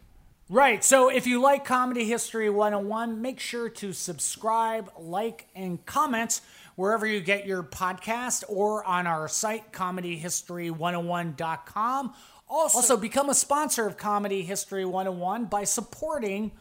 Right. 0.48 0.82
So 0.84 1.08
if 1.08 1.26
you 1.26 1.42
like 1.42 1.64
Comedy 1.64 2.04
History 2.04 2.48
101, 2.48 3.20
make 3.20 3.40
sure 3.40 3.68
to 3.68 3.92
subscribe, 3.92 4.92
like, 4.96 5.48
and 5.56 5.84
comment 5.86 6.40
wherever 6.76 7.04
you 7.04 7.20
get 7.20 7.46
your 7.46 7.64
podcast 7.64 8.44
or 8.48 8.84
on 8.84 9.08
our 9.08 9.26
site, 9.26 9.72
comedyhistory101.com. 9.72 12.14
Also, 12.48 12.78
also, 12.78 12.96
become 12.96 13.28
a 13.28 13.34
sponsor 13.34 13.88
of 13.88 13.96
Comedy 13.96 14.42
History 14.42 14.84
101 14.84 15.46
by 15.46 15.64
supporting 15.64 16.52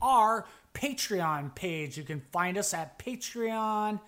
our 0.00 0.46
Patreon 0.72 1.54
page. 1.54 1.98
You 1.98 2.04
can 2.04 2.22
find 2.32 2.56
us 2.56 2.72
at 2.72 2.98
patreon.com 2.98 3.98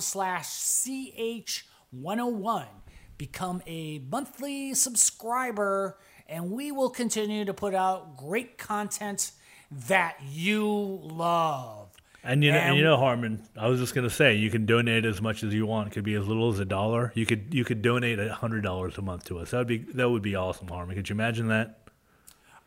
slash 0.00 0.46
ch101. 0.46 2.66
Become 3.18 3.62
a 3.66 3.98
monthly 4.00 4.74
subscriber 4.74 5.98
and 6.28 6.50
we 6.50 6.72
will 6.72 6.90
continue 6.90 7.44
to 7.44 7.54
put 7.54 7.74
out 7.74 8.16
great 8.16 8.58
content 8.58 9.32
that 9.70 10.16
you 10.30 11.00
love. 11.02 11.88
And 12.24 12.42
you 12.42 12.50
know, 12.50 12.58
and, 12.58 12.76
you 12.76 12.82
know, 12.82 12.96
Harmon. 12.96 13.40
I 13.56 13.68
was 13.68 13.78
just 13.78 13.94
gonna 13.94 14.10
say, 14.10 14.34
you 14.34 14.50
can 14.50 14.66
donate 14.66 15.04
as 15.04 15.22
much 15.22 15.44
as 15.44 15.54
you 15.54 15.64
want. 15.64 15.88
It 15.88 15.90
could 15.92 16.02
be 16.02 16.14
as 16.14 16.26
little 16.26 16.52
as 16.52 16.58
a 16.58 16.64
dollar. 16.64 17.12
You 17.14 17.24
could 17.24 17.54
you 17.54 17.64
could 17.64 17.82
donate 17.82 18.18
a 18.18 18.34
hundred 18.34 18.62
dollars 18.62 18.98
a 18.98 19.02
month 19.02 19.26
to 19.26 19.38
us. 19.38 19.52
That 19.52 19.58
would 19.58 19.68
be 19.68 19.78
that 19.78 20.10
would 20.10 20.22
be 20.22 20.34
awesome, 20.34 20.66
Harmon. 20.66 20.96
Could 20.96 21.08
you 21.08 21.14
imagine 21.14 21.48
that? 21.48 21.78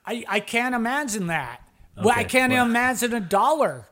I, 0.06 0.24
I 0.30 0.40
can't 0.40 0.74
imagine 0.74 1.28
that. 1.28 1.62
well, 1.98 2.14
I 2.16 2.24
can't 2.24 2.54
well- 2.54 2.66
imagine 2.66 3.14
a 3.14 3.20
dollar 3.20 3.90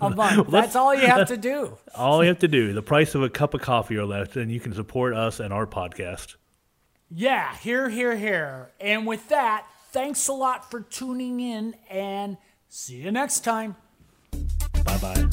a 0.00 0.10
month. 0.16 0.50
That's 0.50 0.76
all 0.76 0.94
you 0.94 1.06
have 1.06 1.28
to 1.28 1.36
do. 1.36 1.78
All 1.94 2.22
you 2.22 2.28
have 2.28 2.40
to 2.40 2.48
do, 2.48 2.72
the 2.72 2.82
price 2.82 3.14
of 3.14 3.22
a 3.22 3.30
cup 3.30 3.54
of 3.54 3.60
coffee 3.60 3.96
or 3.96 4.04
less, 4.04 4.34
and 4.36 4.50
you 4.50 4.58
can 4.58 4.74
support 4.74 5.14
us 5.14 5.38
and 5.38 5.52
our 5.52 5.66
podcast. 5.66 6.34
Yeah, 7.08 7.56
here, 7.58 7.88
here, 7.88 8.16
here. 8.16 8.72
And 8.80 9.06
with 9.06 9.28
that, 9.28 9.64
thanks 9.92 10.26
a 10.26 10.32
lot 10.32 10.70
for 10.70 10.80
tuning 10.80 11.38
in 11.38 11.74
and 11.88 12.36
see 12.68 12.96
you 12.96 13.12
next 13.12 13.40
time. 13.40 13.76
Bye 14.84 14.98
bye. 14.98 15.28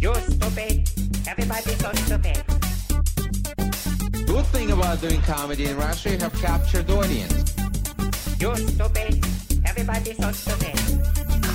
You're 0.00 0.14
stupid. 0.14 0.88
Everybody's 1.28 1.78
so 1.78 1.92
stupid. 1.92 2.42
Good 4.26 4.46
thing 4.46 4.70
about 4.70 5.00
doing 5.00 5.20
comedy 5.22 5.66
in 5.66 5.76
Russia, 5.76 6.10
you 6.10 6.18
have 6.18 6.32
captured 6.40 6.88
audience. 6.90 7.54
You're 8.40 8.56
stupid. 8.56 9.24
Everybody's 9.66 10.16
so 10.16 10.32
stupid. 10.32 10.97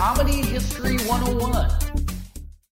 Comedy 0.03 0.41
History 0.41 0.97
101 1.07 1.92